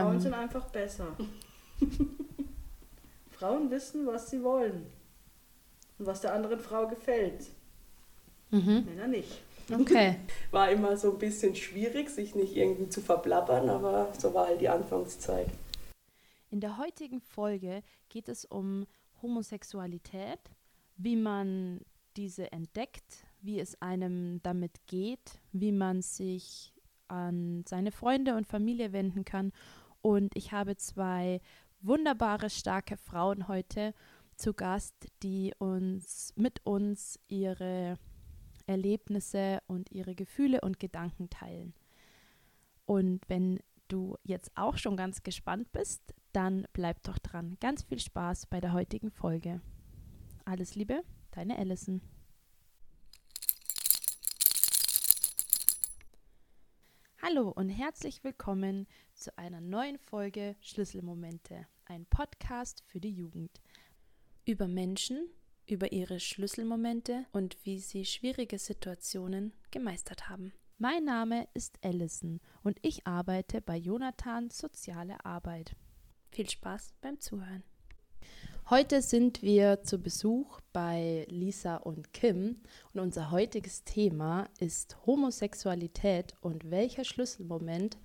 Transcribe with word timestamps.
Frauen 0.00 0.14
Ähm. 0.14 0.20
sind 0.20 0.34
einfach 0.34 0.66
besser. 0.68 1.16
Frauen 3.30 3.70
wissen, 3.70 4.06
was 4.06 4.30
sie 4.30 4.42
wollen. 4.42 4.86
Und 5.98 6.06
was 6.06 6.20
der 6.20 6.34
anderen 6.34 6.58
Frau 6.58 6.86
gefällt. 6.88 7.46
Mhm. 8.50 8.84
Männer 8.86 9.06
nicht. 9.06 9.42
Okay. 9.72 10.16
War 10.50 10.70
immer 10.70 10.96
so 10.96 11.12
ein 11.12 11.18
bisschen 11.18 11.54
schwierig, 11.56 12.08
sich 12.10 12.34
nicht 12.34 12.56
irgendwie 12.56 12.88
zu 12.88 13.00
verblabbern, 13.00 13.68
aber 13.68 14.12
so 14.18 14.32
war 14.32 14.46
halt 14.46 14.60
die 14.60 14.68
Anfangszeit. 14.68 15.48
In 16.50 16.60
der 16.60 16.78
heutigen 16.78 17.20
Folge 17.20 17.82
geht 18.08 18.28
es 18.28 18.44
um 18.44 18.86
Homosexualität, 19.20 20.38
wie 20.96 21.16
man 21.16 21.80
diese 22.16 22.52
entdeckt, 22.52 23.24
wie 23.42 23.58
es 23.58 23.80
einem 23.82 24.40
damit 24.42 24.86
geht, 24.86 25.40
wie 25.52 25.72
man 25.72 26.00
sich 26.02 26.72
an 27.08 27.64
seine 27.66 27.92
Freunde 27.92 28.36
und 28.36 28.46
Familie 28.46 28.92
wenden 28.92 29.24
kann. 29.24 29.52
Und 30.06 30.36
ich 30.36 30.52
habe 30.52 30.76
zwei 30.76 31.40
wunderbare, 31.80 32.48
starke 32.48 32.96
Frauen 32.96 33.48
heute 33.48 33.92
zu 34.36 34.54
Gast, 34.54 34.94
die 35.24 35.52
uns 35.58 36.32
mit 36.36 36.64
uns 36.64 37.18
ihre 37.26 37.98
Erlebnisse 38.68 39.58
und 39.66 39.90
ihre 39.90 40.14
Gefühle 40.14 40.60
und 40.60 40.78
Gedanken 40.78 41.28
teilen. 41.28 41.74
Und 42.84 43.28
wenn 43.28 43.58
du 43.88 44.14
jetzt 44.22 44.52
auch 44.54 44.76
schon 44.76 44.96
ganz 44.96 45.24
gespannt 45.24 45.72
bist, 45.72 46.14
dann 46.30 46.68
bleib 46.72 47.02
doch 47.02 47.18
dran. 47.18 47.56
Ganz 47.58 47.82
viel 47.82 47.98
Spaß 47.98 48.46
bei 48.46 48.60
der 48.60 48.74
heutigen 48.74 49.10
Folge. 49.10 49.60
Alles 50.44 50.76
Liebe, 50.76 51.02
deine 51.32 51.58
Allison. 51.58 52.00
Hallo 57.28 57.48
und 57.48 57.70
herzlich 57.70 58.22
willkommen 58.22 58.86
zu 59.14 59.36
einer 59.36 59.60
neuen 59.60 59.98
Folge 59.98 60.54
Schlüsselmomente, 60.60 61.66
ein 61.84 62.06
Podcast 62.06 62.84
für 62.86 63.00
die 63.00 63.10
Jugend. 63.10 63.50
Über 64.44 64.68
Menschen, 64.68 65.28
über 65.66 65.90
ihre 65.90 66.20
Schlüsselmomente 66.20 67.26
und 67.32 67.56
wie 67.64 67.80
sie 67.80 68.04
schwierige 68.04 68.60
Situationen 68.60 69.54
gemeistert 69.72 70.28
haben. 70.28 70.52
Mein 70.78 71.02
Name 71.02 71.48
ist 71.52 71.80
Allison 71.82 72.40
und 72.62 72.78
ich 72.82 73.08
arbeite 73.08 73.60
bei 73.60 73.76
Jonathan 73.76 74.48
Soziale 74.50 75.24
Arbeit. 75.24 75.74
Viel 76.30 76.48
Spaß 76.48 76.94
beim 77.00 77.18
Zuhören. 77.18 77.64
Heute 78.68 79.00
sind 79.00 79.42
wir 79.42 79.84
zu 79.84 79.96
Besuch 79.96 80.58
bei 80.72 81.24
Lisa 81.30 81.76
und 81.76 82.12
Kim 82.12 82.56
und 82.92 82.98
unser 83.00 83.30
heutiges 83.30 83.84
Thema 83.84 84.48
ist 84.58 84.96
Homosexualität 85.06 86.34
und 86.40 86.68
welcher 86.68 87.04
Schlüsselmoment 87.04 87.96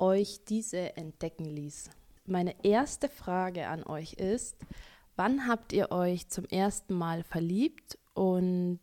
euch 0.00 0.40
diese 0.48 0.96
entdecken 0.96 1.44
ließ. 1.44 1.90
Meine 2.26 2.56
erste 2.64 3.08
Frage 3.08 3.68
an 3.68 3.84
euch 3.84 4.14
ist, 4.14 4.56
wann 5.14 5.46
habt 5.46 5.72
ihr 5.72 5.92
euch 5.92 6.26
zum 6.26 6.46
ersten 6.46 6.94
Mal 6.94 7.22
verliebt 7.22 7.96
und 8.14 8.80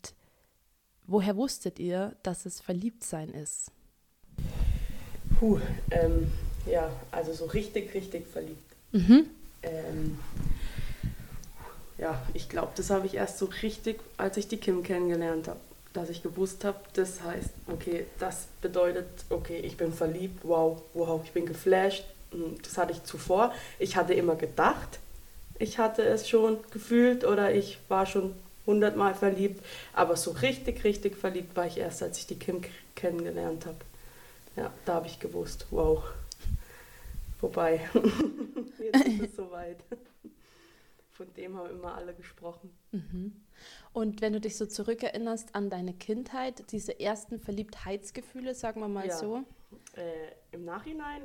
woher 1.06 1.36
wusstet 1.36 1.80
ihr, 1.80 2.16
dass 2.24 2.46
es 2.46 2.62
Verliebtsein 2.62 3.32
ist? 3.32 3.74
Puh, 5.38 5.60
ähm, 5.92 6.32
ja, 6.66 6.90
also 7.12 7.34
so 7.34 7.44
richtig, 7.48 7.94
richtig 7.94 8.26
verliebt. 8.26 8.74
Mhm. 8.94 9.26
Ähm, 9.64 10.18
ja, 12.00 12.22
ich 12.34 12.50
glaube, 12.50 12.72
das 12.76 12.90
habe 12.90 13.06
ich 13.08 13.16
erst 13.16 13.38
so 13.38 13.46
richtig, 13.62 14.00
als 14.18 14.38
ich 14.38 14.48
die 14.48 14.58
Kim 14.58 14.84
kennengelernt 14.84 15.48
habe. 15.48 15.60
Dass 15.94 16.10
ich 16.10 16.22
gewusst 16.22 16.64
habe, 16.66 16.78
das 16.94 17.22
heißt, 17.24 17.50
okay, 17.68 18.06
das 18.20 18.46
bedeutet, 18.62 19.08
okay, 19.30 19.58
ich 19.60 19.76
bin 19.76 19.92
verliebt, 19.92 20.42
wow, 20.44 20.82
wow, 20.94 21.20
ich 21.24 21.32
bin 21.32 21.46
geflasht. 21.46 22.06
Hm, 22.32 22.58
Das 22.64 22.78
hatte 22.78 22.92
ich 22.92 23.04
zuvor. 23.04 23.54
Ich 23.80 23.96
hatte 23.96 24.14
immer 24.14 24.36
gedacht, 24.36 25.00
ich 25.58 25.78
hatte 25.80 26.04
es 26.04 26.30
schon 26.30 26.58
gefühlt 26.72 27.26
oder 27.26 27.54
ich 27.54 27.80
war 27.90 28.06
schon 28.06 28.34
hundertmal 28.66 29.16
verliebt. 29.16 29.64
Aber 29.94 30.16
so 30.16 30.32
richtig, 30.32 30.84
richtig 30.84 31.18
verliebt 31.18 31.56
war 31.56 31.66
ich 31.66 31.78
erst, 31.78 32.04
als 32.04 32.20
ich 32.20 32.28
die 32.28 32.38
Kim 32.40 32.62
kennengelernt 32.96 33.66
habe. 33.66 33.78
Ja, 34.56 34.72
da 34.86 34.96
habe 34.96 35.08
ich 35.08 35.20
gewusst, 35.20 35.66
wow. 35.72 36.04
Wobei, 37.42 37.82
jetzt 38.80 39.08
ist 39.08 39.22
es 39.22 39.36
soweit. 39.36 39.78
Von 41.20 41.34
dem 41.34 41.58
haben 41.58 41.70
immer 41.70 41.96
alle 41.96 42.14
gesprochen. 42.14 42.70
Mhm. 42.94 43.34
Und 43.92 44.22
wenn 44.22 44.32
du 44.32 44.40
dich 44.40 44.56
so 44.56 44.66
zurückerinnerst 44.66 45.54
an 45.54 45.70
deine 45.70 45.94
Kindheit, 45.94 46.72
diese 46.72 46.98
ersten 46.98 47.40
Verliebtheitsgefühle, 47.40 48.56
sagen 48.56 48.80
wir 48.80 48.88
mal 48.88 49.08
Ja. 49.08 49.18
so. 49.18 49.44
Äh, 49.98 50.32
Im 50.54 50.64
Nachhinein 50.64 51.24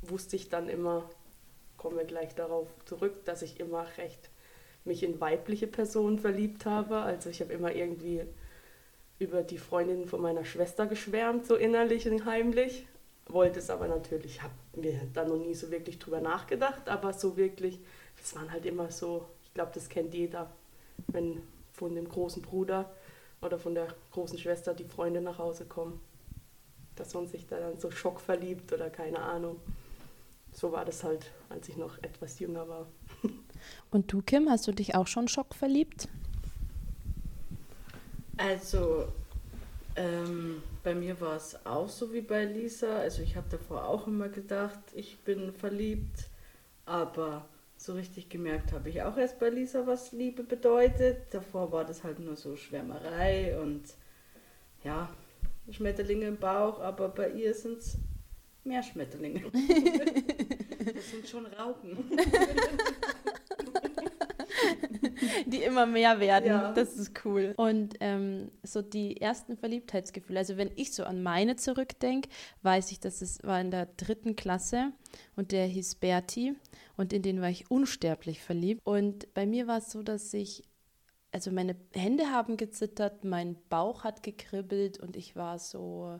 wusste 0.00 0.34
ich 0.36 0.48
dann 0.48 0.70
immer, 0.70 1.10
kommen 1.76 1.98
wir 1.98 2.06
gleich 2.06 2.34
darauf 2.36 2.68
zurück, 2.86 3.22
dass 3.26 3.42
ich 3.42 3.60
immer 3.60 3.84
recht 3.98 4.30
mich 4.86 5.02
in 5.02 5.20
weibliche 5.20 5.66
Personen 5.66 6.18
verliebt 6.18 6.64
habe. 6.64 6.96
Also 6.96 7.28
ich 7.28 7.42
habe 7.42 7.52
immer 7.52 7.74
irgendwie 7.74 8.22
über 9.18 9.42
die 9.42 9.58
Freundin 9.58 10.06
von 10.06 10.22
meiner 10.22 10.46
Schwester 10.46 10.86
geschwärmt, 10.86 11.44
so 11.44 11.54
innerlich 11.54 12.08
und 12.08 12.24
heimlich. 12.24 12.86
Wollte 13.26 13.58
es 13.58 13.68
aber 13.68 13.88
natürlich, 13.88 14.42
habe 14.42 14.54
mir 14.74 14.98
da 15.12 15.26
noch 15.26 15.36
nie 15.36 15.52
so 15.54 15.70
wirklich 15.70 15.98
drüber 15.98 16.22
nachgedacht, 16.22 16.88
aber 16.88 17.12
so 17.12 17.36
wirklich, 17.36 17.78
das 18.20 18.34
waren 18.34 18.50
halt 18.50 18.66
immer 18.66 18.90
so, 18.90 19.26
ich 19.44 19.54
glaube, 19.54 19.70
das 19.74 19.88
kennt 19.88 20.14
jeder, 20.14 20.50
wenn 21.08 21.42
von 21.72 21.94
dem 21.94 22.08
großen 22.08 22.42
Bruder 22.42 22.90
oder 23.40 23.58
von 23.58 23.74
der 23.74 23.88
großen 24.12 24.38
Schwester 24.38 24.74
die 24.74 24.84
Freunde 24.84 25.20
nach 25.20 25.38
Hause 25.38 25.64
kommen 25.64 26.00
dass 26.98 27.14
man 27.14 27.26
sich 27.26 27.46
da 27.46 27.58
dann 27.58 27.78
so 27.78 27.90
schockverliebt 27.90 28.72
oder 28.72 28.90
keine 28.90 29.20
Ahnung. 29.20 29.60
So 30.52 30.72
war 30.72 30.84
das 30.84 31.04
halt, 31.04 31.30
als 31.48 31.68
ich 31.68 31.76
noch 31.76 31.98
etwas 31.98 32.38
jünger 32.38 32.68
war. 32.68 32.86
Und 33.90 34.12
du, 34.12 34.22
Kim, 34.22 34.50
hast 34.50 34.66
du 34.66 34.72
dich 34.72 34.94
auch 34.94 35.06
schon 35.06 35.28
schockverliebt? 35.28 36.08
Also, 38.36 39.08
ähm, 39.96 40.62
bei 40.82 40.94
mir 40.94 41.20
war 41.20 41.36
es 41.36 41.54
auch 41.66 41.88
so 41.88 42.12
wie 42.12 42.20
bei 42.20 42.44
Lisa. 42.44 42.98
Also, 42.98 43.22
ich 43.22 43.36
habe 43.36 43.48
davor 43.50 43.84
auch 43.84 44.06
immer 44.06 44.28
gedacht, 44.28 44.78
ich 44.94 45.18
bin 45.20 45.52
verliebt. 45.52 46.28
Aber 46.86 47.44
so 47.78 47.94
richtig 47.94 48.28
gemerkt 48.28 48.72
habe 48.72 48.90
ich 48.90 49.02
auch 49.02 49.16
erst 49.16 49.38
bei 49.38 49.48
Lisa, 49.50 49.86
was 49.86 50.10
Liebe 50.12 50.42
bedeutet. 50.42 51.32
Davor 51.32 51.70
war 51.70 51.84
das 51.84 52.02
halt 52.02 52.18
nur 52.18 52.34
so 52.36 52.56
Schwärmerei 52.56 53.58
und 53.60 53.82
ja, 54.82 55.08
Schmetterlinge 55.70 56.26
im 56.26 56.36
Bauch. 56.36 56.80
Aber 56.80 57.08
bei 57.08 57.30
ihr 57.30 57.54
sind 57.54 57.78
es 57.78 57.96
mehr 58.64 58.82
Schmetterlinge. 58.82 59.44
das 60.94 61.10
sind 61.10 61.28
schon 61.28 61.46
Raupen. 61.46 61.96
Die 65.46 65.62
immer 65.62 65.86
mehr 65.86 66.18
werden. 66.20 66.48
Ja. 66.48 66.72
Das 66.72 66.96
ist 66.96 67.24
cool. 67.24 67.54
Und 67.56 67.94
ähm, 68.00 68.50
so 68.62 68.82
die 68.82 69.20
ersten 69.20 69.56
Verliebtheitsgefühle. 69.56 70.38
Also 70.38 70.56
wenn 70.56 70.70
ich 70.76 70.92
so 70.92 71.04
an 71.04 71.22
meine 71.22 71.56
zurückdenke, 71.56 72.28
weiß 72.62 72.90
ich, 72.92 73.00
dass 73.00 73.22
es 73.22 73.42
war 73.44 73.60
in 73.60 73.70
der 73.70 73.86
dritten 73.96 74.36
Klasse 74.36 74.92
und 75.36 75.52
der 75.52 75.66
hieß 75.66 75.96
Berti 75.96 76.54
und 76.98 77.12
in 77.12 77.22
den 77.22 77.40
war 77.40 77.48
ich 77.48 77.70
unsterblich 77.70 78.42
verliebt. 78.42 78.80
Und 78.84 79.32
bei 79.32 79.46
mir 79.46 79.68
war 79.68 79.78
es 79.78 79.92
so, 79.92 80.02
dass 80.02 80.34
ich, 80.34 80.64
also 81.30 81.52
meine 81.52 81.76
Hände 81.94 82.32
haben 82.32 82.56
gezittert, 82.56 83.22
mein 83.22 83.56
Bauch 83.68 84.02
hat 84.02 84.24
gekribbelt 84.24 84.98
und 84.98 85.16
ich 85.16 85.36
war 85.36 85.60
so 85.60 86.18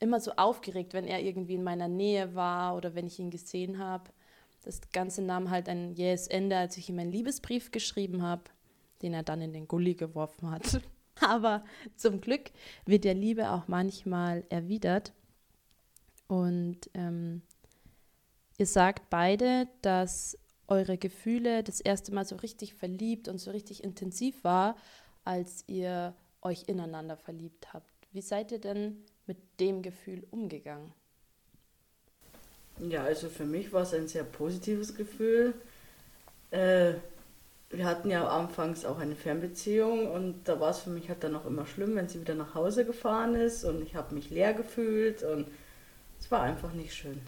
immer 0.00 0.18
so 0.18 0.32
aufgeregt, 0.32 0.94
wenn 0.94 1.06
er 1.06 1.22
irgendwie 1.22 1.54
in 1.54 1.62
meiner 1.62 1.86
Nähe 1.86 2.34
war 2.34 2.74
oder 2.76 2.96
wenn 2.96 3.06
ich 3.06 3.20
ihn 3.20 3.30
gesehen 3.30 3.78
habe. 3.78 4.10
Das 4.64 4.80
Ganze 4.90 5.22
nahm 5.22 5.48
halt 5.48 5.68
ein 5.68 5.92
jähes 5.92 6.26
Ende, 6.26 6.56
als 6.56 6.76
ich 6.76 6.88
ihm 6.88 6.98
einen 6.98 7.12
Liebesbrief 7.12 7.70
geschrieben 7.70 8.20
habe, 8.20 8.42
den 9.00 9.14
er 9.14 9.22
dann 9.22 9.40
in 9.40 9.52
den 9.52 9.68
Gully 9.68 9.94
geworfen 9.94 10.50
hat. 10.50 10.80
Aber 11.20 11.64
zum 11.94 12.20
Glück 12.20 12.50
wird 12.84 13.04
der 13.04 13.14
Liebe 13.14 13.50
auch 13.50 13.68
manchmal 13.68 14.42
erwidert. 14.48 15.12
Und 16.26 16.90
ähm, 16.94 17.42
ihr 18.62 18.66
sagt 18.66 19.10
beide, 19.10 19.66
dass 19.82 20.38
eure 20.68 20.96
Gefühle 20.96 21.64
das 21.64 21.80
erste 21.80 22.14
Mal 22.14 22.24
so 22.24 22.36
richtig 22.36 22.74
verliebt 22.74 23.26
und 23.26 23.38
so 23.38 23.50
richtig 23.50 23.82
intensiv 23.82 24.44
war, 24.44 24.76
als 25.24 25.64
ihr 25.66 26.14
euch 26.42 26.68
ineinander 26.68 27.16
verliebt 27.16 27.74
habt. 27.74 27.90
Wie 28.12 28.20
seid 28.20 28.52
ihr 28.52 28.60
denn 28.60 29.02
mit 29.26 29.38
dem 29.58 29.82
Gefühl 29.82 30.24
umgegangen? 30.30 30.92
Ja, 32.78 33.02
also 33.02 33.28
für 33.28 33.44
mich 33.44 33.72
war 33.72 33.82
es 33.82 33.94
ein 33.94 34.06
sehr 34.06 34.22
positives 34.22 34.94
Gefühl. 34.94 35.54
Äh, 36.52 36.92
wir 37.70 37.84
hatten 37.84 38.10
ja 38.10 38.28
anfangs 38.28 38.84
auch 38.84 39.00
eine 39.00 39.16
Fernbeziehung 39.16 40.08
und 40.08 40.44
da 40.44 40.60
war 40.60 40.70
es 40.70 40.78
für 40.78 40.90
mich 40.90 41.08
halt 41.08 41.24
dann 41.24 41.34
auch 41.34 41.46
immer 41.46 41.66
schlimm, 41.66 41.96
wenn 41.96 42.08
sie 42.08 42.20
wieder 42.20 42.36
nach 42.36 42.54
Hause 42.54 42.84
gefahren 42.84 43.34
ist 43.34 43.64
und 43.64 43.82
ich 43.82 43.96
habe 43.96 44.14
mich 44.14 44.30
leer 44.30 44.54
gefühlt 44.54 45.24
und 45.24 45.48
es 46.20 46.30
war 46.30 46.42
einfach 46.42 46.72
nicht 46.74 46.94
schön. 46.94 47.20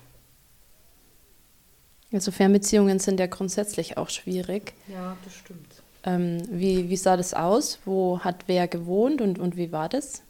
Also 2.14 2.30
Fernbeziehungen 2.30 3.00
sind 3.00 3.18
ja 3.18 3.26
grundsätzlich 3.26 3.98
auch 3.98 4.08
schwierig. 4.08 4.72
Ja, 4.86 5.16
das 5.24 5.34
stimmt. 5.34 5.82
Ähm, 6.04 6.42
wie, 6.48 6.88
wie 6.88 6.96
sah 6.96 7.16
das 7.16 7.34
aus? 7.34 7.80
Wo 7.84 8.20
hat 8.20 8.44
wer 8.46 8.68
gewohnt 8.68 9.20
und, 9.20 9.40
und 9.40 9.56
wie 9.56 9.72
war 9.72 9.88
das? 9.88 10.22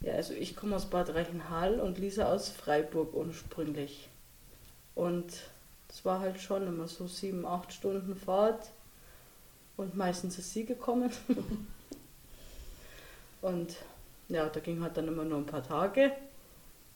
Ja, 0.00 0.14
also 0.14 0.32
ich 0.32 0.56
komme 0.56 0.76
aus 0.76 0.86
Bad 0.86 1.14
Reichenhall 1.14 1.78
und 1.78 1.98
Lisa 1.98 2.32
aus 2.32 2.48
Freiburg 2.48 3.12
ursprünglich. 3.12 4.08
Und 4.94 5.26
es 5.90 6.06
war 6.06 6.20
halt 6.20 6.40
schon 6.40 6.66
immer 6.66 6.88
so 6.88 7.06
sieben, 7.06 7.44
acht 7.44 7.74
Stunden 7.74 8.16
Fahrt. 8.16 8.70
Und 9.76 9.94
meistens 9.94 10.38
ist 10.38 10.54
sie 10.54 10.64
gekommen. 10.64 11.10
und 13.42 13.76
ja, 14.30 14.48
da 14.48 14.60
ging 14.60 14.82
halt 14.82 14.96
dann 14.96 15.08
immer 15.08 15.24
nur 15.24 15.38
ein 15.38 15.46
paar 15.46 15.66
Tage 15.66 16.12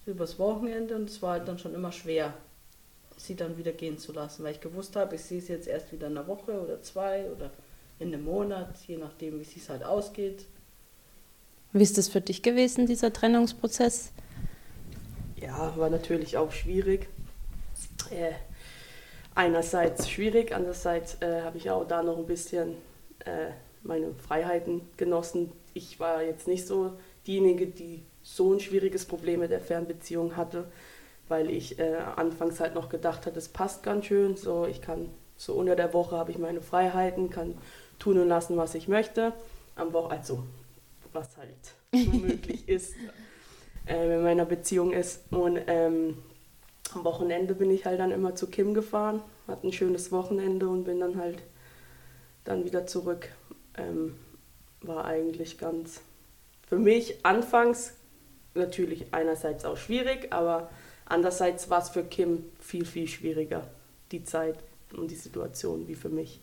übers 0.06 0.38
Wochenende 0.38 0.96
und 0.96 1.10
es 1.10 1.20
war 1.20 1.32
halt 1.32 1.48
dann 1.48 1.58
schon 1.58 1.74
immer 1.74 1.92
schwer, 1.92 2.32
sie 3.16 3.36
dann 3.36 3.56
wieder 3.56 3.72
gehen 3.72 3.98
zu 3.98 4.12
lassen, 4.12 4.44
weil 4.44 4.52
ich 4.52 4.60
gewusst 4.60 4.96
habe, 4.96 5.14
ich 5.14 5.22
sehe 5.22 5.40
sie 5.40 5.52
jetzt 5.52 5.68
erst 5.68 5.92
wieder 5.92 6.06
in 6.06 6.16
einer 6.16 6.26
Woche 6.26 6.60
oder 6.60 6.82
zwei 6.82 7.30
oder 7.30 7.50
in 7.98 8.12
einem 8.12 8.24
Monat, 8.24 8.76
je 8.86 8.96
nachdem, 8.96 9.38
wie 9.38 9.42
es 9.42 9.68
halt 9.68 9.84
ausgeht. 9.84 10.46
Wie 11.72 11.82
ist 11.82 11.98
das 11.98 12.08
für 12.08 12.20
dich 12.20 12.42
gewesen, 12.42 12.86
dieser 12.86 13.12
Trennungsprozess? 13.12 14.12
Ja, 15.36 15.76
war 15.76 15.90
natürlich 15.90 16.36
auch 16.36 16.52
schwierig. 16.52 17.08
Äh, 18.10 18.32
einerseits 19.34 20.08
schwierig, 20.08 20.54
andererseits 20.54 21.20
äh, 21.20 21.42
habe 21.42 21.58
ich 21.58 21.70
auch 21.70 21.86
da 21.86 22.02
noch 22.02 22.18
ein 22.18 22.26
bisschen 22.26 22.76
äh, 23.24 23.50
meine 23.82 24.14
Freiheiten 24.14 24.82
genossen. 24.96 25.52
Ich 25.74 25.98
war 26.00 26.22
jetzt 26.22 26.46
nicht 26.46 26.66
so 26.66 26.92
diejenige, 27.26 27.66
die 27.66 28.04
so 28.22 28.54
ein 28.54 28.60
schwieriges 28.60 29.04
Problem 29.04 29.40
mit 29.40 29.50
der 29.50 29.60
Fernbeziehung 29.60 30.36
hatte, 30.36 30.66
weil 31.28 31.50
ich 31.50 31.78
äh, 31.78 31.96
anfangs 32.16 32.60
halt 32.60 32.74
noch 32.74 32.88
gedacht 32.88 33.26
hatte, 33.26 33.38
es 33.38 33.48
passt 33.48 33.82
ganz 33.82 34.06
schön, 34.06 34.36
so 34.36 34.66
ich 34.66 34.80
kann 34.80 35.08
so 35.36 35.54
unter 35.54 35.76
der 35.76 35.92
Woche 35.92 36.16
habe 36.16 36.30
ich 36.30 36.38
meine 36.38 36.60
Freiheiten, 36.60 37.30
kann 37.30 37.56
tun 37.98 38.18
und 38.18 38.28
lassen, 38.28 38.56
was 38.56 38.74
ich 38.74 38.88
möchte. 38.88 39.32
Am 39.76 39.92
Wochenende, 39.92 40.20
also 40.20 40.44
was 41.12 41.36
halt 41.36 41.74
möglich 42.12 42.68
ist, 42.68 42.94
äh, 43.86 44.16
in 44.16 44.22
meiner 44.22 44.44
Beziehung 44.44 44.92
ist. 44.92 45.32
Und 45.32 45.58
ähm, 45.66 46.18
am 46.94 47.04
Wochenende 47.04 47.54
bin 47.54 47.70
ich 47.70 47.84
halt 47.84 48.00
dann 48.00 48.10
immer 48.10 48.34
zu 48.34 48.46
Kim 48.48 48.74
gefahren, 48.74 49.22
hatte 49.48 49.66
ein 49.66 49.72
schönes 49.72 50.12
Wochenende 50.12 50.68
und 50.68 50.84
bin 50.84 51.00
dann 51.00 51.18
halt 51.18 51.42
dann 52.44 52.64
wieder 52.64 52.86
zurück. 52.86 53.28
Ähm, 53.76 54.16
war 54.80 55.04
eigentlich 55.06 55.58
ganz 55.58 56.00
für 56.68 56.78
mich 56.78 57.24
anfangs 57.24 57.94
natürlich 58.54 59.12
einerseits 59.12 59.64
auch 59.64 59.76
schwierig, 59.76 60.32
aber 60.32 60.70
andererseits 61.06 61.70
war 61.70 61.82
es 61.82 61.90
für 61.90 62.04
Kim 62.04 62.44
viel, 62.60 62.84
viel 62.84 63.06
schwieriger, 63.08 63.66
die 64.12 64.24
Zeit 64.24 64.58
und 64.96 65.10
die 65.10 65.16
Situation 65.16 65.88
wie 65.88 65.94
für 65.94 66.08
mich. 66.08 66.40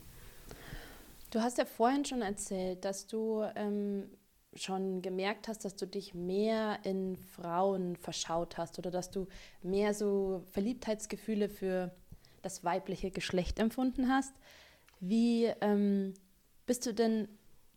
Du 1.31 1.42
hast 1.42 1.58
ja 1.58 1.66
vorhin 1.66 2.04
schon 2.04 2.22
erzählt, 2.22 2.84
dass 2.84 3.08
du 3.08 3.44
ähm, 3.56 4.10
schon 4.54 5.02
gemerkt 5.02 5.48
hast, 5.48 5.63
dass 5.63 5.75
du 5.75 5.88
dich 5.88 6.13
mehr 6.13 6.80
in 6.84 7.16
Frauen 7.16 7.96
verschaut 7.96 8.58
hast 8.58 8.78
oder 8.80 8.92
dass 8.92 9.12
du 9.12 9.28
mehr 9.63 9.94
so 9.94 10.44
Verliebtheitsgefühle 10.52 11.48
für 11.48 11.92
das 12.42 12.64
weibliche 12.64 13.12
Geschlecht 13.12 13.60
empfunden 13.60 14.10
hast. 14.10 14.34
Wie 15.00 15.46
ähm, 15.62 16.14
bist 16.66 16.86
du 16.86 16.94
denn, 16.94 17.28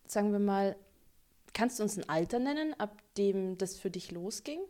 sagen 0.06 0.32
wir 0.32 0.40
mal, 0.40 0.76
kannst 1.52 1.78
du 1.78 1.84
uns 1.84 1.96
ein 1.96 2.08
Alter 2.08 2.38
nennen, 2.38 2.74
ab 2.78 3.00
dem 3.16 3.56
das 3.56 3.76
für 3.76 3.90
dich 3.90 4.10
losging? 4.10 4.60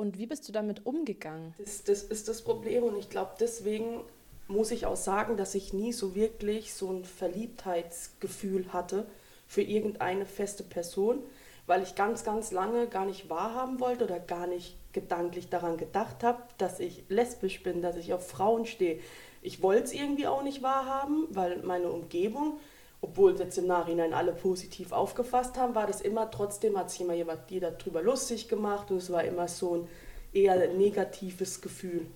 Und 0.00 0.16
wie 0.16 0.24
bist 0.24 0.48
du 0.48 0.52
damit 0.52 0.86
umgegangen? 0.86 1.52
Das, 1.58 1.84
das 1.84 2.02
ist 2.04 2.26
das 2.26 2.40
Problem 2.40 2.84
und 2.84 2.96
ich 2.96 3.10
glaube, 3.10 3.32
deswegen 3.38 4.00
muss 4.48 4.70
ich 4.70 4.86
auch 4.86 4.96
sagen, 4.96 5.36
dass 5.36 5.54
ich 5.54 5.74
nie 5.74 5.92
so 5.92 6.14
wirklich 6.14 6.72
so 6.72 6.90
ein 6.90 7.04
Verliebtheitsgefühl 7.04 8.72
hatte 8.72 9.04
für 9.46 9.60
irgendeine 9.60 10.24
feste 10.24 10.62
Person, 10.62 11.22
weil 11.66 11.82
ich 11.82 11.96
ganz, 11.96 12.24
ganz 12.24 12.50
lange 12.50 12.86
gar 12.86 13.04
nicht 13.04 13.28
wahrhaben 13.28 13.78
wollte 13.78 14.04
oder 14.04 14.18
gar 14.18 14.46
nicht 14.46 14.74
gedanklich 14.94 15.50
daran 15.50 15.76
gedacht 15.76 16.24
habe, 16.24 16.42
dass 16.56 16.80
ich 16.80 17.04
lesbisch 17.10 17.62
bin, 17.62 17.82
dass 17.82 17.96
ich 17.96 18.14
auf 18.14 18.26
Frauen 18.26 18.64
stehe. 18.64 19.00
Ich 19.42 19.60
wollte 19.60 19.84
es 19.84 19.92
irgendwie 19.92 20.26
auch 20.26 20.42
nicht 20.42 20.62
wahrhaben, 20.62 21.26
weil 21.28 21.58
meine 21.58 21.90
Umgebung, 21.90 22.58
obwohl 23.00 23.38
jetzt 23.38 23.56
im 23.56 23.66
Nachhinein 23.66 24.12
alle 24.12 24.32
positiv 24.32 24.92
aufgefasst 24.92 25.56
haben, 25.56 25.74
war 25.74 25.86
das 25.86 26.00
immer 26.00 26.30
trotzdem, 26.30 26.76
hat 26.78 26.90
sich 26.90 27.00
immer 27.00 27.14
jemand 27.14 27.48
die 27.48 27.60
darüber 27.60 28.02
lustig 28.02 28.48
gemacht 28.48 28.90
und 28.90 28.98
es 28.98 29.10
war 29.10 29.24
immer 29.24 29.48
so 29.48 29.76
ein 29.76 29.88
eher 30.32 30.72
negatives 30.74 31.60
Gefühl 31.60 32.06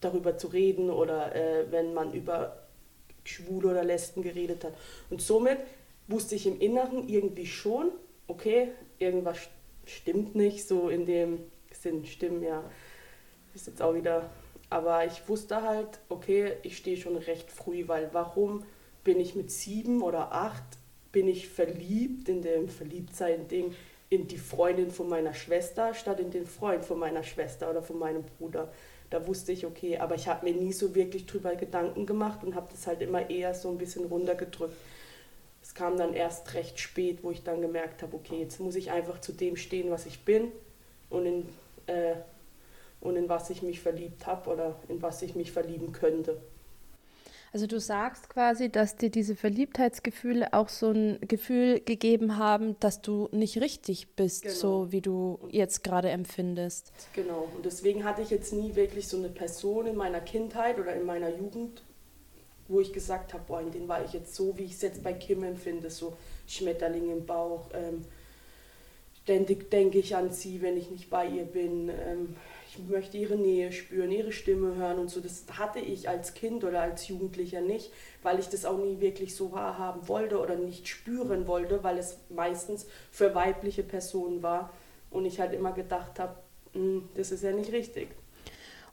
darüber 0.00 0.38
zu 0.38 0.48
reden 0.48 0.90
oder 0.90 1.34
äh, 1.34 1.70
wenn 1.70 1.92
man 1.92 2.12
über 2.14 2.56
Schwule 3.24 3.68
oder 3.68 3.84
Lesben 3.84 4.22
geredet 4.22 4.64
hat. 4.64 4.72
Und 5.10 5.20
somit 5.20 5.58
wusste 6.08 6.34
ich 6.34 6.46
im 6.46 6.58
Inneren 6.58 7.08
irgendwie 7.08 7.46
schon, 7.46 7.90
okay, 8.26 8.72
irgendwas 8.98 9.38
stimmt 9.84 10.34
nicht, 10.34 10.66
so 10.66 10.88
in 10.88 11.04
dem 11.04 11.40
Sinn, 11.70 12.06
stimmen 12.06 12.42
ja, 12.42 12.64
ist 13.54 13.66
jetzt 13.66 13.82
auch 13.82 13.94
wieder, 13.94 14.30
aber 14.70 15.04
ich 15.04 15.28
wusste 15.28 15.62
halt, 15.62 16.00
okay, 16.08 16.54
ich 16.62 16.76
stehe 16.76 16.96
schon 16.96 17.16
recht 17.16 17.50
früh, 17.50 17.86
weil 17.88 18.08
warum 18.12 18.64
bin 19.04 19.20
ich 19.20 19.34
mit 19.34 19.50
sieben 19.50 20.02
oder 20.02 20.32
acht, 20.32 20.62
bin 21.12 21.28
ich 21.28 21.48
verliebt 21.48 22.28
in 22.28 22.42
dem 22.42 22.68
Verliebtsein-Ding 22.68 23.74
in 24.10 24.26
die 24.26 24.38
Freundin 24.38 24.90
von 24.90 25.08
meiner 25.08 25.34
Schwester 25.34 25.94
statt 25.94 26.18
in 26.20 26.30
den 26.30 26.46
Freund 26.46 26.84
von 26.84 26.98
meiner 26.98 27.22
Schwester 27.22 27.70
oder 27.70 27.82
von 27.82 27.98
meinem 27.98 28.24
Bruder 28.24 28.70
da 29.10 29.26
wusste 29.26 29.50
ich, 29.50 29.66
okay, 29.66 29.98
aber 29.98 30.14
ich 30.14 30.28
habe 30.28 30.48
mir 30.48 30.54
nie 30.54 30.72
so 30.72 30.94
wirklich 30.94 31.26
drüber 31.26 31.56
Gedanken 31.56 32.06
gemacht 32.06 32.44
und 32.44 32.54
habe 32.54 32.68
das 32.70 32.86
halt 32.86 33.02
immer 33.02 33.28
eher 33.28 33.54
so 33.54 33.68
ein 33.68 33.76
bisschen 33.76 34.06
runtergedrückt. 34.06 34.76
Es 35.62 35.74
kam 35.74 35.98
dann 35.98 36.14
erst 36.14 36.54
recht 36.54 36.78
spät, 36.78 37.18
wo 37.22 37.32
ich 37.32 37.42
dann 37.42 37.60
gemerkt 37.60 38.02
habe, 38.02 38.16
okay, 38.16 38.38
jetzt 38.38 38.60
muss 38.60 38.76
ich 38.76 38.92
einfach 38.92 39.20
zu 39.20 39.32
dem 39.32 39.56
stehen, 39.56 39.90
was 39.90 40.06
ich 40.06 40.24
bin 40.24 40.52
und 41.10 41.26
in, 41.26 41.48
äh, 41.86 42.14
und 43.00 43.16
in 43.16 43.28
was 43.28 43.50
ich 43.50 43.62
mich 43.62 43.80
verliebt 43.80 44.26
habe 44.26 44.48
oder 44.48 44.76
in 44.88 45.02
was 45.02 45.22
ich 45.22 45.34
mich 45.34 45.50
verlieben 45.50 45.92
könnte. 45.92 46.40
Also 47.52 47.66
du 47.66 47.80
sagst 47.80 48.28
quasi, 48.28 48.70
dass 48.70 48.96
dir 48.96 49.10
diese 49.10 49.34
Verliebtheitsgefühle 49.34 50.52
auch 50.52 50.68
so 50.68 50.90
ein 50.90 51.18
Gefühl 51.20 51.80
gegeben 51.80 52.36
haben, 52.36 52.78
dass 52.78 53.02
du 53.02 53.28
nicht 53.32 53.60
richtig 53.60 54.14
bist, 54.14 54.42
genau. 54.42 54.54
so 54.54 54.92
wie 54.92 55.00
du 55.00 55.40
jetzt 55.50 55.82
gerade 55.82 56.10
empfindest. 56.10 56.92
Genau. 57.14 57.48
Und 57.56 57.64
deswegen 57.64 58.04
hatte 58.04 58.22
ich 58.22 58.30
jetzt 58.30 58.52
nie 58.52 58.76
wirklich 58.76 59.08
so 59.08 59.16
eine 59.16 59.30
Person 59.30 59.86
in 59.86 59.96
meiner 59.96 60.20
Kindheit 60.20 60.78
oder 60.78 60.94
in 60.94 61.04
meiner 61.04 61.36
Jugend, 61.36 61.82
wo 62.68 62.78
ich 62.78 62.92
gesagt 62.92 63.34
habe, 63.34 63.42
boah, 63.48 63.60
in 63.60 63.72
den 63.72 63.88
war 63.88 64.04
ich 64.04 64.12
jetzt 64.12 64.36
so, 64.36 64.56
wie 64.56 64.64
ich 64.64 64.74
es 64.74 64.82
jetzt 64.82 65.02
bei 65.02 65.12
Kim 65.12 65.42
empfinde, 65.42 65.90
so 65.90 66.16
Schmetterling 66.46 67.10
im 67.10 67.26
Bauch. 67.26 67.70
Ähm, 67.74 68.04
ständig 69.24 69.70
denke 69.72 69.98
ich 69.98 70.14
an 70.14 70.30
sie, 70.30 70.62
wenn 70.62 70.76
ich 70.76 70.88
nicht 70.88 71.10
bei 71.10 71.26
ihr 71.26 71.44
bin. 71.44 71.88
Ähm, 71.88 72.36
ich 72.70 72.88
möchte 72.88 73.18
ihre 73.18 73.36
Nähe 73.36 73.72
spüren, 73.72 74.10
ihre 74.12 74.32
Stimme 74.32 74.76
hören 74.76 74.98
und 74.98 75.10
so. 75.10 75.20
Das 75.20 75.44
hatte 75.58 75.80
ich 75.80 76.08
als 76.08 76.34
Kind 76.34 76.64
oder 76.64 76.82
als 76.82 77.08
Jugendlicher 77.08 77.60
nicht, 77.60 77.90
weil 78.22 78.38
ich 78.38 78.48
das 78.48 78.64
auch 78.64 78.78
nie 78.78 79.00
wirklich 79.00 79.34
so 79.34 79.52
wahrhaben 79.52 80.06
wollte 80.08 80.38
oder 80.38 80.56
nicht 80.56 80.88
spüren 80.88 81.46
wollte, 81.46 81.82
weil 81.82 81.98
es 81.98 82.18
meistens 82.28 82.86
für 83.10 83.34
weibliche 83.34 83.82
Personen 83.82 84.42
war 84.42 84.72
und 85.10 85.24
ich 85.24 85.40
halt 85.40 85.52
immer 85.52 85.72
gedacht 85.72 86.18
habe, 86.18 86.36
hm, 86.72 87.08
das 87.14 87.32
ist 87.32 87.42
ja 87.42 87.52
nicht 87.52 87.72
richtig. 87.72 88.08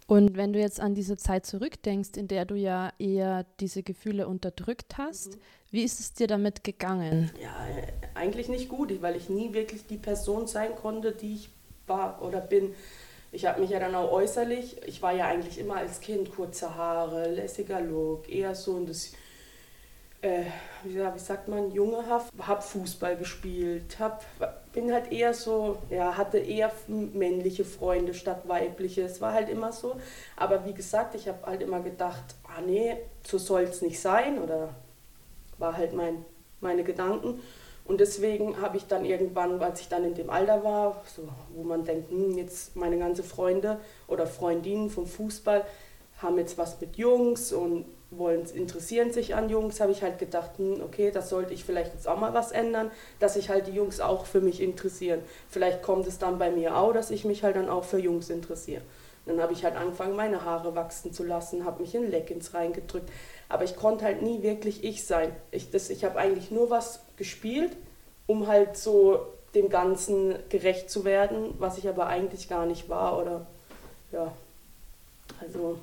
Und 0.08 0.38
wenn 0.38 0.54
du 0.54 0.60
jetzt 0.60 0.80
an 0.80 0.96
diese 0.96 1.18
Zeit 1.18 1.46
zurückdenkst, 1.46 2.12
in 2.16 2.28
der 2.30 2.46
du 2.46 2.56
ja 2.56 2.94
eher 2.98 3.46
diese 3.60 3.84
Gefühle 3.84 4.28
unterdrückt 4.28 4.98
hast, 4.98 5.36
mhm. 5.36 5.42
wie 5.72 5.84
ist 5.84 6.00
es 6.00 6.14
dir 6.14 6.28
damit 6.28 6.64
gegangen? 6.64 7.30
Ja, 7.42 7.68
eigentlich 8.16 8.48
nicht 8.48 8.70
gut, 8.70 9.02
weil 9.02 9.18
ich 9.18 9.30
nie 9.30 9.54
wirklich 9.54 9.86
die 9.86 9.98
Person 9.98 10.48
sein 10.48 10.76
konnte, 10.76 11.12
die 11.12 11.34
ich 11.34 11.50
war 11.88 12.22
oder 12.22 12.40
bin 12.40 12.74
ich 13.32 13.46
habe 13.46 13.62
mich 13.62 13.70
ja 13.70 13.80
dann 13.80 13.96
auch 13.96 14.12
äußerlich, 14.12 14.82
ich 14.86 15.02
war 15.02 15.14
ja 15.14 15.28
eigentlich 15.28 15.60
immer 15.60 15.78
als 15.78 16.00
Kind 16.00 16.34
kurze 16.34 16.76
Haare, 16.76 17.30
lässiger 17.30 17.82
Look, 17.82 18.30
eher 18.30 18.56
so 18.56 18.78
ein 18.78 18.86
das, 18.86 19.12
äh, 20.22 20.44
wie, 20.84 21.20
sagt 21.20 21.48
man, 21.48 21.72
jungehaft, 21.72 22.34
habe 22.40 22.62
Fußball 22.62 23.18
gespielt, 23.18 24.00
hab, 24.00 24.26
bin 24.72 24.92
halt 24.92 25.12
eher 25.12 25.34
so, 25.34 25.78
ja, 25.90 26.16
hatte 26.16 26.38
eher 26.38 26.72
männliche 26.88 27.66
Freunde 27.66 28.14
statt 28.14 28.48
weibliche, 28.48 29.04
es 29.04 29.20
war 29.22 29.34
halt 29.34 29.50
immer 29.50 29.72
so. 29.72 29.98
Aber 30.36 30.66
wie 30.66 30.74
gesagt, 30.74 31.16
ich 31.16 31.28
habe 31.28 31.46
halt 31.46 31.62
immer 31.62 31.82
gedacht, 31.82 32.36
ah 32.44 32.62
nee, 32.66 32.98
so 33.26 33.38
soll 33.38 33.64
es 33.64 33.82
nicht 33.82 34.00
sein 34.00 34.40
oder 34.40 34.74
war 35.58 35.76
halt 35.76 35.94
mein, 35.94 36.26
meine 36.62 36.84
Gedanken. 36.84 37.42
Und 37.88 38.02
deswegen 38.02 38.62
habe 38.62 38.76
ich 38.76 38.86
dann 38.86 39.06
irgendwann, 39.06 39.62
als 39.62 39.80
ich 39.80 39.88
dann 39.88 40.04
in 40.04 40.14
dem 40.14 40.30
Alter 40.30 40.64
war, 40.64 41.02
so, 41.06 41.24
wo 41.56 41.64
man 41.64 41.86
denkt, 41.86 42.12
hm, 42.12 42.38
jetzt 42.38 42.76
meine 42.76 43.00
ganzen 43.00 43.24
Freunde 43.24 43.80
oder 44.08 44.28
Freundinnen 44.28 44.90
vom 44.90 45.08
Fußball 45.08 45.64
haben 46.22 46.38
jetzt 46.38 46.58
was 46.58 46.82
mit 46.82 46.98
Jungs 46.98 47.54
und 47.54 47.86
wollen, 48.10 48.46
interessieren 48.54 49.12
sich 49.14 49.36
an 49.36 49.50
Jungs, 49.50 49.80
habe 49.80 49.92
ich 49.94 50.02
halt 50.02 50.20
gedacht, 50.20 50.58
hm, 50.58 50.82
okay, 50.82 51.12
das 51.12 51.30
sollte 51.30 51.54
ich 51.54 51.64
vielleicht 51.64 51.94
jetzt 51.94 52.10
auch 52.10 52.20
mal 52.20 52.34
was 52.34 52.52
ändern, 52.52 52.92
dass 53.20 53.36
sich 53.36 53.50
halt 53.50 53.68
die 53.68 53.74
Jungs 53.74 54.02
auch 54.02 54.26
für 54.26 54.42
mich 54.42 54.62
interessieren. 54.62 55.22
Vielleicht 55.50 55.82
kommt 55.82 56.08
es 56.08 56.18
dann 56.18 56.38
bei 56.40 56.52
mir 56.52 56.76
auch, 56.76 56.92
dass 56.92 57.10
ich 57.10 57.24
mich 57.24 57.44
halt 57.44 57.56
dann 57.56 57.70
auch 57.70 57.86
für 57.86 58.00
Jungs 58.00 58.30
interessiere. 58.30 58.82
Dann 59.28 59.42
habe 59.42 59.54
ich 59.54 59.64
halt 59.64 59.76
angefangen, 59.76 60.16
meine 60.16 60.44
Haare 60.44 60.76
wachsen 60.76 61.14
zu 61.14 61.24
lassen, 61.24 61.66
habe 61.66 61.82
mich 61.82 61.94
in 61.96 62.10
Leggings 62.10 62.54
reingedrückt. 62.54 63.10
Aber 63.50 63.64
ich 63.64 63.76
konnte 63.76 64.06
halt 64.06 64.22
nie 64.22 64.42
wirklich 64.42 64.84
ich 64.84 65.06
sein. 65.06 65.32
Ich, 65.52 65.74
ich 65.74 66.04
habe 66.04 66.18
eigentlich 66.18 66.52
nur 66.52 66.70
was 66.70 67.02
gespielt, 67.16 67.76
um 68.26 68.48
halt 68.48 68.78
so 68.78 69.26
dem 69.56 69.70
Ganzen 69.70 70.36
gerecht 70.50 70.90
zu 70.90 71.06
werden, 71.06 71.56
was 71.60 71.78
ich 71.78 71.88
aber 71.88 72.08
eigentlich 72.08 72.50
gar 72.50 72.66
nicht 72.66 72.90
war. 72.90 73.20
Oder 73.20 73.48
ja, 74.12 74.32
also. 75.42 75.80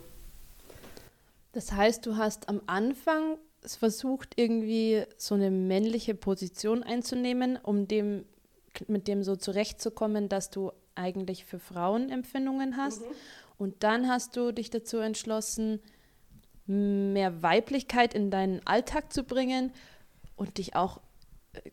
Das 1.53 1.73
heißt, 1.73 2.05
du 2.07 2.17
hast 2.17 2.49
am 2.49 2.61
Anfang 2.67 3.39
versucht, 3.67 4.35
irgendwie 4.37 5.05
so 5.17 5.35
eine 5.35 5.51
männliche 5.51 6.15
Position 6.15 6.83
einzunehmen, 6.83 7.59
um 7.63 7.89
dem, 7.89 8.27
mit 8.89 9.09
dem 9.09 9.23
so 9.23 9.37
zurechtzukommen, 9.37 10.29
dass 10.29 10.51
du 10.51 10.73
eigentlich 10.95 11.45
für 11.45 11.59
Frauen 11.59 12.11
Empfindungen 12.11 12.77
hast. 12.77 13.03
Mhm. 13.03 13.15
Und 13.59 13.83
dann 13.83 14.09
hast 14.09 14.37
du 14.37 14.53
dich 14.53 14.71
dazu 14.71 14.99
entschlossen, 14.99 15.81
mehr 16.67 17.43
Weiblichkeit 17.43 18.15
in 18.15 18.31
deinen 18.31 18.67
Alltag 18.67 19.13
zu 19.13 19.25
bringen 19.25 19.73
und 20.37 20.59
dich 20.59 20.75
auch, 20.75 21.01
äh, 21.53 21.71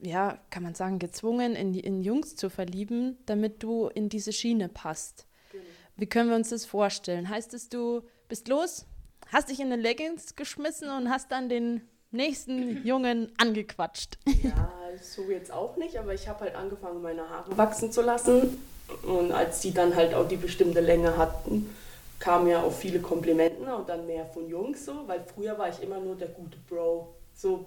ja, 0.00 0.38
kann 0.50 0.62
man 0.62 0.74
sagen, 0.74 0.98
gezwungen, 0.98 1.56
in, 1.56 1.74
in 1.74 2.02
Jungs 2.02 2.36
zu 2.36 2.50
verlieben, 2.50 3.16
damit 3.26 3.62
du 3.62 3.88
in 3.88 4.08
diese 4.08 4.32
Schiene 4.32 4.68
passt. 4.68 5.26
Genau. 5.50 5.64
Wie 5.96 6.06
können 6.06 6.28
wir 6.28 6.36
uns 6.36 6.50
das 6.50 6.66
vorstellen? 6.66 7.28
Heißt 7.28 7.54
es, 7.54 7.68
du 7.68 8.02
bist 8.28 8.48
los, 8.48 8.86
hast 9.28 9.48
dich 9.48 9.60
in 9.60 9.70
den 9.70 9.80
Leggings 9.80 10.36
geschmissen 10.36 10.90
und 10.90 11.08
hast 11.08 11.32
dann 11.32 11.48
den 11.48 11.82
nächsten 12.10 12.82
Jungen 12.86 13.32
angequatscht? 13.38 14.18
Ja, 14.42 14.72
so 15.02 15.30
jetzt 15.30 15.52
auch 15.52 15.76
nicht, 15.76 15.98
aber 15.98 16.14
ich 16.14 16.28
habe 16.28 16.40
halt 16.40 16.54
angefangen, 16.54 17.02
meine 17.02 17.28
Haare 17.28 17.56
wachsen 17.56 17.92
zu 17.92 18.02
lassen. 18.02 18.62
Und 19.02 19.32
als 19.32 19.60
die 19.60 19.72
dann 19.72 19.94
halt 19.94 20.14
auch 20.14 20.26
die 20.26 20.36
bestimmte 20.36 20.80
Länge 20.80 21.16
hatten, 21.16 21.74
kamen 22.18 22.48
ja 22.48 22.62
auch 22.62 22.72
viele 22.72 23.00
Komplimenten 23.00 23.68
und 23.68 23.88
dann 23.88 24.06
mehr 24.06 24.26
von 24.26 24.48
Jungs 24.48 24.84
so, 24.84 25.06
weil 25.06 25.24
früher 25.34 25.58
war 25.58 25.68
ich 25.68 25.82
immer 25.82 26.00
nur 26.00 26.16
der 26.16 26.28
gute 26.28 26.56
Bro. 26.68 27.14
So 27.34 27.66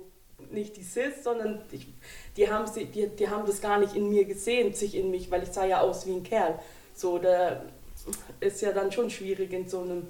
nicht 0.49 0.75
die 0.75 0.83
Sis, 0.83 1.23
sondern 1.23 1.61
ich, 1.71 1.87
die, 2.35 2.49
haben 2.49 2.67
sie, 2.67 2.85
die, 2.85 3.07
die 3.07 3.29
haben 3.29 3.45
das 3.45 3.61
gar 3.61 3.79
nicht 3.79 3.95
in 3.95 4.09
mir 4.09 4.25
gesehen, 4.25 4.73
sich 4.73 4.95
in 4.95 5.11
mich, 5.11 5.29
weil 5.29 5.43
ich 5.43 5.49
sah 5.49 5.65
ja 5.65 5.81
aus 5.81 6.05
wie 6.05 6.13
ein 6.13 6.23
Kerl. 6.23 6.59
So, 6.95 7.19
da 7.19 7.61
ist 8.39 8.61
ja 8.61 8.71
dann 8.71 8.91
schon 8.91 9.09
schwierig 9.09 9.53
in 9.53 9.69
so 9.69 9.81
einem 9.81 10.07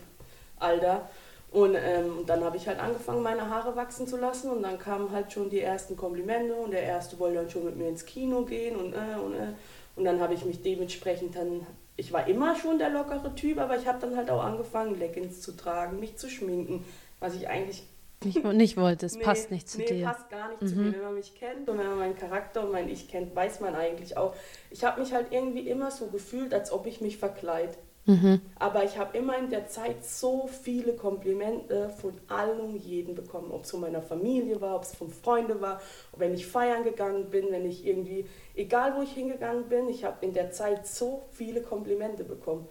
Alter. 0.57 1.09
Und 1.51 1.75
ähm, 1.75 2.25
dann 2.25 2.43
habe 2.43 2.55
ich 2.55 2.67
halt 2.67 2.79
angefangen, 2.79 3.21
meine 3.21 3.49
Haare 3.49 3.75
wachsen 3.75 4.07
zu 4.07 4.15
lassen 4.15 4.49
und 4.49 4.63
dann 4.63 4.79
kamen 4.79 5.11
halt 5.11 5.33
schon 5.33 5.49
die 5.49 5.59
ersten 5.59 5.97
Komplimente 5.97 6.55
und 6.55 6.71
der 6.71 6.83
erste 6.83 7.19
wollte 7.19 7.39
dann 7.39 7.49
schon 7.49 7.65
mit 7.65 7.75
mir 7.75 7.89
ins 7.89 8.05
Kino 8.05 8.43
gehen 8.43 8.75
und 8.75 8.93
äh, 8.93 9.19
und 9.23 9.33
äh. 9.33 9.53
Und 9.97 10.05
dann 10.05 10.21
habe 10.21 10.33
ich 10.33 10.45
mich 10.45 10.61
dementsprechend 10.61 11.35
dann 11.35 11.67
ich 11.97 12.11
war 12.13 12.25
immer 12.27 12.55
schon 12.55 12.79
der 12.79 12.89
lockere 12.89 13.35
Typ, 13.35 13.59
aber 13.59 13.77
ich 13.77 13.85
habe 13.85 13.99
dann 13.99 14.15
halt 14.15 14.29
auch 14.31 14.41
angefangen, 14.41 14.97
Leggings 14.97 15.41
zu 15.41 15.51
tragen, 15.51 15.99
mich 15.99 16.17
zu 16.17 16.29
schminken, 16.29 16.83
was 17.19 17.35
ich 17.35 17.47
eigentlich 17.47 17.83
nicht, 18.23 18.43
nicht 18.43 18.77
wollte. 18.77 19.05
Es 19.05 19.15
nee, 19.15 19.23
passt 19.23 19.51
nicht 19.51 19.69
zu 19.69 19.79
nee, 19.79 19.85
dir. 19.85 20.05
passt 20.05 20.29
gar 20.29 20.49
nicht 20.49 20.61
mhm. 20.61 20.67
zu 20.67 20.75
mir. 20.75 20.93
Wenn 20.93 21.01
man 21.01 21.15
mich 21.15 21.35
kennt 21.35 21.69
und 21.69 21.77
wenn 21.77 21.87
man 21.87 21.97
meinen 21.97 22.17
Charakter 22.17 22.63
und 22.63 22.71
mein 22.71 22.89
Ich 22.89 23.07
kennt, 23.07 23.35
weiß 23.35 23.59
man 23.59 23.75
eigentlich 23.75 24.15
auch. 24.17 24.35
Ich 24.69 24.83
habe 24.83 25.01
mich 25.01 25.13
halt 25.13 25.27
irgendwie 25.31 25.67
immer 25.67 25.91
so 25.91 26.07
gefühlt, 26.07 26.53
als 26.53 26.71
ob 26.71 26.85
ich 26.85 27.01
mich 27.01 27.17
verkleide. 27.17 27.73
Mhm. 28.05 28.41
Aber 28.57 28.83
ich 28.83 28.97
habe 28.97 29.17
immer 29.17 29.37
in 29.37 29.49
der 29.49 29.67
Zeit 29.67 30.03
so 30.03 30.47
viele 30.47 30.93
Komplimente 30.93 31.89
von 31.89 32.13
allen 32.27 32.59
und 32.59 32.75
jeden 32.77 33.13
bekommen. 33.13 33.51
Ob 33.51 33.63
es 33.63 33.71
von 33.71 33.81
meiner 33.81 34.01
Familie 34.01 34.59
war, 34.59 34.75
ob 34.75 34.83
es 34.83 34.95
von 34.95 35.09
Freunden 35.09 35.61
war, 35.61 35.81
wenn 36.17 36.33
ich 36.33 36.47
feiern 36.47 36.83
gegangen 36.83 37.29
bin, 37.29 37.51
wenn 37.51 37.65
ich 37.65 37.85
irgendwie, 37.85 38.25
egal 38.55 38.95
wo 38.97 39.03
ich 39.03 39.11
hingegangen 39.11 39.69
bin, 39.69 39.87
ich 39.87 40.03
habe 40.03 40.25
in 40.25 40.33
der 40.33 40.51
Zeit 40.51 40.87
so 40.87 41.23
viele 41.31 41.61
Komplimente 41.61 42.23
bekommen. 42.23 42.67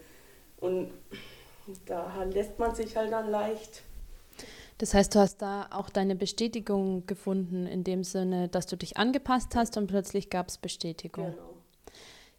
Und 0.58 0.90
da 1.87 2.25
lässt 2.25 2.58
man 2.58 2.75
sich 2.75 2.96
halt 2.96 3.12
dann 3.12 3.30
leicht. 3.30 3.82
Das 4.78 4.94
heißt, 4.94 5.14
du 5.14 5.18
hast 5.18 5.42
da 5.42 5.68
auch 5.70 5.90
deine 5.90 6.16
Bestätigung 6.16 7.06
gefunden, 7.06 7.66
in 7.66 7.84
dem 7.84 8.02
Sinne, 8.02 8.49
dass 8.49 8.66
du 8.66 8.76
dich 8.76 8.96
angepasst 8.96 9.54
hast 9.54 9.76
und 9.76 9.87
plötzlich 9.87 10.30
gab 10.30 10.49
es 10.49 10.58
Bestätigung. 10.58 11.32
Genau. 11.32 11.50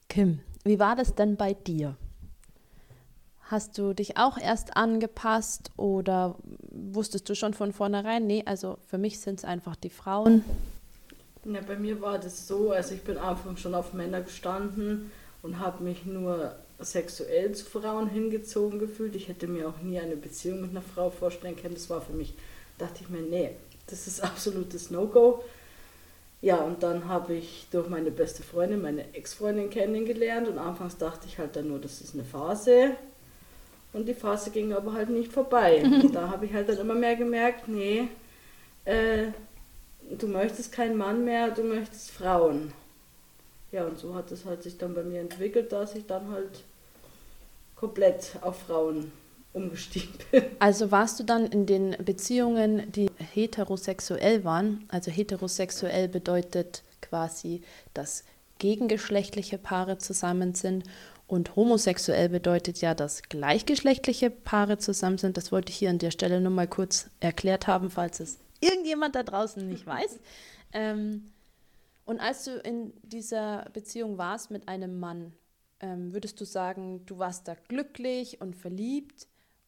Kim, 0.09 0.39
wie 0.63 0.79
war 0.79 0.95
das 0.95 1.15
denn 1.15 1.37
bei 1.37 1.53
dir? 1.53 1.95
Hast 3.51 3.77
du 3.77 3.93
dich 3.93 4.15
auch 4.15 4.37
erst 4.37 4.77
angepasst 4.77 5.71
oder 5.75 6.37
wusstest 6.69 7.27
du 7.27 7.35
schon 7.35 7.53
von 7.53 7.73
vornherein, 7.73 8.25
nee, 8.25 8.43
also 8.45 8.77
für 8.87 8.97
mich 8.97 9.19
sind 9.19 9.39
es 9.39 9.43
einfach 9.43 9.75
die 9.75 9.89
Frauen? 9.89 10.45
Ja, 11.43 11.59
bei 11.59 11.75
mir 11.75 11.99
war 11.99 12.17
das 12.17 12.47
so, 12.47 12.71
also 12.71 12.95
ich 12.95 13.01
bin 13.01 13.17
einfach 13.17 13.57
schon 13.57 13.75
auf 13.75 13.91
Männer 13.91 14.21
gestanden 14.21 15.11
und 15.41 15.59
habe 15.59 15.83
mich 15.83 16.05
nur 16.05 16.55
sexuell 16.79 17.51
zu 17.51 17.65
Frauen 17.65 18.07
hingezogen 18.09 18.79
gefühlt. 18.79 19.17
Ich 19.17 19.27
hätte 19.27 19.47
mir 19.47 19.67
auch 19.67 19.81
nie 19.81 19.99
eine 19.99 20.15
Beziehung 20.15 20.61
mit 20.61 20.69
einer 20.69 20.81
Frau 20.81 21.09
vorstellen 21.09 21.57
können. 21.57 21.73
Das 21.73 21.89
war 21.89 21.99
für 21.99 22.13
mich, 22.13 22.33
dachte 22.77 23.01
ich 23.01 23.09
mir, 23.09 23.21
nee, 23.21 23.57
das 23.87 24.07
ist 24.07 24.23
absolutes 24.23 24.91
No-Go. 24.91 25.43
Ja, 26.39 26.55
und 26.55 26.83
dann 26.83 27.09
habe 27.09 27.33
ich 27.33 27.67
durch 27.69 27.89
meine 27.89 28.11
beste 28.11 28.43
Freundin, 28.43 28.81
meine 28.81 29.13
Ex-Freundin 29.13 29.69
kennengelernt 29.69 30.47
und 30.47 30.57
anfangs 30.57 30.95
dachte 30.95 31.27
ich 31.27 31.37
halt 31.37 31.57
dann 31.57 31.67
nur, 31.67 31.79
das 31.79 31.99
ist 31.99 32.13
eine 32.13 32.23
Phase. 32.23 32.95
Und 33.93 34.07
die 34.07 34.13
Phase 34.13 34.51
ging 34.51 34.73
aber 34.73 34.93
halt 34.93 35.09
nicht 35.09 35.31
vorbei. 35.31 35.83
Und 35.83 36.13
da 36.15 36.29
habe 36.29 36.45
ich 36.45 36.53
halt 36.53 36.69
dann 36.69 36.77
immer 36.77 36.95
mehr 36.95 37.15
gemerkt, 37.15 37.67
nee, 37.67 38.07
äh, 38.85 39.27
du 40.17 40.27
möchtest 40.27 40.71
keinen 40.71 40.97
Mann 40.97 41.25
mehr, 41.25 41.51
du 41.51 41.63
möchtest 41.63 42.11
Frauen. 42.11 42.73
Ja, 43.71 43.85
und 43.85 43.97
so 43.97 44.15
hat 44.15 44.29
es 44.31 44.43
halt 44.43 44.63
sich 44.63 44.77
dann 44.77 44.93
bei 44.93 45.03
mir 45.03 45.21
entwickelt, 45.21 45.71
dass 45.71 45.95
ich 45.95 46.05
dann 46.05 46.29
halt 46.29 46.63
komplett 47.75 48.37
auf 48.41 48.63
Frauen 48.63 49.13
umgestiegen 49.53 50.13
bin. 50.31 50.43
Also 50.59 50.91
warst 50.91 51.19
du 51.19 51.23
dann 51.23 51.45
in 51.45 51.65
den 51.65 51.95
Beziehungen, 52.03 52.91
die 52.91 53.09
heterosexuell 53.33 54.43
waren, 54.43 54.83
also 54.89 55.09
heterosexuell 55.09 56.07
bedeutet 56.07 56.83
quasi, 57.01 57.61
dass 57.93 58.23
gegengeschlechtliche 58.59 59.57
Paare 59.57 59.97
zusammen 59.97 60.53
sind 60.53 60.83
und 61.31 61.55
homosexuell 61.55 62.27
bedeutet 62.27 62.81
ja, 62.81 62.93
dass 62.93 63.23
gleichgeschlechtliche 63.23 64.29
Paare 64.29 64.79
zusammen 64.79 65.17
sind. 65.17 65.37
Das 65.37 65.53
wollte 65.53 65.71
ich 65.71 65.77
hier 65.77 65.89
an 65.89 65.97
der 65.97 66.11
Stelle 66.11 66.41
nur 66.41 66.51
mal 66.51 66.67
kurz 66.67 67.09
erklärt 67.21 67.67
haben, 67.67 67.89
falls 67.89 68.19
es 68.19 68.37
irgendjemand 68.59 69.15
da 69.15 69.23
draußen 69.23 69.67
nicht 69.67 69.87
weiß. 69.87 70.19
Ähm, 70.73 71.25
und 72.05 72.21
als 72.21 72.45
du 72.45 72.51
in 72.51 72.93
dieser 73.03 73.69
Beziehung 73.73 74.17
warst 74.17 74.51
mit 74.51 74.69
einem 74.69 75.01
Mann, 75.01 75.33
ähm, 75.81 76.13
würdest 76.13 76.39
du 76.39 76.45
sagen, 76.45 77.05
du 77.05 77.17
warst 77.17 77.49
da 77.49 77.55
glücklich 77.67 78.39
und 78.39 78.55
verliebt? 78.55 79.27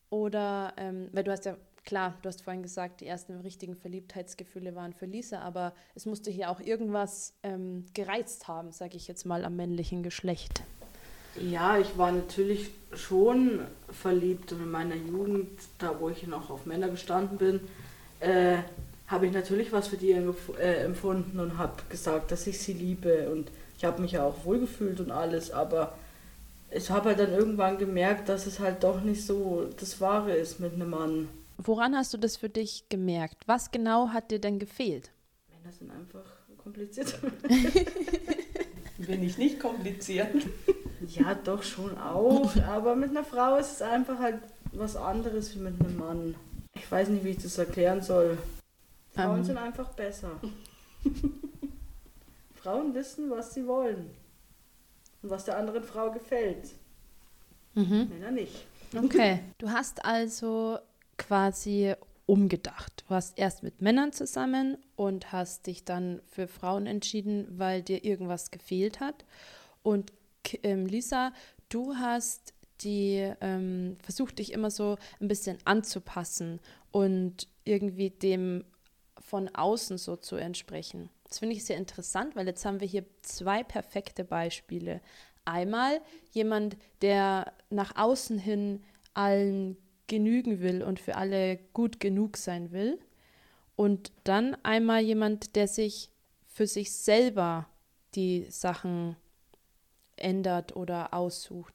Oder, 0.10 0.72
ähm, 0.78 1.10
weil 1.12 1.26
du 1.26 1.32
hast 1.34 1.44
ja, 1.44 1.58
klar, 1.84 2.18
du 2.22 2.30
hast 2.30 2.42
vorhin 2.42 2.64
gesagt, 2.64 3.02
die 3.02 3.06
ersten 3.06 3.42
richtigen 3.42 3.76
Verliebtheitsgefühle 3.76 4.76
waren 4.76 4.94
für 4.94 5.08
Lisa, 5.08 5.40
aber 5.40 5.74
es 5.94 6.06
musste 6.06 6.32
hier 6.32 6.50
auch 6.50 6.62
irgendwas 6.62 7.34
ähm, 7.44 7.86
gereizt 7.94 8.48
haben, 8.48 8.72
sage 8.72 8.96
ich 8.96 9.10
jetzt 9.10 9.26
mal, 9.26 9.44
am 9.44 9.58
männlichen 9.58 10.04
Geschlecht. 10.04 10.64
Ja, 11.40 11.78
ich 11.78 11.98
war 11.98 12.12
natürlich 12.12 12.70
schon 12.94 13.62
verliebt 13.90 14.52
und 14.52 14.62
in 14.62 14.72
meiner 14.72 14.96
Jugend, 14.96 15.50
da 15.80 16.00
wo 16.00 16.10
ich 16.10 16.28
noch 16.28 16.50
auf 16.50 16.66
Männer 16.66 16.90
gestanden 16.90 17.38
bin, 17.38 17.60
äh, 18.20 18.58
habe 19.08 19.28
ich 19.28 19.34
natürlich 19.34 19.72
was 19.72 19.88
für 19.88 19.98
die 19.98 20.12
äh, 20.12 20.84
empfunden 20.84 21.40
und 21.40 21.58
habe 21.58 21.82
gesagt, 21.90 22.32
dass 22.32 22.48
ich 22.48 22.60
sie 22.60 22.74
liebe 22.74 23.30
und 23.30 23.52
ich 23.78 23.86
habe 23.86 24.02
mich 24.02 24.14
ja 24.14 24.24
auch 24.24 24.46
wohlgefühlt 24.46 25.00
und 25.00 25.12
alles, 25.12 25.52
aber 25.52 25.98
ich 26.72 26.90
habe 26.90 27.10
halt 27.10 27.20
dann 27.20 27.32
irgendwann 27.32 27.78
gemerkt, 27.78 28.30
dass 28.30 28.48
es 28.48 28.60
halt 28.60 28.84
doch 28.84 29.02
nicht 29.02 29.26
so 29.26 29.70
das 29.80 30.00
Wahre 30.02 30.34
ist 30.34 30.60
mit 30.60 30.74
einem 30.74 30.90
Mann. 30.90 31.28
Woran 31.58 31.96
hast 31.96 32.14
du 32.14 32.18
das 32.18 32.38
für 32.38 32.50
dich 32.50 32.86
gemerkt? 32.90 33.44
Was 33.46 33.72
genau 33.72 34.10
hat 34.10 34.32
dir 34.32 34.40
denn 34.40 34.58
gefehlt? 34.58 35.12
Männer 35.52 35.72
sind 35.72 35.92
einfach 35.92 36.26
kompliziert. 36.58 37.20
Bin 38.98 39.24
ich 39.24 39.38
nicht 39.38 39.60
kompliziert? 39.60 40.34
Ja, 41.08 41.36
doch 41.36 41.64
schon 41.64 41.98
auch. 41.98 42.56
Aber 42.68 42.96
mit 42.96 43.12
einer 43.12 43.24
Frau 43.24 43.58
ist 43.58 43.74
es 43.74 43.82
einfach 43.82 44.20
halt 44.20 44.40
was 44.72 44.96
anderes 44.96 45.56
wie 45.56 45.60
mit 45.60 45.80
einem 45.80 45.98
Mann. 45.98 46.36
Ich 46.76 46.92
weiß 46.92 47.10
nicht, 47.10 47.24
wie 47.24 47.30
ich 47.30 47.38
das 47.38 47.58
erklären 47.58 48.02
soll. 48.02 48.38
Frauen 49.14 49.40
um. 49.40 49.44
sind 49.44 49.58
einfach 49.58 49.90
besser. 49.90 50.32
Frauen 52.56 52.94
wissen, 52.96 53.30
was 53.30 53.54
sie 53.54 53.68
wollen. 53.68 54.10
Und 55.22 55.30
was 55.30 55.46
der 55.46 55.58
anderen 55.58 55.84
Frau 55.84 56.12
gefällt. 56.12 56.70
Mhm. 57.76 58.10
Männer 58.10 58.32
nicht. 58.32 58.66
Okay. 58.96 59.40
Du 59.58 59.72
hast 59.72 60.04
also 60.04 60.80
quasi 61.18 61.94
umgedacht. 62.26 63.04
Du 63.08 63.16
hast 63.16 63.38
erst 63.38 63.64
mit 63.64 63.82
Männern 63.82 64.14
zusammen 64.14 64.78
und 64.96 65.32
hast 65.32 65.68
dich 65.68 65.84
dann 65.84 66.22
für 66.28 66.48
Frauen 66.48 66.86
entschieden, 66.86 67.48
weil 67.58 67.82
dir 67.82 68.04
irgendwas 68.04 68.52
gefehlt 68.52 69.00
hat. 69.00 69.26
Und 69.84 70.12
ähm, 70.12 70.18
Lisa, 70.64 71.34
du 71.70 71.96
hast 71.96 72.54
die 72.84 73.32
ähm, 73.42 73.98
versucht 74.04 74.40
dich 74.40 74.52
immer 74.52 74.70
so 74.70 74.98
ein 75.20 75.28
bisschen 75.28 75.58
anzupassen 75.66 76.60
und 76.92 77.48
irgendwie 77.64 78.10
dem 78.10 78.66
von 79.20 79.50
außen 79.50 79.98
so 79.98 80.16
zu 80.16 80.36
entsprechen. 80.36 81.10
Das 81.28 81.40
finde 81.40 81.56
ich 81.56 81.66
sehr 81.66 81.78
interessant, 81.78 82.36
weil 82.36 82.48
jetzt 82.48 82.66
haben 82.66 82.80
wir 82.80 82.88
hier 82.88 83.06
zwei 83.22 83.64
perfekte 83.64 84.24
Beispiele. 84.24 85.02
Einmal 85.46 86.02
jemand, 86.32 86.78
der 87.02 87.54
nach 87.70 87.96
außen 87.96 88.38
hin 88.38 88.84
allen 89.14 89.78
genügen 90.08 90.62
will 90.62 90.84
und 90.84 91.00
für 91.00 91.16
alle 91.16 91.58
gut 91.74 92.00
genug 92.00 92.38
sein 92.38 92.72
will. 92.72 93.00
Und 93.76 94.12
dann 94.24 94.56
einmal 94.64 95.02
jemand, 95.02 95.56
der 95.56 95.68
sich 95.68 96.12
für 96.46 96.68
sich 96.68 96.92
selber 96.92 97.68
die 98.14 98.46
Sachen 98.50 99.16
ändert 100.18 100.76
oder 100.76 101.14
aussucht. 101.14 101.74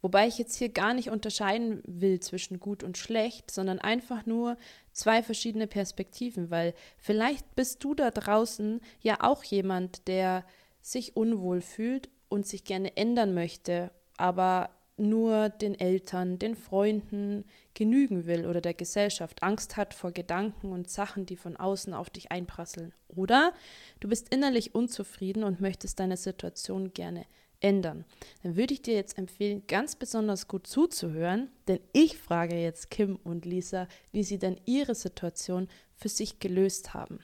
Wobei 0.00 0.28
ich 0.28 0.38
jetzt 0.38 0.54
hier 0.54 0.68
gar 0.68 0.94
nicht 0.94 1.10
unterscheiden 1.10 1.82
will 1.84 2.20
zwischen 2.20 2.60
gut 2.60 2.84
und 2.84 2.96
schlecht, 2.96 3.50
sondern 3.50 3.80
einfach 3.80 4.26
nur 4.26 4.56
zwei 4.92 5.22
verschiedene 5.22 5.66
Perspektiven, 5.66 6.50
weil 6.50 6.74
vielleicht 6.98 7.56
bist 7.56 7.82
du 7.82 7.94
da 7.94 8.10
draußen 8.10 8.80
ja 9.00 9.18
auch 9.20 9.42
jemand, 9.42 10.06
der 10.06 10.44
sich 10.80 11.16
unwohl 11.16 11.60
fühlt 11.60 12.08
und 12.28 12.46
sich 12.46 12.62
gerne 12.62 12.96
ändern 12.96 13.34
möchte, 13.34 13.90
aber 14.16 14.70
nur 14.96 15.48
den 15.48 15.78
Eltern, 15.78 16.38
den 16.38 16.56
Freunden 16.56 17.44
genügen 17.74 18.26
will 18.26 18.46
oder 18.46 18.60
der 18.60 18.74
Gesellschaft, 18.74 19.42
Angst 19.42 19.76
hat 19.76 19.94
vor 19.94 20.10
Gedanken 20.10 20.72
und 20.72 20.90
Sachen, 20.90 21.24
die 21.24 21.36
von 21.36 21.56
außen 21.56 21.94
auf 21.94 22.10
dich 22.10 22.32
einprasseln. 22.32 22.92
Oder 23.08 23.52
du 24.00 24.08
bist 24.08 24.32
innerlich 24.34 24.74
unzufrieden 24.74 25.44
und 25.44 25.60
möchtest 25.60 26.00
deine 26.00 26.16
Situation 26.16 26.92
gerne 26.92 27.26
ändern. 27.60 28.04
Dann 28.42 28.56
würde 28.56 28.74
ich 28.74 28.82
dir 28.82 28.94
jetzt 28.94 29.18
empfehlen, 29.18 29.62
ganz 29.66 29.96
besonders 29.96 30.48
gut 30.48 30.66
zuzuhören, 30.66 31.50
denn 31.66 31.80
ich 31.92 32.18
frage 32.18 32.56
jetzt 32.56 32.90
Kim 32.90 33.16
und 33.16 33.44
Lisa, 33.44 33.88
wie 34.12 34.22
sie 34.22 34.38
denn 34.38 34.60
ihre 34.64 34.94
Situation 34.94 35.68
für 35.94 36.08
sich 36.08 36.38
gelöst 36.38 36.94
haben. 36.94 37.20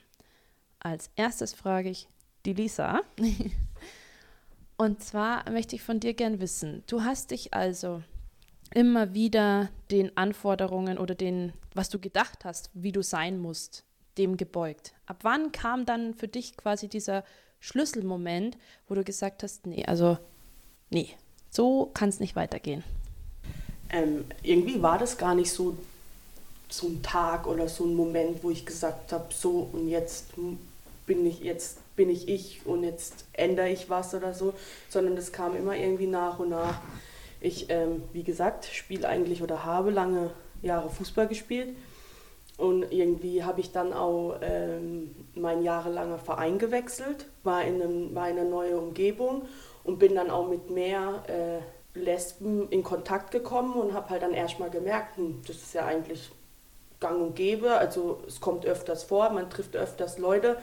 Als 0.79 1.09
erstes 1.15 1.53
frage 1.53 1.89
ich 1.89 2.07
die 2.45 2.53
Lisa. 2.53 3.01
Und 4.77 5.01
zwar 5.01 5.49
möchte 5.49 5.75
ich 5.75 5.83
von 5.83 5.99
dir 5.99 6.13
gern 6.13 6.41
wissen, 6.41 6.83
du 6.87 7.03
hast 7.03 7.31
dich 7.31 7.53
also 7.53 8.03
immer 8.73 9.13
wieder 9.13 9.69
den 9.89 10.15
Anforderungen 10.17 10.97
oder 10.97 11.15
den, 11.15 11.53
was 11.73 11.89
du 11.89 11.97
gedacht 11.97 12.43
hast, 12.43 12.69
wie 12.73 12.91
du 12.91 13.01
sein 13.01 13.39
musst, 13.39 13.85
dem 14.17 14.35
gebeugt. 14.37 14.93
Ab 15.05 15.19
wann 15.21 15.51
kam 15.51 15.85
dann 15.85 16.13
für 16.13 16.27
dich 16.27 16.57
quasi 16.57 16.89
dieser 16.89 17.23
Schlüsselmoment, 17.65 18.57
wo 18.87 18.93
du 18.93 19.03
gesagt 19.03 19.41
hast, 19.41 19.65
nee, 19.65 19.83
also 19.85 20.19
nee, 20.91 21.09
so 21.49 21.89
kann 21.95 22.09
es 22.09 22.19
nicht 22.19 22.35
weitergehen? 22.35 22.83
Ähm, 23.89 24.25
irgendwie 24.43 24.83
war 24.83 24.99
das 24.99 25.17
gar 25.17 25.33
nicht 25.33 25.49
so, 25.49 25.75
so 26.69 26.87
ein 26.87 27.01
Tag 27.01 27.47
oder 27.47 27.67
so 27.67 27.85
ein 27.85 27.95
Moment, 27.95 28.43
wo 28.43 28.51
ich 28.51 28.67
gesagt 28.67 29.11
habe, 29.11 29.33
so 29.33 29.67
und 29.73 29.87
jetzt 29.87 30.33
bin 31.07 31.25
ich 31.25 31.39
jetzt 31.39 31.79
bin 31.95 32.09
ich 32.11 32.27
ich 32.27 32.61
und 32.65 32.83
jetzt 32.83 33.25
ändere 33.33 33.69
ich 33.69 33.89
was 33.89 34.13
oder 34.13 34.35
so, 34.35 34.53
sondern 34.89 35.15
das 35.15 35.31
kam 35.31 35.55
immer 35.55 35.75
irgendwie 35.75 36.07
nach 36.07 36.37
und 36.37 36.49
nach. 36.49 36.81
Ich, 37.41 37.69
ähm, 37.69 38.03
wie 38.13 38.23
gesagt, 38.23 38.65
spiele 38.65 39.07
eigentlich 39.07 39.41
oder 39.41 39.65
habe 39.65 39.89
lange 39.89 40.31
Jahre 40.61 40.89
Fußball 40.89 41.27
gespielt 41.27 41.69
und 42.57 42.91
irgendwie 42.91 43.43
habe 43.43 43.59
ich 43.59 43.71
dann 43.71 43.91
auch 43.91 44.37
ähm, 44.41 45.13
mein 45.35 45.61
jahrelanger 45.61 46.17
Verein 46.17 46.57
gewechselt, 46.57 47.27
war 47.43 47.63
in, 47.63 47.81
einem, 47.81 48.15
war 48.15 48.29
in 48.29 48.39
eine 48.39 48.49
neue 48.49 48.77
Umgebung 48.77 49.43
und 49.83 49.99
bin 49.99 50.15
dann 50.15 50.29
auch 50.29 50.47
mit 50.47 50.69
mehr 50.69 51.23
äh, 51.27 51.99
Lesben 51.99 52.69
in 52.69 52.83
Kontakt 52.83 53.31
gekommen 53.31 53.73
und 53.73 53.93
habe 53.93 54.09
halt 54.09 54.23
dann 54.23 54.33
erstmal 54.33 54.69
gemerkt, 54.69 55.17
hm, 55.17 55.41
das 55.45 55.57
ist 55.57 55.73
ja 55.73 55.85
eigentlich 55.85 56.31
gang 56.99 57.21
und 57.21 57.35
gäbe, 57.35 57.73
also 57.73 58.21
es 58.25 58.39
kommt 58.39 58.65
öfters 58.65 59.03
vor, 59.03 59.29
man 59.29 59.49
trifft 59.49 59.75
öfters 59.75 60.17
Leute, 60.17 60.57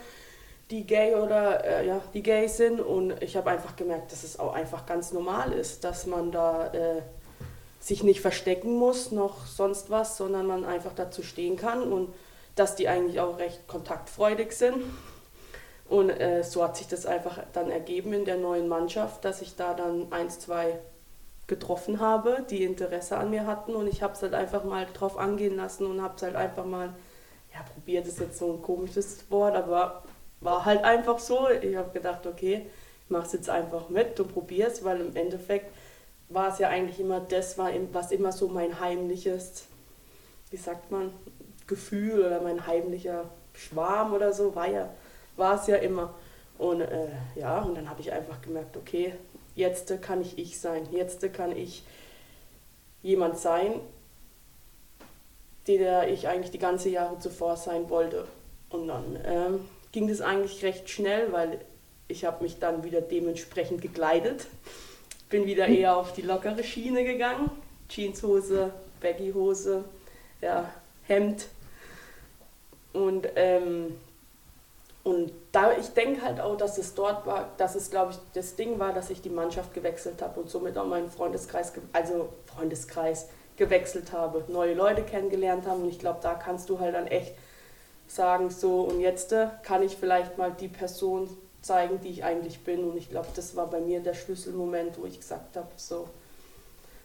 die 0.71 0.85
gay 0.85 1.15
oder 1.15 1.63
äh, 1.63 1.87
ja, 1.87 2.01
die 2.13 2.23
gay 2.23 2.47
sind. 2.47 2.79
Und 2.79 3.21
ich 3.21 3.37
habe 3.37 3.51
einfach 3.51 3.75
gemerkt, 3.75 4.11
dass 4.11 4.23
es 4.23 4.39
auch 4.39 4.53
einfach 4.53 4.85
ganz 4.85 5.11
normal 5.11 5.53
ist, 5.53 5.83
dass 5.83 6.07
man 6.07 6.31
da 6.31 6.67
äh, 6.73 7.01
sich 7.83 8.01
nicht 8.01 8.21
verstecken 8.21 8.77
muss, 8.77 9.11
noch 9.11 9.45
sonst 9.45 9.89
was, 9.89 10.15
sondern 10.15 10.47
man 10.47 10.63
einfach 10.63 10.93
dazu 10.95 11.21
stehen 11.21 11.57
kann 11.57 11.91
und 11.91 12.13
dass 12.55 12.75
die 12.75 12.87
eigentlich 12.87 13.19
auch 13.19 13.39
recht 13.39 13.67
kontaktfreudig 13.67 14.53
sind. 14.53 14.83
Und 15.89 16.09
äh, 16.09 16.43
so 16.43 16.63
hat 16.63 16.77
sich 16.77 16.87
das 16.87 17.05
einfach 17.05 17.39
dann 17.51 17.69
ergeben 17.69 18.13
in 18.13 18.23
der 18.23 18.37
neuen 18.37 18.69
Mannschaft, 18.69 19.25
dass 19.25 19.41
ich 19.41 19.57
da 19.57 19.73
dann 19.73 20.13
eins, 20.13 20.39
zwei 20.39 20.79
getroffen 21.47 21.99
habe, 21.99 22.45
die 22.49 22.63
Interesse 22.63 23.17
an 23.17 23.29
mir 23.29 23.45
hatten 23.45 23.75
und 23.75 23.87
ich 23.87 24.01
habe 24.01 24.13
es 24.13 24.21
halt 24.21 24.33
einfach 24.33 24.63
mal 24.63 24.87
drauf 24.93 25.17
angehen 25.17 25.57
lassen 25.57 25.85
und 25.85 26.01
habe 26.01 26.13
es 26.15 26.23
halt 26.23 26.37
einfach 26.37 26.63
mal, 26.63 26.93
ja, 27.53 27.59
probiert 27.73 28.07
ist 28.07 28.21
jetzt 28.21 28.37
so 28.39 28.53
ein 28.53 28.61
komisches 28.61 29.29
Wort, 29.29 29.55
aber 29.55 30.03
war 30.39 30.63
halt 30.63 30.85
einfach 30.85 31.19
so. 31.19 31.49
Ich 31.49 31.75
habe 31.75 31.91
gedacht, 31.91 32.25
okay, 32.25 32.65
ich 33.03 33.09
mache 33.09 33.25
es 33.25 33.33
jetzt 33.33 33.49
einfach 33.49 33.89
mit 33.89 34.17
und 34.21 34.31
probiere 34.31 34.69
es, 34.69 34.85
weil 34.85 35.01
im 35.01 35.15
Endeffekt 35.17 35.69
war 36.33 36.51
es 36.51 36.59
ja 36.59 36.69
eigentlich 36.69 36.99
immer 36.99 37.19
das, 37.19 37.57
was 37.57 38.11
immer 38.11 38.31
so 38.31 38.47
mein 38.47 38.79
heimliches, 38.79 39.65
wie 40.49 40.57
sagt 40.57 40.91
man, 40.91 41.11
Gefühl 41.67 42.25
oder 42.25 42.41
mein 42.41 42.65
heimlicher 42.67 43.29
Schwarm 43.53 44.13
oder 44.13 44.33
so, 44.33 44.55
war 44.55 44.67
ja, 44.67 44.89
war 45.37 45.59
es 45.59 45.67
ja 45.67 45.77
immer. 45.77 46.13
Und 46.57 46.81
äh, 46.81 47.09
ja, 47.35 47.61
und 47.61 47.75
dann 47.75 47.89
habe 47.89 48.01
ich 48.01 48.11
einfach 48.11 48.41
gemerkt, 48.41 48.77
okay, 48.77 49.13
jetzt 49.55 50.01
kann 50.01 50.21
ich 50.21 50.37
ich 50.37 50.59
sein, 50.59 50.87
jetzt 50.91 51.31
kann 51.33 51.55
ich 51.55 51.83
jemand 53.01 53.37
sein, 53.37 53.79
der 55.67 56.09
ich 56.09 56.27
eigentlich 56.27 56.51
die 56.51 56.59
ganze 56.59 56.89
Jahre 56.89 57.19
zuvor 57.19 57.57
sein 57.57 57.89
wollte. 57.89 58.27
Und 58.69 58.87
dann 58.87 59.19
ähm, 59.25 59.59
ging 59.91 60.07
das 60.07 60.21
eigentlich 60.21 60.63
recht 60.63 60.89
schnell, 60.89 61.31
weil 61.31 61.59
ich 62.07 62.25
habe 62.25 62.43
mich 62.43 62.59
dann 62.59 62.83
wieder 62.83 63.01
dementsprechend 63.01 63.81
gekleidet. 63.81 64.47
Bin 65.33 65.47
wieder 65.47 65.67
eher 65.67 65.97
auf 65.97 66.13
die 66.13 66.21
lockere 66.21 66.63
Schiene 66.63 67.03
gegangen. 67.03 67.49
Jeanshose, 67.89 68.71
Baggyhose, 69.01 69.83
ja, 70.41 70.71
Hemd. 71.07 71.47
Und, 72.93 73.27
ähm, 73.35 73.97
und 75.01 75.31
da, 75.51 75.75
ich 75.75 75.87
denke 75.87 76.21
halt 76.21 76.39
auch, 76.39 76.55
dass 76.55 76.77
es 76.77 76.93
dort 76.93 77.25
war, 77.25 77.49
dass 77.57 77.73
es, 77.73 77.89
glaube 77.89 78.11
ich, 78.11 78.19
das 78.35 78.55
Ding 78.57 78.77
war, 78.77 78.93
dass 78.93 79.09
ich 79.09 79.23
die 79.23 79.31
Mannschaft 79.31 79.73
gewechselt 79.73 80.21
habe 80.21 80.39
und 80.39 80.51
somit 80.51 80.77
auch 80.77 80.85
meinen 80.85 81.09
Freundeskreis, 81.09 81.73
also 81.93 82.29
Freundeskreis 82.45 83.27
gewechselt 83.57 84.11
habe, 84.11 84.43
neue 84.49 84.75
Leute 84.75 85.01
kennengelernt 85.01 85.65
haben. 85.65 85.81
Und 85.81 85.89
ich 85.89 85.97
glaube, 85.97 86.19
da 86.21 86.35
kannst 86.35 86.69
du 86.69 86.79
halt 86.79 86.93
dann 86.93 87.07
echt 87.07 87.33
sagen, 88.05 88.51
so 88.51 88.81
und 88.81 88.99
jetzt 88.99 89.31
äh, 89.31 89.47
kann 89.63 89.81
ich 89.81 89.97
vielleicht 89.97 90.37
mal 90.37 90.51
die 90.51 90.67
Person 90.67 91.27
zeigen, 91.63 91.99
die 92.01 92.09
ich 92.09 92.23
eigentlich 92.23 92.59
bin. 92.59 92.83
Und 92.83 92.97
ich 92.97 93.09
glaube, 93.09 93.29
das 93.35 93.55
war 93.55 93.67
bei 93.67 93.79
mir 93.79 94.01
der 94.01 94.13
Schlüsselmoment, 94.13 94.99
wo 95.01 95.05
ich 95.05 95.19
gesagt 95.19 95.57
habe, 95.57 95.69
so. 95.77 96.07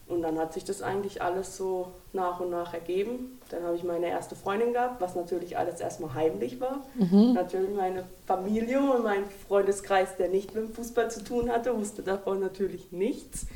Und 0.08 0.22
dann 0.22 0.38
hat 0.38 0.54
sich 0.54 0.64
das 0.64 0.80
eigentlich 0.80 1.20
alles 1.20 1.56
so 1.56 1.88
nach 2.14 2.40
und 2.40 2.50
nach 2.50 2.72
ergeben. 2.72 3.38
Dann 3.50 3.62
habe 3.62 3.76
ich 3.76 3.84
meine 3.84 4.08
erste 4.08 4.34
Freundin 4.34 4.72
gehabt, 4.72 5.02
was 5.02 5.14
natürlich 5.14 5.58
alles 5.58 5.80
erstmal 5.80 6.14
heimlich 6.14 6.60
war. 6.60 6.86
Mhm. 6.94 7.34
Natürlich 7.34 7.74
meine 7.76 8.04
Familie 8.26 8.80
und 8.80 9.04
mein 9.04 9.24
Freundeskreis, 9.46 10.16
der 10.16 10.28
nicht 10.28 10.54
mit 10.54 10.64
dem 10.64 10.74
Fußball 10.74 11.10
zu 11.10 11.22
tun 11.22 11.50
hatte, 11.50 11.76
wusste 11.76 12.02
davon 12.02 12.40
natürlich 12.40 12.90
nichts. 12.90 13.46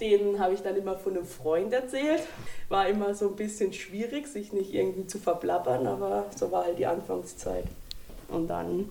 Den 0.00 0.40
habe 0.40 0.54
ich 0.54 0.62
dann 0.62 0.76
immer 0.76 0.96
von 0.96 1.16
einem 1.16 1.26
Freund 1.26 1.72
erzählt. 1.72 2.22
War 2.68 2.88
immer 2.88 3.14
so 3.14 3.28
ein 3.28 3.36
bisschen 3.36 3.72
schwierig, 3.72 4.26
sich 4.26 4.52
nicht 4.52 4.74
irgendwie 4.74 5.06
zu 5.06 5.18
verblabbern, 5.18 5.86
aber 5.86 6.26
so 6.36 6.50
war 6.50 6.64
halt 6.64 6.78
die 6.78 6.86
Anfangszeit. 6.86 7.64
Und 8.28 8.48
dann 8.48 8.90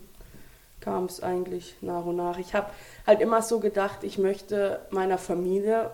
kam 0.88 1.04
es 1.06 1.22
eigentlich 1.22 1.76
nach 1.82 2.06
und 2.06 2.16
nach. 2.16 2.38
Ich 2.38 2.54
habe 2.54 2.72
halt 3.06 3.20
immer 3.20 3.42
so 3.42 3.60
gedacht, 3.60 4.06
ich 4.06 4.18
möchte 4.18 4.80
meiner 4.90 5.18
Familie 5.18 5.92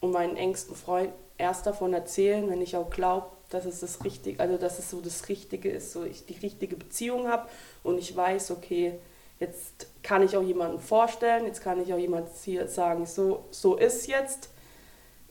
und 0.00 0.12
meinen 0.12 0.34
engsten 0.34 0.74
Freund 0.74 1.10
erst 1.36 1.66
davon 1.66 1.92
erzählen, 1.92 2.48
wenn 2.48 2.62
ich 2.62 2.74
auch 2.74 2.88
glaube, 2.88 3.26
dass 3.50 3.66
es 3.66 3.80
das 3.80 4.02
Richtige, 4.02 4.40
also 4.40 4.56
dass 4.56 4.78
es 4.78 4.88
so 4.88 5.02
das 5.02 5.28
Richtige 5.28 5.70
ist, 5.70 5.92
so 5.92 6.04
ich 6.04 6.24
die 6.24 6.38
richtige 6.38 6.76
Beziehung 6.76 7.28
habe 7.28 7.50
und 7.82 7.98
ich 7.98 8.16
weiß, 8.16 8.52
okay, 8.52 8.94
jetzt 9.40 9.88
kann 10.02 10.22
ich 10.22 10.34
auch 10.38 10.42
jemanden 10.42 10.80
vorstellen, 10.80 11.44
jetzt 11.44 11.60
kann 11.62 11.78
ich 11.82 11.92
auch 11.92 11.98
jemand 11.98 12.28
hier 12.42 12.66
sagen, 12.66 13.04
so, 13.04 13.44
so 13.50 13.76
ist 13.76 14.06
jetzt, 14.06 14.48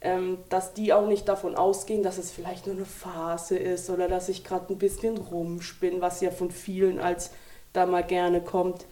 ähm, 0.02 0.38
dass 0.50 0.76
die 0.76 0.94
auch 0.94 1.08
nicht 1.08 1.28
davon 1.28 1.56
ausgehen, 1.56 2.04
dass 2.04 2.20
es 2.20 2.30
vielleicht 2.30 2.68
nur 2.68 2.76
eine 2.76 2.86
Phase 2.86 3.58
ist 3.58 3.90
oder 3.90 4.08
dass 4.08 4.30
ich 4.30 4.44
gerade 4.44 4.72
ein 4.72 4.78
bisschen 4.78 5.18
rumspinne, 5.18 6.00
was 6.00 6.22
ja 6.22 6.30
von 6.30 6.52
vielen 6.52 7.00
als 7.00 7.32
da 7.74 7.86
mal 7.86 8.04
gerne 8.04 8.42
kommt. 8.42 8.86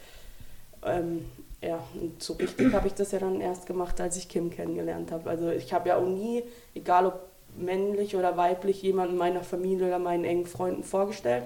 Ähm, 0.83 1.25
ja, 1.61 1.83
und 1.99 2.21
so 2.21 2.33
richtig 2.33 2.73
habe 2.73 2.87
ich 2.87 2.93
das 2.93 3.11
ja 3.11 3.19
dann 3.19 3.41
erst 3.41 3.65
gemacht, 3.65 3.99
als 3.99 4.17
ich 4.17 4.29
Kim 4.29 4.49
kennengelernt 4.49 5.11
habe. 5.11 5.29
Also 5.29 5.49
ich 5.49 5.73
habe 5.73 5.89
ja 5.89 5.97
auch 5.97 6.05
nie, 6.05 6.43
egal 6.75 7.07
ob 7.07 7.27
männlich 7.57 8.15
oder 8.15 8.37
weiblich, 8.37 8.81
jemanden 8.81 9.17
meiner 9.17 9.43
Familie 9.43 9.87
oder 9.87 9.99
meinen 9.99 10.23
engen 10.23 10.45
Freunden 10.45 10.83
vorgestellt. 10.83 11.45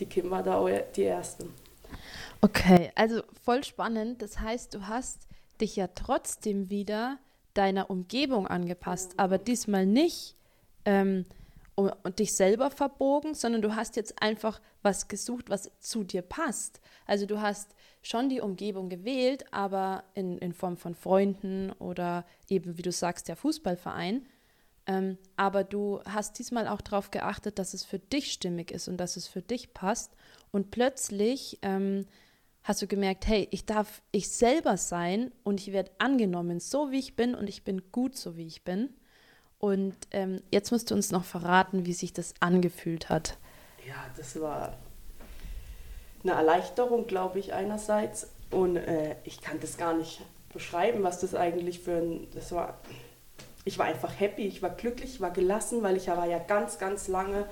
Die 0.00 0.06
Kim 0.06 0.30
war 0.30 0.42
da 0.42 0.56
auch 0.56 0.70
die 0.96 1.02
Erste. 1.02 1.46
Okay, 2.40 2.90
also 2.94 3.22
voll 3.44 3.62
spannend. 3.62 4.22
Das 4.22 4.40
heißt, 4.40 4.74
du 4.74 4.88
hast 4.88 5.28
dich 5.60 5.76
ja 5.76 5.88
trotzdem 5.94 6.70
wieder 6.70 7.18
deiner 7.54 7.90
Umgebung 7.90 8.46
angepasst, 8.46 9.12
aber 9.18 9.38
diesmal 9.38 9.86
nicht 9.86 10.34
ähm, 10.84 11.26
und, 11.90 12.18
dich 12.18 12.34
selber 12.34 12.70
verbogen, 12.70 13.34
sondern 13.34 13.62
du 13.62 13.74
hast 13.74 13.96
jetzt 13.96 14.22
einfach 14.22 14.60
was 14.82 15.08
gesucht, 15.08 15.50
was 15.50 15.70
zu 15.80 16.04
dir 16.04 16.22
passt. 16.22 16.80
Also 17.06 17.26
du 17.26 17.40
hast 17.40 17.74
schon 18.02 18.28
die 18.28 18.40
Umgebung 18.40 18.88
gewählt, 18.88 19.44
aber 19.52 20.04
in, 20.14 20.38
in 20.38 20.52
Form 20.52 20.76
von 20.76 20.94
Freunden 20.94 21.72
oder 21.72 22.24
eben, 22.48 22.76
wie 22.78 22.82
du 22.82 22.92
sagst, 22.92 23.28
der 23.28 23.36
Fußballverein. 23.36 24.26
Ähm, 24.86 25.18
aber 25.36 25.62
du 25.62 26.00
hast 26.04 26.38
diesmal 26.38 26.66
auch 26.66 26.80
darauf 26.80 27.10
geachtet, 27.10 27.58
dass 27.58 27.74
es 27.74 27.84
für 27.84 27.98
dich 27.98 28.32
stimmig 28.32 28.70
ist 28.72 28.88
und 28.88 28.96
dass 28.96 29.16
es 29.16 29.28
für 29.28 29.42
dich 29.42 29.74
passt. 29.74 30.12
Und 30.50 30.70
plötzlich 30.70 31.58
ähm, 31.62 32.06
hast 32.62 32.82
du 32.82 32.86
gemerkt, 32.86 33.26
hey, 33.26 33.48
ich 33.50 33.64
darf 33.64 34.02
ich 34.10 34.30
selber 34.30 34.76
sein 34.76 35.32
und 35.44 35.60
ich 35.60 35.72
werde 35.72 35.92
angenommen, 35.98 36.60
so 36.60 36.90
wie 36.90 36.98
ich 36.98 37.16
bin 37.16 37.34
und 37.34 37.48
ich 37.48 37.62
bin 37.64 37.92
gut, 37.92 38.16
so 38.16 38.36
wie 38.36 38.46
ich 38.46 38.64
bin. 38.64 38.90
Und 39.64 39.94
ähm, 40.10 40.42
jetzt 40.50 40.72
musst 40.72 40.90
du 40.90 40.96
uns 40.96 41.12
noch 41.12 41.22
verraten, 41.22 41.86
wie 41.86 41.92
sich 41.92 42.12
das 42.12 42.34
angefühlt 42.40 43.10
hat. 43.10 43.36
Ja, 43.86 43.94
das 44.16 44.40
war 44.40 44.72
eine 46.24 46.32
Erleichterung, 46.32 47.06
glaube 47.06 47.38
ich, 47.38 47.52
einerseits. 47.52 48.26
Und 48.50 48.76
äh, 48.76 49.14
ich 49.22 49.40
kann 49.40 49.60
das 49.60 49.76
gar 49.76 49.94
nicht 49.94 50.20
beschreiben, 50.52 51.04
was 51.04 51.20
das 51.20 51.36
eigentlich 51.36 51.78
für 51.78 51.98
ein. 51.98 52.26
Das 52.34 52.50
war. 52.50 52.80
Ich 53.64 53.78
war 53.78 53.86
einfach 53.86 54.18
happy, 54.18 54.48
ich 54.48 54.62
war 54.62 54.70
glücklich, 54.70 55.14
ich 55.14 55.20
war 55.20 55.30
gelassen, 55.30 55.84
weil 55.84 55.96
ich 55.96 56.08
war 56.08 56.26
ja 56.26 56.40
ganz, 56.40 56.80
ganz 56.80 57.06
lange, 57.06 57.46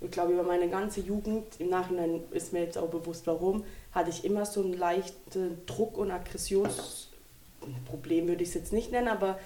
ich 0.00 0.10
glaube 0.10 0.32
über 0.32 0.42
meine 0.42 0.68
ganze 0.68 1.02
Jugend, 1.02 1.60
im 1.60 1.70
Nachhinein 1.70 2.24
ist 2.32 2.52
mir 2.52 2.64
jetzt 2.64 2.76
auch 2.76 2.88
bewusst 2.88 3.28
warum, 3.28 3.62
hatte 3.92 4.10
ich 4.10 4.24
immer 4.24 4.44
so 4.46 4.60
einen 4.60 4.76
leichten 4.76 5.64
Druck- 5.66 5.96
und 5.96 6.10
Aggressionsproblem, 6.10 8.26
würde 8.26 8.42
ich 8.42 8.48
es 8.48 8.54
jetzt 8.54 8.72
nicht 8.72 8.90
nennen, 8.90 9.06
aber 9.06 9.38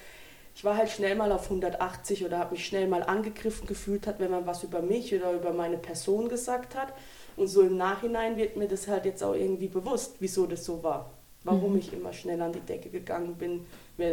ich 0.59 0.65
war 0.65 0.75
halt 0.75 0.89
schnell 0.89 1.15
mal 1.15 1.31
auf 1.31 1.45
180 1.45 2.25
oder 2.25 2.37
habe 2.37 2.51
mich 2.51 2.65
schnell 2.65 2.85
mal 2.85 3.01
angegriffen 3.01 3.65
gefühlt 3.65 4.05
hat, 4.05 4.19
wenn 4.19 4.29
man 4.29 4.45
was 4.45 4.61
über 4.61 4.81
mich 4.81 5.15
oder 5.15 5.31
über 5.31 5.53
meine 5.53 5.77
Person 5.77 6.27
gesagt 6.27 6.75
hat. 6.75 6.91
Und 7.37 7.47
so 7.47 7.61
im 7.61 7.77
Nachhinein 7.77 8.35
wird 8.35 8.57
mir 8.57 8.67
das 8.67 8.89
halt 8.89 9.05
jetzt 9.05 9.23
auch 9.23 9.35
irgendwie 9.35 9.69
bewusst, 9.69 10.17
wieso 10.19 10.47
das 10.47 10.65
so 10.65 10.83
war. 10.83 11.11
Warum 11.45 11.71
mhm. 11.71 11.79
ich 11.79 11.93
immer 11.93 12.11
schnell 12.11 12.41
an 12.41 12.51
die 12.51 12.59
Decke 12.59 12.89
gegangen 12.89 13.35
bin 13.35 13.65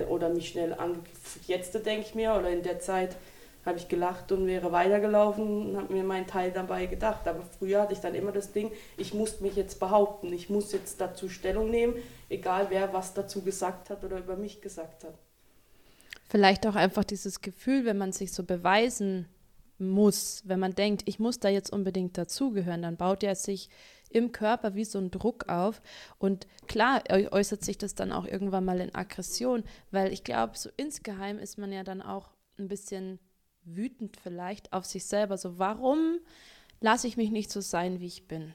oder 0.09 0.29
mich 0.29 0.51
schnell 0.51 0.73
angegriffen. 0.73 1.41
Jetzt 1.49 1.75
denke 1.85 2.07
ich 2.07 2.15
mir, 2.15 2.37
oder 2.37 2.49
in 2.49 2.63
der 2.63 2.79
Zeit 2.79 3.17
habe 3.65 3.79
ich 3.79 3.89
gelacht 3.89 4.31
und 4.31 4.47
wäre 4.47 4.71
weitergelaufen 4.71 5.71
und 5.71 5.77
habe 5.77 5.93
mir 5.93 6.05
meinen 6.05 6.29
Teil 6.29 6.53
dabei 6.53 6.87
gedacht. 6.87 7.27
Aber 7.27 7.43
früher 7.59 7.83
hatte 7.83 7.95
ich 7.95 8.01
dann 8.01 8.15
immer 8.15 8.31
das 8.31 8.53
Ding, 8.53 8.71
ich 8.97 9.15
muss 9.15 9.41
mich 9.41 9.57
jetzt 9.57 9.81
behaupten, 9.81 10.33
ich 10.33 10.49
muss 10.49 10.71
jetzt 10.71 11.01
dazu 11.01 11.29
Stellung 11.29 11.71
nehmen, 11.71 11.95
egal 12.29 12.69
wer 12.71 12.93
was 12.93 13.15
dazu 13.15 13.43
gesagt 13.43 13.91
hat 13.91 14.05
oder 14.05 14.19
über 14.19 14.37
mich 14.37 14.61
gesagt 14.61 15.03
hat. 15.03 15.15
Vielleicht 16.29 16.67
auch 16.67 16.75
einfach 16.75 17.05
dieses 17.05 17.41
Gefühl, 17.41 17.85
wenn 17.85 17.99
man 17.99 18.13
sich 18.13 18.33
so 18.33 18.43
beweisen 18.43 19.29
muss, 19.79 20.43
wenn 20.45 20.61
man 20.61 20.75
denkt, 20.75 21.03
ich 21.07 21.19
muss 21.19 21.39
da 21.39 21.49
jetzt 21.49 21.73
unbedingt 21.73 22.17
dazugehören, 22.17 22.83
dann 22.83 22.97
baut 22.97 23.23
ja 23.23 23.35
sich 23.35 23.69
im 24.11 24.33
Körper 24.33 24.75
wie 24.75 24.85
so 24.85 24.99
ein 24.99 25.11
Druck 25.11 25.49
auf. 25.49 25.83
Und 26.19 26.47
klar 26.67 27.03
äußert 27.11 27.63
sich 27.65 27.79
das 27.79 27.95
dann 27.95 28.13
auch 28.13 28.27
irgendwann 28.27 28.65
mal 28.65 28.81
in 28.81 28.95
Aggression, 28.95 29.65
weil 29.91 30.13
ich 30.13 30.25
glaube, 30.25 30.57
so 30.57 30.71
insgeheim 30.77 31.39
ist 31.39 31.59
man 31.59 31.73
ja 31.73 31.85
dann 31.85 32.03
auch 32.03 32.31
ein 32.59 32.69
bisschen 32.69 33.19
wütend 33.63 34.17
vielleicht 34.17 34.73
auf 34.73 34.85
sich 34.85 35.05
selber. 35.05 35.37
So, 35.37 35.59
warum 35.59 36.19
lasse 36.81 37.07
ich 37.07 37.17
mich 37.17 37.31
nicht 37.31 37.51
so 37.51 37.61
sein, 37.61 38.01
wie 38.01 38.07
ich 38.07 38.27
bin? 38.27 38.55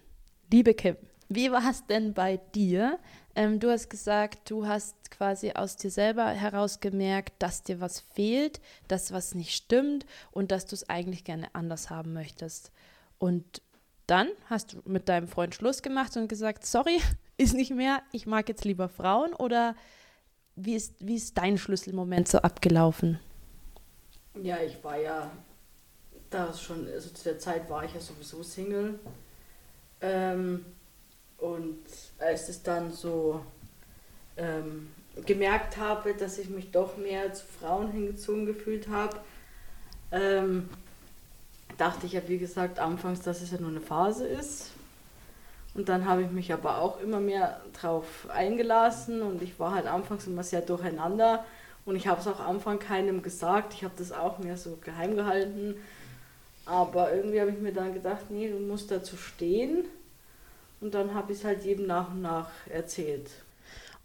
Liebe 0.51 0.73
Kim, 0.73 0.97
wie 1.35 1.51
war 1.51 1.69
es 1.69 1.85
denn 1.85 2.13
bei 2.13 2.37
dir? 2.53 2.99
Ähm, 3.35 3.59
du 3.59 3.71
hast 3.71 3.89
gesagt, 3.89 4.49
du 4.49 4.67
hast 4.67 5.11
quasi 5.11 5.51
aus 5.53 5.77
dir 5.77 5.89
selber 5.89 6.27
heraus 6.27 6.81
gemerkt, 6.81 7.33
dass 7.39 7.63
dir 7.63 7.79
was 7.79 8.01
fehlt, 8.01 8.59
dass 8.89 9.13
was 9.13 9.33
nicht 9.33 9.55
stimmt 9.55 10.05
und 10.31 10.51
dass 10.51 10.65
du 10.65 10.75
es 10.75 10.89
eigentlich 10.89 11.23
gerne 11.23 11.47
anders 11.53 11.89
haben 11.89 12.11
möchtest. 12.11 12.71
Und 13.17 13.61
dann 14.07 14.27
hast 14.49 14.73
du 14.73 14.81
mit 14.85 15.07
deinem 15.07 15.29
Freund 15.29 15.55
Schluss 15.55 15.81
gemacht 15.81 16.17
und 16.17 16.27
gesagt, 16.27 16.65
sorry, 16.65 16.99
ist 17.37 17.53
nicht 17.53 17.71
mehr, 17.71 18.01
ich 18.11 18.25
mag 18.25 18.49
jetzt 18.49 18.65
lieber 18.65 18.89
Frauen 18.89 19.33
oder 19.33 19.75
wie 20.57 20.75
ist, 20.75 20.95
wie 20.99 21.15
ist 21.15 21.37
dein 21.37 21.57
Schlüsselmoment 21.57 22.27
so 22.27 22.39
abgelaufen? 22.39 23.19
Ja, 24.41 24.57
ich 24.61 24.83
war 24.83 24.99
ja 24.99 25.31
da 26.29 26.53
schon, 26.53 26.87
also 26.87 27.09
zu 27.09 27.23
der 27.23 27.39
Zeit 27.39 27.69
war 27.69 27.85
ich 27.85 27.93
ja 27.93 28.01
sowieso 28.01 28.43
Single. 28.43 28.99
Ähm, 30.01 30.65
und 31.41 31.79
als 32.19 32.47
es 32.47 32.63
dann 32.63 32.91
so 32.93 33.41
ähm, 34.37 34.89
gemerkt 35.25 35.77
habe, 35.77 36.13
dass 36.13 36.37
ich 36.37 36.49
mich 36.49 36.71
doch 36.71 36.95
mehr 36.97 37.33
zu 37.33 37.43
Frauen 37.59 37.91
hingezogen 37.91 38.45
gefühlt 38.45 38.87
habe, 38.87 39.17
ähm, 40.11 40.69
dachte 41.77 42.05
ich 42.05 42.13
ja, 42.13 42.21
wie 42.27 42.37
gesagt, 42.37 42.79
anfangs, 42.79 43.21
dass 43.21 43.41
es 43.41 43.51
ja 43.51 43.59
nur 43.59 43.71
eine 43.71 43.81
Phase 43.81 44.25
ist. 44.27 44.71
Und 45.73 45.89
dann 45.89 46.05
habe 46.05 46.21
ich 46.21 46.31
mich 46.31 46.53
aber 46.53 46.79
auch 46.79 47.01
immer 47.01 47.19
mehr 47.19 47.61
drauf 47.79 48.27
eingelassen 48.29 49.21
und 49.21 49.41
ich 49.41 49.59
war 49.59 49.73
halt 49.73 49.87
anfangs 49.87 50.27
immer 50.27 50.43
sehr 50.43 50.61
durcheinander 50.61 51.45
und 51.85 51.95
ich 51.95 52.07
habe 52.07 52.21
es 52.21 52.27
auch 52.27 52.39
am 52.39 52.57
Anfang 52.57 52.77
keinem 52.77 53.23
gesagt. 53.23 53.73
Ich 53.73 53.83
habe 53.83 53.93
das 53.97 54.11
auch 54.11 54.37
mehr 54.39 54.57
so 54.57 54.77
geheim 54.81 55.15
gehalten. 55.15 55.75
Aber 56.65 57.13
irgendwie 57.13 57.41
habe 57.41 57.51
ich 57.51 57.57
mir 57.57 57.73
dann 57.73 57.93
gedacht, 57.93 58.29
nee, 58.29 58.49
du 58.49 58.59
musst 58.59 58.91
dazu 58.91 59.17
stehen. 59.17 59.85
Und 60.81 60.93
dann 60.93 61.13
habe 61.13 61.31
ich 61.31 61.39
es 61.39 61.45
halt 61.45 61.63
jedem 61.63 61.85
nach 61.87 62.11
und 62.11 62.21
nach 62.21 62.49
erzählt. 62.67 63.29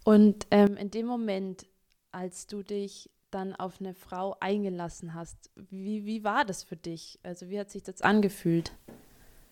Und 0.05 0.47
ähm, 0.51 0.77
in 0.77 0.89
dem 0.91 1.05
Moment, 1.05 1.65
als 2.11 2.47
du 2.47 2.63
dich 2.63 3.09
dann 3.31 3.55
auf 3.55 3.81
eine 3.81 3.93
Frau 3.93 4.37
eingelassen 4.39 5.13
hast, 5.13 5.49
wie, 5.55 6.05
wie 6.05 6.23
war 6.23 6.45
das 6.45 6.63
für 6.63 6.77
dich? 6.77 7.19
Also 7.23 7.49
wie 7.49 7.59
hat 7.59 7.69
sich 7.71 7.83
das 7.83 8.01
angefühlt? 8.01 8.71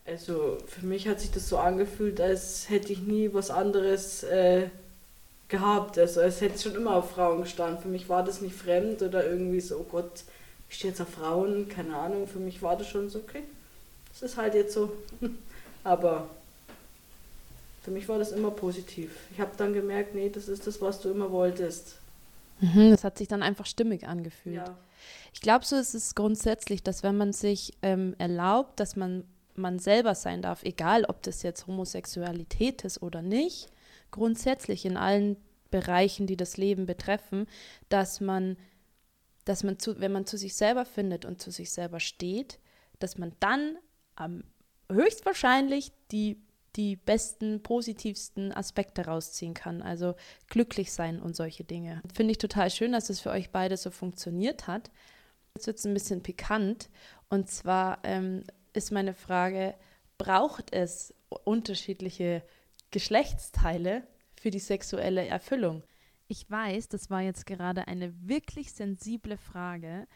Also 0.05 0.57
für 0.67 0.85
mich 0.85 1.07
hat 1.07 1.19
sich 1.19 1.31
das 1.31 1.49
so 1.49 1.57
angefühlt, 1.57 2.21
als 2.21 2.69
hätte 2.69 2.93
ich 2.93 3.01
nie 3.01 3.33
was 3.33 3.49
anderes 3.49 4.23
äh, 4.23 4.69
gehabt. 5.47 5.97
Also 5.97 6.21
als 6.21 6.41
hätte 6.41 6.55
ich 6.55 6.61
schon 6.61 6.75
immer 6.75 6.95
auf 6.95 7.11
Frauen 7.11 7.41
gestanden. 7.41 7.81
Für 7.81 7.89
mich 7.89 8.07
war 8.07 8.23
das 8.23 8.39
nicht 8.39 8.55
fremd 8.55 9.01
oder 9.01 9.27
irgendwie 9.27 9.61
so, 9.61 9.77
oh 9.79 9.85
Gott, 9.89 10.23
ich 10.69 10.77
stehe 10.77 10.91
jetzt 10.91 11.01
auf 11.01 11.09
Frauen, 11.09 11.67
keine 11.67 11.97
Ahnung. 11.97 12.27
Für 12.27 12.39
mich 12.39 12.61
war 12.61 12.77
das 12.77 12.87
schon 12.87 13.09
so, 13.09 13.19
okay, 13.19 13.43
das 14.09 14.21
ist 14.21 14.37
halt 14.37 14.53
jetzt 14.53 14.73
so. 14.73 14.91
Aber 15.83 16.29
für 17.85 17.91
mich 17.91 18.09
war 18.09 18.17
das 18.17 18.31
immer 18.31 18.49
positiv. 18.49 19.15
Ich 19.31 19.39
habe 19.39 19.51
dann 19.57 19.71
gemerkt, 19.71 20.15
nee, 20.15 20.29
das 20.29 20.47
ist 20.47 20.65
das, 20.65 20.81
was 20.81 21.01
du 21.01 21.09
immer 21.09 21.31
wolltest. 21.31 21.99
Mhm, 22.59 22.89
das 22.89 23.03
hat 23.03 23.19
sich 23.19 23.27
dann 23.27 23.43
einfach 23.43 23.67
stimmig 23.67 24.07
angefühlt. 24.07 24.55
Ja. 24.55 24.75
Ich 25.33 25.41
glaube, 25.41 25.65
so 25.65 25.75
ist 25.75 25.93
es 25.93 26.15
grundsätzlich, 26.15 26.81
dass 26.81 27.03
wenn 27.03 27.15
man 27.15 27.31
sich 27.31 27.73
ähm, 27.83 28.15
erlaubt, 28.17 28.79
dass 28.79 28.95
man 28.95 29.23
man 29.57 29.79
selber 29.79 30.15
sein 30.15 30.41
darf, 30.41 30.63
egal 30.63 31.05
ob 31.05 31.21
das 31.21 31.43
jetzt 31.43 31.67
Homosexualität 31.67 32.83
ist 32.83 33.01
oder 33.01 33.21
nicht, 33.21 33.69
grundsätzlich 34.11 34.83
in 34.83 34.97
allen 34.97 35.37
Bereichen, 35.71 36.27
die 36.27 36.35
das 36.35 36.57
Leben 36.57 36.85
betreffen, 36.85 37.47
dass 37.87 38.19
man, 38.19 38.57
dass 39.45 39.63
man 39.63 39.79
zu, 39.79 39.99
wenn 39.99 40.11
man 40.11 40.25
zu 40.25 40.37
sich 40.37 40.55
selber 40.55 40.85
findet 40.85 41.23
und 41.23 41.41
zu 41.41 41.51
sich 41.51 41.71
selber 41.71 41.99
steht, 41.99 42.59
dass 42.99 43.17
man 43.17 43.31
dann 43.39 43.77
am 44.15 44.43
höchstwahrscheinlich 44.91 45.91
die 46.11 46.41
die 46.75 46.95
besten, 46.95 47.63
positivsten 47.63 48.51
Aspekte 48.51 49.05
rausziehen 49.05 49.53
kann. 49.53 49.81
Also 49.81 50.15
glücklich 50.47 50.91
sein 50.91 51.21
und 51.21 51.35
solche 51.35 51.63
Dinge. 51.63 52.01
Finde 52.13 52.31
ich 52.31 52.37
total 52.37 52.69
schön, 52.69 52.91
dass 52.91 53.09
es 53.09 53.19
für 53.19 53.31
euch 53.31 53.51
beide 53.51 53.77
so 53.77 53.91
funktioniert 53.91 54.67
hat. 54.67 54.91
Jetzt 55.55 55.67
wird 55.67 55.77
es 55.77 55.85
ein 55.85 55.93
bisschen 55.93 56.21
pikant. 56.21 56.89
Und 57.29 57.49
zwar 57.49 57.99
ähm, 58.03 58.43
ist 58.73 58.91
meine 58.91 59.13
Frage, 59.13 59.75
braucht 60.17 60.73
es 60.73 61.13
unterschiedliche 61.43 62.43
Geschlechtsteile 62.91 64.03
für 64.35 64.51
die 64.51 64.59
sexuelle 64.59 65.25
Erfüllung? 65.25 65.83
Ich 66.27 66.49
weiß, 66.49 66.89
das 66.89 67.09
war 67.09 67.21
jetzt 67.21 67.45
gerade 67.45 67.87
eine 67.87 68.13
wirklich 68.27 68.73
sensible 68.73 69.37
Frage, 69.37 70.07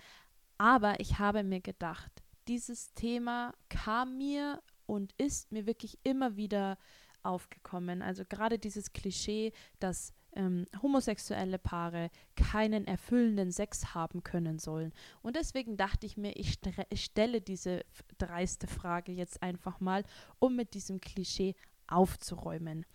aber 0.57 0.99
ich 0.99 1.19
habe 1.19 1.43
mir 1.43 1.61
gedacht, 1.61 2.11
dieses 2.47 2.93
Thema 2.95 3.53
kam 3.69 4.17
mir 4.17 4.59
und 4.89 5.13
ist 5.17 5.51
mir 5.51 5.67
wirklich 5.67 5.99
immer 6.03 6.35
wieder 6.35 6.77
aufgekommen. 7.21 8.01
Also 8.01 8.23
gerade 8.27 8.57
dieses 8.57 8.91
Klischee, 8.91 9.53
dass 9.79 10.13
ähm, 10.33 10.65
homosexuelle 10.81 11.59
Paare 11.59 12.09
keinen 12.35 12.87
erfüllenden 12.87 13.51
Sex 13.51 13.93
haben 13.93 14.23
können 14.23 14.57
sollen. 14.57 14.91
Und 15.21 15.35
deswegen 15.35 15.77
dachte 15.77 16.05
ich 16.05 16.17
mir, 16.17 16.35
ich, 16.35 16.59
ich 16.89 17.03
stelle 17.03 17.39
diese 17.39 17.85
dreiste 18.17 18.67
Frage 18.67 19.11
jetzt 19.11 19.43
einfach 19.43 19.79
mal, 19.79 20.03
um 20.39 20.55
mit 20.55 20.73
diesem 20.73 20.99
Klischee 21.01 21.55
aufzuräumen. 21.87 22.85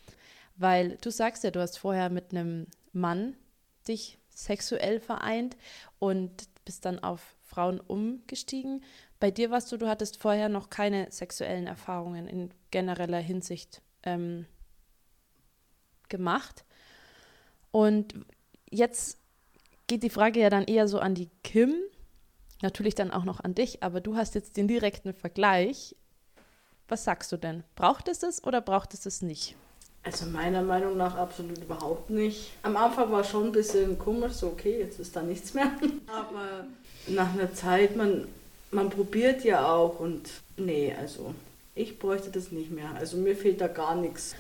Weil 0.57 0.97
du 1.01 1.11
sagst 1.11 1.45
ja, 1.45 1.51
du 1.51 1.61
hast 1.61 1.79
vorher 1.79 2.11
mit 2.11 2.33
einem 2.33 2.67
Mann 2.93 3.37
dich 3.87 4.19
sexuell 4.31 4.99
vereint 4.99 5.57
und 5.99 6.49
bist 6.65 6.85
dann 6.85 6.99
auf 6.99 7.37
Frauen 7.43 7.79
umgestiegen. 7.81 8.83
Bei 9.21 9.31
dir 9.31 9.51
warst 9.51 9.71
du, 9.73 9.77
du 9.77 9.89
hattest 9.89 10.21
vorher 10.21 10.49
noch 10.49 10.71
keine 10.71 11.11
sexuellen 11.11 11.67
Erfahrungen 11.67 12.27
in 12.29 12.51
genereller 12.71 13.21
Hinsicht 13.21 13.83
ähm, 14.03 14.47
gemacht. 16.09 16.65
Und 17.71 18.15
jetzt 18.71 19.19
geht 19.87 20.03
die 20.03 20.11
Frage 20.11 20.41
ja 20.41 20.51
dann 20.51 20.65
eher 20.65 20.89
so 20.89 20.99
an 20.99 21.15
die 21.15 21.31
Kim, 21.43 21.75
natürlich 22.63 22.95
dann 22.95 23.11
auch 23.11 23.25
noch 23.25 23.41
an 23.41 23.55
dich, 23.55 23.83
aber 23.83 24.01
du 24.01 24.17
hast 24.17 24.35
jetzt 24.35 24.57
den 24.57 24.69
direkten 24.69 25.15
Vergleich. 25.15 25.97
Was 26.89 27.05
sagst 27.05 27.33
du 27.33 27.37
denn? 27.37 27.65
Braucht 27.77 28.09
es 28.09 28.23
es 28.23 28.45
oder 28.45 28.61
braucht 28.61 28.95
es 28.95 29.07
es 29.07 29.23
nicht? 29.23 29.57
Also 30.03 30.27
meiner 30.27 30.63
Meinung 30.63 30.99
nach 30.99 31.17
absolut 31.17 31.59
überhaupt 31.59 32.11
nicht. 32.11 32.51
Am 32.63 32.77
Anfang 32.77 33.11
war 33.11 33.25
schon 33.25 33.47
ein 33.47 33.53
bisschen 33.53 33.99
komisch, 33.99 34.33
so 34.33 34.49
okay, 34.49 34.79
jetzt 34.81 35.01
ist 35.01 35.17
da 35.17 35.23
nichts 35.23 35.55
mehr. 35.55 35.71
Aber 36.07 36.67
nach 37.07 37.33
einer 37.33 37.55
Zeit, 37.55 37.97
man, 37.97 38.29
man 38.75 38.91
probiert 38.91 39.45
ja 39.45 39.73
auch 39.73 40.01
und 40.01 40.29
nee, 40.57 40.95
also 40.99 41.35
ich 41.75 41.99
bräuchte 41.99 42.31
das 42.31 42.53
nicht 42.53 42.71
mehr. 42.71 42.91
Also 42.97 43.17
mir 43.17 43.37
fehlt 43.37 43.61
da 43.61 43.69
gar 43.69 43.95
nichts. 43.97 44.35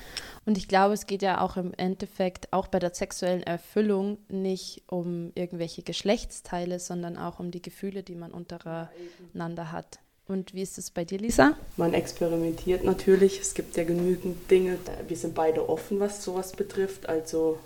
Und 0.47 0.59
ich 0.59 0.68
glaube, 0.68 0.94
es 0.94 1.07
geht 1.07 1.23
ja 1.23 1.40
auch 1.40 1.57
im 1.57 1.73
Endeffekt 1.75 2.53
auch 2.53 2.66
bei 2.66 2.79
der 2.79 2.94
sexuellen 2.94 3.42
Erfüllung 3.42 4.18
nicht 4.29 4.83
um 4.87 5.33
irgendwelche 5.35 5.83
Geschlechtsteile, 5.83 6.79
sondern 6.79 7.16
auch 7.16 7.40
um 7.40 7.51
die 7.51 7.62
Gefühle, 7.62 8.03
die 8.03 8.14
man 8.14 8.31
untereinander 8.31 9.73
hat. 9.73 10.01
Und 10.27 10.55
wie 10.55 10.62
ist 10.62 10.79
es 10.79 10.90
bei 10.90 11.05
dir, 11.05 11.18
Lisa? 11.18 11.57
Man 11.77 11.92
experimentiert 11.92 12.85
natürlich. 12.85 13.40
Es 13.40 13.55
gibt 13.55 13.77
ja 13.77 13.85
genügend 13.85 14.51
Dinge. 14.51 14.79
Wir 15.07 15.16
sind 15.16 15.35
beide 15.35 15.68
offen, 15.68 16.01
was 16.01 16.23
sowas 16.23 16.53
betrifft. 16.53 17.09
Also 17.09 17.59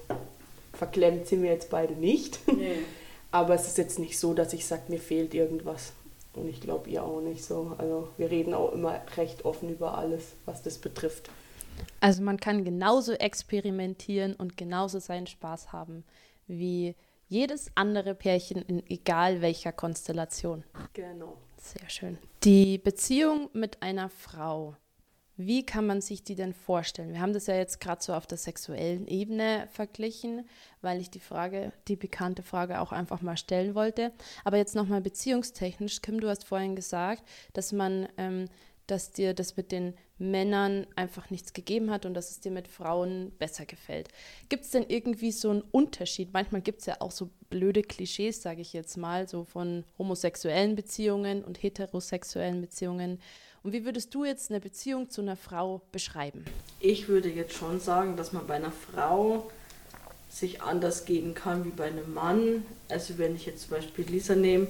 verklemmt 0.72 1.26
sind 1.26 1.42
wir 1.42 1.50
jetzt 1.50 1.70
beide 1.70 1.94
nicht. 1.94 2.40
Nee. 2.46 2.78
Aber 3.31 3.54
es 3.54 3.66
ist 3.66 3.78
jetzt 3.78 3.98
nicht 3.98 4.18
so, 4.18 4.33
dass 4.35 4.52
ich 4.52 4.64
sage, 4.66 4.83
mir 4.88 4.98
fehlt 4.98 5.35
irgendwas. 5.35 5.92
Und 6.38 6.48
ich 6.48 6.61
glaube, 6.61 6.88
ihr 6.90 7.03
auch 7.03 7.20
nicht 7.20 7.44
so. 7.44 7.74
Also 7.79 8.09
wir 8.16 8.31
reden 8.31 8.55
auch 8.55 8.72
immer 8.72 9.01
recht 9.16 9.44
offen 9.44 9.68
über 9.70 9.96
alles, 9.98 10.35
was 10.46 10.62
das 10.62 10.79
betrifft. 10.79 11.31
Also 12.01 12.22
man 12.22 12.38
kann 12.38 12.64
genauso 12.64 13.12
experimentieren 13.12 14.35
und 14.35 14.57
genauso 14.57 14.98
seinen 14.98 15.27
Spaß 15.27 15.72
haben 15.72 16.05
wie 16.46 16.94
jedes 17.29 17.70
andere 17.74 18.14
Pärchen 18.14 18.62
in 18.62 18.85
egal 18.88 19.40
welcher 19.42 19.72
Konstellation. 19.72 20.64
Genau. 20.94 21.37
Sehr 21.59 21.88
schön. 21.90 22.18
Die 22.44 22.79
Beziehung 22.79 23.51
mit 23.53 23.83
einer 23.83 24.09
Frau. 24.09 24.77
Wie 25.40 25.64
kann 25.64 25.87
man 25.87 26.01
sich 26.01 26.24
die 26.24 26.35
denn 26.35 26.53
vorstellen? 26.53 27.12
Wir 27.12 27.20
haben 27.20 27.33
das 27.33 27.46
ja 27.46 27.55
jetzt 27.55 27.81
gerade 27.81 28.03
so 28.03 28.12
auf 28.12 28.27
der 28.27 28.38
sexuellen 28.38 29.07
Ebene 29.07 29.68
verglichen, 29.70 30.48
weil 30.83 31.01
ich 31.01 31.11
die 31.11 31.20
Frage, 31.20 31.72
die 31.87 31.94
bekannte 31.94 32.42
Frage 32.42 32.81
auch 32.81 32.90
einfach 32.90 33.22
mal 33.22 33.37
stellen 33.37 33.77
wollte. 33.77 34.12
Aber 34.44 34.57
jetzt 34.57 34.74
nochmal 34.74 35.01
beziehungstechnisch. 35.01 36.03
Kim, 36.03 36.20
du 36.20 36.29
hast 36.29 36.44
vorhin 36.44 36.74
gesagt, 36.74 37.22
dass 37.53 37.70
man 37.70 38.09
ähm, 38.16 38.46
dass 38.88 39.12
dir 39.12 39.35
das 39.35 39.57
mit 39.57 39.70
den 39.70 39.94
Männern 40.16 40.87
einfach 40.96 41.31
nichts 41.31 41.53
gegeben 41.53 41.90
hat 41.90 42.07
und 42.07 42.14
dass 42.14 42.31
es 42.31 42.40
dir 42.40 42.51
mit 42.51 42.66
Frauen 42.66 43.31
besser 43.38 43.66
gefällt. 43.66 44.09
Gibt 44.48 44.64
es 44.64 44.70
denn 44.70 44.87
irgendwie 44.88 45.31
so 45.31 45.51
einen 45.51 45.61
Unterschied? 45.61 46.33
Manchmal 46.33 46.62
gibt 46.62 46.81
es 46.81 46.87
ja 46.87 46.96
auch 47.01 47.11
so 47.11 47.31
blöde 47.51 47.83
Klischees, 47.83 48.42
sage 48.42 48.62
ich 48.62 48.72
jetzt 48.72 48.96
mal, 48.96 49.29
so 49.29 49.44
von 49.44 49.85
homosexuellen 49.98 50.74
Beziehungen 50.74 51.44
und 51.44 51.62
heterosexuellen 51.62 52.62
Beziehungen. 52.62 53.20
Und 53.62 53.73
wie 53.73 53.85
würdest 53.85 54.14
du 54.14 54.25
jetzt 54.25 54.51
eine 54.51 54.61
Beziehung 54.61 55.11
zu 55.11 55.21
einer 55.21 55.37
Frau 55.37 55.81
beschreiben? 55.92 56.44
Ich 56.81 57.09
würde 57.09 57.29
jetzt 57.29 57.55
schon 57.55 57.81
sagen, 57.81 58.16
dass 58.16 58.33
man 58.33 58.47
bei 58.47 58.55
einer 58.55 58.73
Frau 58.73 59.51
sich 60.31 60.62
anders 60.62 61.05
geben 61.05 61.35
kann 61.35 61.64
wie 61.64 61.71
bei 61.71 61.87
einem 61.87 62.14
Mann. 62.14 62.64
Also 62.88 63.18
wenn 63.18 63.35
ich 63.35 63.47
jetzt 63.47 63.62
zum 63.62 63.71
Beispiel 63.71 64.05
Lisa 64.07 64.35
nehme, 64.35 64.68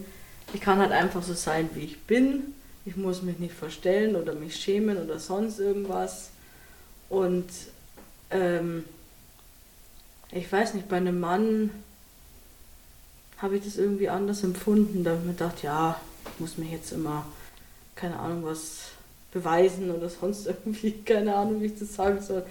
ich 0.55 0.61
kann 0.61 0.79
halt 0.79 0.93
einfach 0.93 1.23
so 1.23 1.35
sein, 1.35 1.69
wie 1.75 1.85
ich 1.85 2.01
bin 2.03 2.55
ich 2.89 2.97
muss 2.97 3.23
mich 3.23 3.39
nicht 3.39 3.55
verstellen 3.55 4.17
oder 4.17 4.35
mich 4.35 4.57
schämen 4.57 4.97
oder 4.97 5.19
sonst 5.19 5.59
irgendwas. 5.59 6.31
Und 7.11 7.47
ähm, 8.31 8.85
ich 10.31 10.51
weiß 10.51 10.73
nicht, 10.73 10.89
bei 10.89 10.97
einem 10.97 11.21
Mann 11.21 11.71
habe 13.37 13.57
ich 13.57 13.65
das 13.65 13.77
irgendwie 13.77 14.09
anders 14.09 14.43
empfunden. 14.43 15.05
Da 15.05 15.11
habe 15.11 15.21
ich 15.21 15.27
mir 15.27 15.33
gedacht, 15.33 15.63
ja, 15.63 16.01
ich 16.33 16.41
muss 16.41 16.57
mich 16.57 16.71
jetzt 16.71 16.93
immer, 16.93 17.27
keine 17.99 18.19
Ahnung, 18.19 18.45
was 18.45 18.93
beweisen 19.33 19.91
oder 19.91 20.09
sonst 20.09 20.47
irgendwie, 20.47 20.93
keine 21.03 21.35
Ahnung, 21.35 21.61
wie 21.61 21.67
ich 21.67 21.79
das 21.79 21.95
sagen 21.95 22.21
soll. 22.21 22.45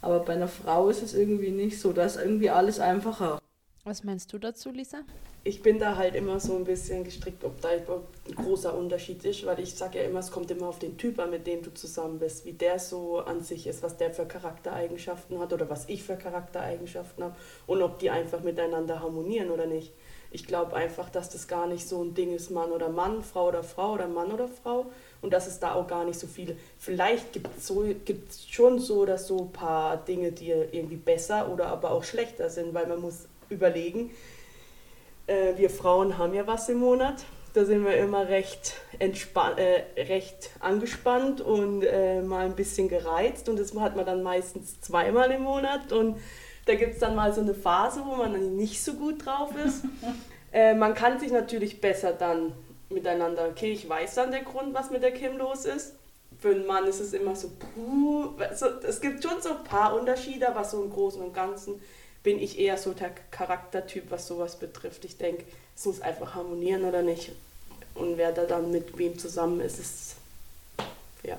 Aber 0.00 0.20
bei 0.20 0.34
einer 0.34 0.48
Frau 0.48 0.88
ist 0.88 1.02
es 1.02 1.14
irgendwie 1.14 1.50
nicht 1.50 1.80
so. 1.80 1.92
Da 1.92 2.04
ist 2.04 2.16
irgendwie 2.16 2.50
alles 2.50 2.80
einfacher. 2.80 3.38
Was 3.84 4.02
meinst 4.02 4.32
du 4.32 4.38
dazu, 4.38 4.70
Lisa? 4.70 5.02
ich 5.46 5.60
bin 5.60 5.78
da 5.78 5.96
halt 5.96 6.14
immer 6.14 6.40
so 6.40 6.56
ein 6.56 6.64
bisschen 6.64 7.04
gestrickt, 7.04 7.44
ob 7.44 7.60
da 7.60 7.68
ein 7.68 8.34
großer 8.34 8.74
Unterschied 8.74 9.22
ist, 9.24 9.44
weil 9.44 9.60
ich 9.60 9.74
sage 9.74 9.98
ja 9.98 10.04
immer, 10.04 10.20
es 10.20 10.30
kommt 10.30 10.50
immer 10.50 10.68
auf 10.68 10.78
den 10.78 10.96
Typ 10.96 11.18
an, 11.18 11.30
mit 11.30 11.46
dem 11.46 11.62
du 11.62 11.72
zusammen 11.74 12.18
bist, 12.18 12.46
wie 12.46 12.54
der 12.54 12.78
so 12.78 13.18
an 13.18 13.42
sich 13.42 13.66
ist, 13.66 13.82
was 13.82 13.98
der 13.98 14.10
für 14.10 14.24
Charaktereigenschaften 14.24 15.38
hat 15.38 15.52
oder 15.52 15.68
was 15.68 15.86
ich 15.90 16.02
für 16.02 16.16
Charaktereigenschaften 16.16 17.24
habe 17.24 17.36
und 17.66 17.82
ob 17.82 17.98
die 17.98 18.08
einfach 18.08 18.40
miteinander 18.40 19.00
harmonieren 19.00 19.50
oder 19.50 19.66
nicht. 19.66 19.92
Ich 20.34 20.48
glaube 20.48 20.74
einfach, 20.74 21.10
dass 21.10 21.30
das 21.30 21.46
gar 21.46 21.68
nicht 21.68 21.88
so 21.88 22.02
ein 22.02 22.12
Ding 22.14 22.34
ist, 22.34 22.50
Mann 22.50 22.72
oder 22.72 22.88
Mann, 22.88 23.22
Frau 23.22 23.46
oder 23.46 23.62
Frau 23.62 23.92
oder 23.92 24.08
Mann 24.08 24.32
oder 24.32 24.48
Frau 24.48 24.86
und 25.22 25.32
dass 25.32 25.46
es 25.46 25.60
da 25.60 25.74
auch 25.74 25.86
gar 25.86 26.04
nicht 26.04 26.18
so 26.18 26.26
viele. 26.26 26.56
Vielleicht 26.76 27.32
gibt 27.32 27.56
es 27.56 27.68
so, 27.68 27.84
schon 28.50 28.80
so 28.80 29.04
dass 29.06 29.28
so 29.28 29.38
ein 29.38 29.52
paar 29.52 29.96
Dinge, 29.96 30.32
die 30.32 30.50
irgendwie 30.50 30.96
besser 30.96 31.52
oder 31.52 31.68
aber 31.68 31.92
auch 31.92 32.02
schlechter 32.02 32.50
sind, 32.50 32.74
weil 32.74 32.88
man 32.88 33.00
muss 33.00 33.28
überlegen, 33.48 34.10
äh, 35.28 35.56
wir 35.56 35.70
Frauen 35.70 36.18
haben 36.18 36.34
ja 36.34 36.48
was 36.48 36.68
im 36.68 36.78
Monat. 36.78 37.24
Da 37.52 37.64
sind 37.64 37.84
wir 37.84 37.96
immer 37.96 38.28
recht, 38.28 38.74
äh, 38.98 40.02
recht 40.02 40.50
angespannt 40.58 41.42
und 41.42 41.84
äh, 41.84 42.22
mal 42.22 42.44
ein 42.44 42.56
bisschen 42.56 42.88
gereizt. 42.88 43.48
Und 43.48 43.60
das 43.60 43.72
hat 43.76 43.94
man 43.94 44.04
dann 44.04 44.24
meistens 44.24 44.80
zweimal 44.80 45.30
im 45.30 45.42
Monat. 45.42 45.92
Und 45.92 46.16
da 46.66 46.74
gibt 46.74 46.94
es 46.94 47.00
dann 47.00 47.14
mal 47.14 47.32
so 47.32 47.40
eine 47.40 47.54
Phase, 47.54 48.02
wo 48.04 48.16
man 48.16 48.32
dann 48.32 48.56
nicht 48.56 48.82
so 48.82 48.94
gut 48.94 49.24
drauf 49.24 49.50
ist. 49.56 49.82
äh, 50.52 50.74
man 50.74 50.94
kann 50.94 51.18
sich 51.18 51.30
natürlich 51.30 51.80
besser 51.80 52.12
dann 52.12 52.52
miteinander, 52.90 53.48
okay, 53.48 53.72
ich 53.72 53.88
weiß 53.88 54.14
dann 54.14 54.30
der 54.30 54.42
Grund, 54.42 54.74
was 54.74 54.90
mit 54.90 55.02
der 55.02 55.12
Kim 55.12 55.36
los 55.36 55.64
ist. 55.64 55.94
Für 56.40 56.50
einen 56.50 56.66
Mann 56.66 56.86
ist 56.86 57.00
es 57.00 57.12
immer 57.12 57.36
so, 57.36 57.50
puh, 57.58 58.30
so, 58.54 58.66
es 58.86 59.00
gibt 59.00 59.22
schon 59.22 59.40
so 59.40 59.50
ein 59.50 59.64
paar 59.64 59.98
Unterschiede, 59.98 60.48
aber 60.48 60.64
so 60.64 60.82
im 60.82 60.90
Großen 60.90 61.22
und 61.22 61.32
Ganzen 61.32 61.80
bin 62.22 62.38
ich 62.38 62.58
eher 62.58 62.76
so 62.76 62.92
der 62.92 63.12
Charaktertyp, 63.30 64.10
was 64.10 64.26
sowas 64.26 64.56
betrifft. 64.56 65.04
Ich 65.04 65.18
denke, 65.18 65.44
es 65.76 65.84
muss 65.84 66.00
einfach 66.00 66.34
harmonieren 66.34 66.84
oder 66.84 67.02
nicht. 67.02 67.32
Und 67.94 68.16
wer 68.16 68.32
da 68.32 68.44
dann 68.44 68.70
mit 68.70 68.96
wem 68.98 69.18
zusammen 69.18 69.60
ist, 69.60 69.78
ist 69.78 70.16
ja. 71.22 71.38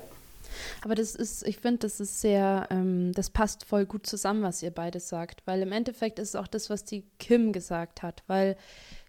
Aber 0.82 0.94
das 0.94 1.14
ist, 1.14 1.46
ich 1.46 1.58
finde, 1.58 1.78
das 1.78 2.00
ist 2.00 2.20
sehr, 2.20 2.66
ähm, 2.70 3.12
das 3.12 3.30
passt 3.30 3.64
voll 3.64 3.86
gut 3.86 4.06
zusammen, 4.06 4.42
was 4.42 4.62
ihr 4.62 4.70
beide 4.70 5.00
sagt, 5.00 5.42
weil 5.46 5.62
im 5.62 5.72
Endeffekt 5.72 6.18
ist 6.18 6.30
es 6.30 6.36
auch 6.36 6.46
das, 6.46 6.70
was 6.70 6.84
die 6.84 7.04
Kim 7.18 7.52
gesagt 7.52 8.02
hat, 8.02 8.22
weil 8.26 8.56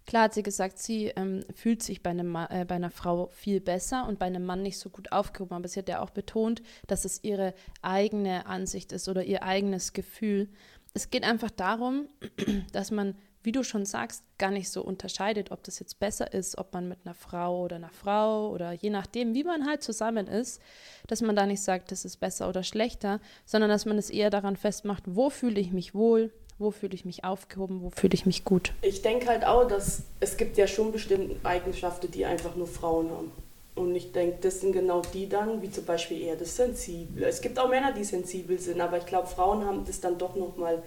klar 0.06 0.24
hat 0.24 0.34
sie 0.34 0.44
gesagt, 0.44 0.80
sie 0.80 1.08
ähm, 1.16 1.44
fühlt 1.54 1.84
sich 1.84 2.02
bei, 2.02 2.10
einem, 2.10 2.36
äh, 2.36 2.66
bei 2.68 2.76
einer 2.76 2.90
Frau 2.90 3.28
viel 3.28 3.60
besser 3.60 4.08
und 4.08 4.18
bei 4.18 4.26
einem 4.26 4.46
Mann 4.46 4.64
nicht 4.64 4.80
so 4.80 4.90
gut 4.90 5.12
aufgehoben, 5.12 5.56
aber 5.56 5.68
sie 5.68 5.80
hat 5.80 5.90
ja 5.90 6.02
auch 6.02 6.10
betont, 6.10 6.64
dass 6.88 7.06
es 7.06 7.24
ihre 7.24 7.54
eigene 7.82 8.46
Ansicht 8.46 8.92
ist 8.92 9.08
oder 9.10 9.24
ihr 9.24 9.44
eigenes 9.44 9.94
Gefühl. 9.94 10.50
Es 10.94 11.12
geht 11.12 11.24
einfach 11.24 11.52
darum, 11.52 12.08
dass 12.72 12.90
man, 12.90 13.16
wie 13.48 13.54
du 13.54 13.64
schon 13.64 13.86
sagst, 13.86 14.24
gar 14.38 14.52
nicht 14.52 14.70
so 14.70 14.82
unterscheidet, 14.82 15.52
ob 15.52 15.64
das 15.64 15.80
jetzt 15.80 16.02
besser 16.02 16.34
ist, 16.34 16.58
ob 16.58 16.74
man 16.74 16.90
mit 16.90 17.00
einer 17.06 17.16
Frau 17.16 17.64
oder 17.64 17.78
einer 17.78 17.92
Frau 17.92 18.50
oder 18.50 18.74
je 18.74 18.90
nachdem, 18.90 19.34
wie 19.36 19.46
man 19.46 19.66
halt 19.66 19.82
zusammen 19.82 20.28
ist, 20.28 20.62
dass 21.08 21.22
man 21.22 21.34
da 21.34 21.46
nicht 21.46 21.62
sagt, 21.62 21.94
das 21.94 22.04
ist 22.04 22.18
besser 22.18 22.50
oder 22.50 22.64
schlechter, 22.64 23.22
sondern 23.46 23.70
dass 23.70 23.86
man 23.86 23.98
es 23.98 24.10
eher 24.10 24.32
daran 24.32 24.58
festmacht, 24.58 25.04
wo 25.08 25.30
fühle 25.30 25.62
ich 25.62 25.72
mich 25.72 25.96
wohl, 25.96 26.34
wo 26.60 26.72
fühle 26.72 26.94
ich 26.94 27.06
mich 27.06 27.24
aufgehoben, 27.24 27.82
wo 27.82 27.90
fühle 27.90 28.16
ich 28.16 28.26
mich 28.26 28.44
gut. 28.44 28.74
Ich 28.82 29.02
denke 29.02 29.28
halt 29.28 29.46
auch, 29.46 29.66
dass 29.66 30.02
es 30.20 30.36
gibt 30.36 30.58
ja 30.58 30.68
schon 30.68 30.92
bestimmte 30.92 31.38
Eigenschaften, 31.46 32.12
die 32.12 32.26
einfach 32.26 32.54
nur 32.58 32.68
Frauen 32.68 33.10
haben. 33.12 33.32
Und 33.76 33.96
ich 33.96 34.12
denke, 34.12 34.40
das 34.42 34.60
sind 34.60 34.74
genau 34.74 35.04
die 35.14 35.30
dann, 35.30 35.62
wie 35.62 35.72
zum 35.72 35.86
Beispiel 35.86 36.22
eher 36.22 36.36
das 36.36 36.58
Sensible. 36.58 37.26
Es 37.26 37.40
gibt 37.40 37.58
auch 37.60 37.70
Männer, 37.70 37.94
die 37.94 38.04
sensibel 38.04 38.60
sind, 38.60 38.82
aber 38.82 38.98
ich 38.98 39.06
glaube, 39.06 39.28
Frauen 39.28 39.64
haben 39.64 39.86
das 39.86 40.02
dann 40.02 40.18
doch 40.18 40.36
nochmal 40.36 40.84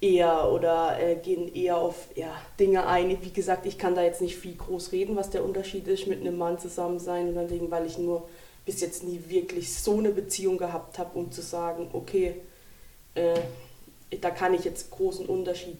eher 0.00 0.50
oder 0.50 0.98
äh, 1.00 1.16
gehen 1.16 1.54
eher 1.54 1.76
auf 1.76 2.08
ja, 2.14 2.34
Dinge 2.58 2.86
ein. 2.86 3.22
Wie 3.22 3.32
gesagt, 3.32 3.66
ich 3.66 3.78
kann 3.78 3.94
da 3.94 4.02
jetzt 4.02 4.22
nicht 4.22 4.36
viel 4.36 4.54
groß 4.54 4.92
reden, 4.92 5.16
was 5.16 5.30
der 5.30 5.44
Unterschied 5.44 5.86
ist, 5.88 6.06
mit 6.06 6.20
einem 6.20 6.38
Mann 6.38 6.58
zusammen 6.58 6.98
sein 6.98 7.30
oder 7.30 7.50
wegen, 7.50 7.70
weil 7.70 7.86
ich 7.86 7.98
nur 7.98 8.28
bis 8.64 8.80
jetzt 8.80 9.04
nie 9.04 9.20
wirklich 9.28 9.74
so 9.74 9.98
eine 9.98 10.10
Beziehung 10.10 10.58
gehabt 10.58 10.98
habe, 10.98 11.18
um 11.18 11.30
zu 11.30 11.42
sagen, 11.42 11.88
okay, 11.92 12.36
äh, 13.14 13.40
da 14.20 14.30
kann 14.30 14.54
ich 14.54 14.64
jetzt 14.64 14.90
großen 14.90 15.26
Unterschied 15.26 15.78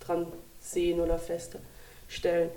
dran 0.00 0.26
sehen 0.60 1.00
oder 1.00 1.18
feststellen. 1.18 2.50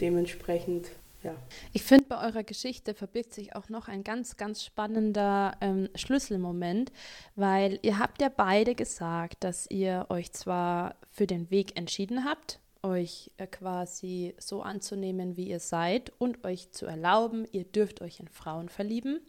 Dementsprechend 0.00 0.88
ja. 1.24 1.34
Ich 1.72 1.82
finde, 1.82 2.04
bei 2.04 2.24
eurer 2.24 2.44
Geschichte 2.44 2.94
verbirgt 2.94 3.32
sich 3.32 3.56
auch 3.56 3.68
noch 3.68 3.88
ein 3.88 4.04
ganz, 4.04 4.36
ganz 4.36 4.64
spannender 4.64 5.56
ähm, 5.60 5.88
Schlüsselmoment, 5.94 6.92
weil 7.34 7.78
ihr 7.82 7.98
habt 7.98 8.20
ja 8.22 8.28
beide 8.28 8.74
gesagt, 8.74 9.42
dass 9.42 9.68
ihr 9.70 10.06
euch 10.10 10.32
zwar 10.32 10.96
für 11.10 11.26
den 11.26 11.50
Weg 11.50 11.76
entschieden 11.76 12.24
habt, 12.24 12.60
euch 12.82 13.30
äh, 13.38 13.46
quasi 13.46 14.34
so 14.38 14.62
anzunehmen, 14.62 15.36
wie 15.36 15.48
ihr 15.48 15.60
seid 15.60 16.12
und 16.18 16.44
euch 16.44 16.70
zu 16.70 16.86
erlauben, 16.86 17.46
ihr 17.50 17.64
dürft 17.64 18.02
euch 18.02 18.20
in 18.20 18.28
Frauen 18.28 18.68
verlieben. 18.68 19.20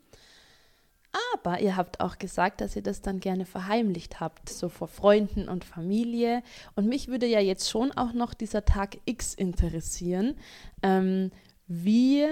Aber 1.34 1.62
ihr 1.62 1.78
habt 1.78 2.02
auch 2.02 2.18
gesagt, 2.18 2.62
dass 2.62 2.76
ihr 2.76 2.82
das 2.82 3.02
dann 3.02 3.20
gerne 3.20 3.46
verheimlicht 3.46 4.20
habt, 4.20 4.50
so 4.50 4.68
vor 4.68 4.88
Freunden 4.88 5.48
und 5.48 5.64
Familie. 5.64 6.44
Und 6.76 6.88
mich 6.88 7.08
würde 7.08 7.26
ja 7.26 7.40
jetzt 7.40 7.70
schon 7.70 7.92
auch 7.94 8.14
noch 8.14 8.34
dieser 8.34 8.66
Tag 8.66 8.98
X 9.06 9.34
interessieren. 9.34 10.36
Ähm, 10.84 11.32
wie, 11.68 12.28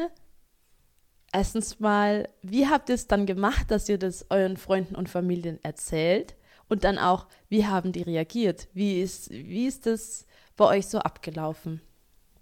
erstens 1.32 1.80
mal, 1.80 2.30
wie 2.42 2.68
habt 2.68 2.90
ihr 2.90 2.96
es 2.96 3.08
dann 3.08 3.26
gemacht, 3.26 3.72
dass 3.72 3.90
ihr 3.90 3.98
das 3.98 4.26
euren 4.30 4.58
Freunden 4.58 4.96
und 4.96 5.10
Familien 5.10 5.60
erzählt? 5.64 6.36
Und 6.70 6.84
dann 6.84 6.98
auch, 6.98 7.28
wie 7.50 7.66
haben 7.66 7.92
die 7.92 8.02
reagiert? 8.02 8.68
Wie 8.74 9.02
ist, 9.02 9.30
wie 9.30 9.68
ist 9.68 9.86
das 9.86 10.26
bei 10.56 10.66
euch 10.66 10.88
so 10.88 11.00
abgelaufen? 11.00 11.82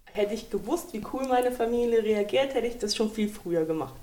Hätte 0.04 0.34
ich 0.34 0.50
gewusst, 0.50 0.92
wie 0.92 1.02
cool 1.12 1.26
meine 1.26 1.50
Familie 1.50 2.02
reagiert, 2.02 2.54
hätte 2.54 2.66
ich 2.66 2.78
das 2.78 2.94
schon 2.94 3.10
viel 3.10 3.28
früher 3.28 3.64
gemacht. 3.64 3.94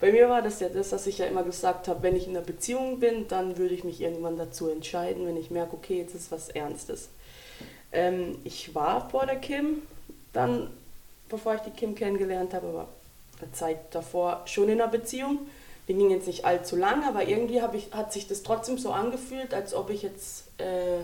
Bei 0.00 0.12
mir 0.12 0.28
war 0.28 0.42
das 0.42 0.60
ja 0.60 0.68
das, 0.68 0.90
dass 0.90 1.06
ich 1.06 1.18
ja 1.18 1.26
immer 1.26 1.44
gesagt 1.44 1.88
habe, 1.88 2.02
wenn 2.02 2.16
ich 2.16 2.26
in 2.26 2.36
einer 2.36 2.44
Beziehung 2.44 3.00
bin, 3.00 3.26
dann 3.28 3.56
würde 3.56 3.74
ich 3.74 3.84
mich 3.84 4.00
irgendwann 4.00 4.36
dazu 4.36 4.68
entscheiden, 4.68 5.26
wenn 5.26 5.36
ich 5.36 5.50
merke, 5.50 5.74
okay, 5.76 5.98
jetzt 5.98 6.14
ist 6.14 6.30
was 6.30 6.48
Ernstes. 6.48 7.08
Ähm, 7.90 8.38
ich 8.44 8.74
war 8.74 9.08
vor 9.08 9.26
der 9.26 9.36
Kim, 9.36 9.82
dann, 10.32 10.68
bevor 11.28 11.54
ich 11.54 11.60
die 11.62 11.70
Kim 11.70 11.94
kennengelernt 11.94 12.54
habe, 12.54 12.68
aber 12.68 12.88
eine 13.40 13.52
Zeit 13.52 13.94
davor 13.94 14.42
schon 14.46 14.68
in 14.68 14.80
einer 14.80 14.90
Beziehung. 14.90 15.38
Die 15.86 15.94
ging 15.94 16.10
jetzt 16.10 16.26
nicht 16.26 16.44
allzu 16.44 16.76
lang, 16.76 17.04
aber 17.06 17.26
irgendwie 17.26 17.60
ich, 17.74 17.92
hat 17.92 18.12
sich 18.12 18.26
das 18.26 18.42
trotzdem 18.42 18.78
so 18.78 18.90
angefühlt, 18.90 19.52
als 19.52 19.74
ob 19.74 19.90
ich 19.90 20.02
jetzt 20.02 20.44
äh, 20.58 21.02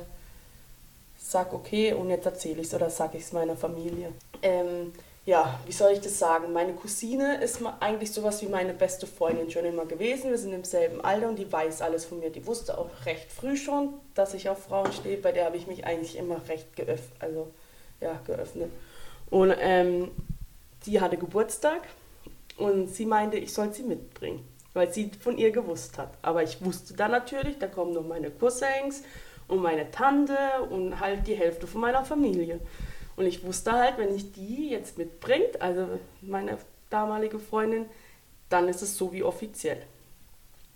sage, 1.18 1.54
okay, 1.54 1.92
und 1.92 2.08
jetzt 2.08 2.24
erzähle 2.24 2.60
ich 2.60 2.68
es 2.68 2.74
oder 2.74 2.88
sage 2.88 3.18
ich 3.18 3.24
es 3.24 3.32
meiner 3.32 3.56
Familie. 3.56 4.12
Ähm, 4.42 4.92
ja, 5.26 5.60
wie 5.66 5.72
soll 5.72 5.92
ich 5.92 6.00
das 6.00 6.18
sagen? 6.18 6.52
Meine 6.52 6.72
Cousine 6.72 7.42
ist 7.42 7.60
eigentlich 7.80 8.10
sowas 8.10 8.40
wie 8.40 8.48
meine 8.48 8.72
beste 8.72 9.06
Freundin 9.06 9.50
schon 9.50 9.66
immer 9.66 9.84
gewesen. 9.84 10.30
Wir 10.30 10.38
sind 10.38 10.54
im 10.54 10.64
selben 10.64 11.02
Alter 11.02 11.28
und 11.28 11.38
die 11.38 11.50
weiß 11.50 11.82
alles 11.82 12.06
von 12.06 12.20
mir. 12.20 12.30
Die 12.30 12.46
wusste 12.46 12.78
auch 12.78 12.88
recht 13.04 13.30
früh 13.30 13.56
schon, 13.56 13.94
dass 14.14 14.32
ich 14.32 14.48
auf 14.48 14.64
Frauen 14.64 14.92
stehe. 14.92 15.18
Bei 15.18 15.30
der 15.30 15.44
habe 15.44 15.58
ich 15.58 15.66
mich 15.66 15.84
eigentlich 15.84 16.16
immer 16.16 16.40
recht 16.48 16.74
geöff 16.74 17.02
also, 17.18 17.48
ja, 18.00 18.18
geöffnet. 18.26 18.70
Und 19.30 19.54
ähm, 19.58 20.10
die 20.86 21.00
hatte 21.00 21.16
Geburtstag 21.16 21.82
und 22.56 22.88
sie 22.88 23.06
meinte, 23.06 23.36
ich 23.36 23.52
soll 23.52 23.72
sie 23.72 23.84
mitbringen, 23.84 24.44
weil 24.74 24.92
sie 24.92 25.10
von 25.20 25.38
ihr 25.38 25.50
gewusst 25.50 25.98
hat. 25.98 26.12
Aber 26.22 26.42
ich 26.42 26.62
wusste 26.64 26.94
dann 26.94 27.12
natürlich, 27.12 27.58
da 27.58 27.66
kommen 27.66 27.92
noch 27.92 28.06
meine 28.06 28.30
Cousins 28.30 29.02
und 29.48 29.62
meine 29.62 29.90
Tante 29.90 30.36
und 30.68 31.00
halt 31.00 31.26
die 31.26 31.34
Hälfte 31.34 31.66
von 31.66 31.80
meiner 31.80 32.04
Familie. 32.04 32.60
Und 33.16 33.26
ich 33.26 33.44
wusste 33.44 33.72
halt, 33.72 33.98
wenn 33.98 34.14
ich 34.14 34.32
die 34.32 34.70
jetzt 34.70 34.98
mitbringt, 34.98 35.60
also 35.60 35.86
meine 36.22 36.58
damalige 36.88 37.38
Freundin, 37.38 37.86
dann 38.48 38.68
ist 38.68 38.82
es 38.82 38.96
so 38.96 39.12
wie 39.12 39.22
offiziell. 39.22 39.82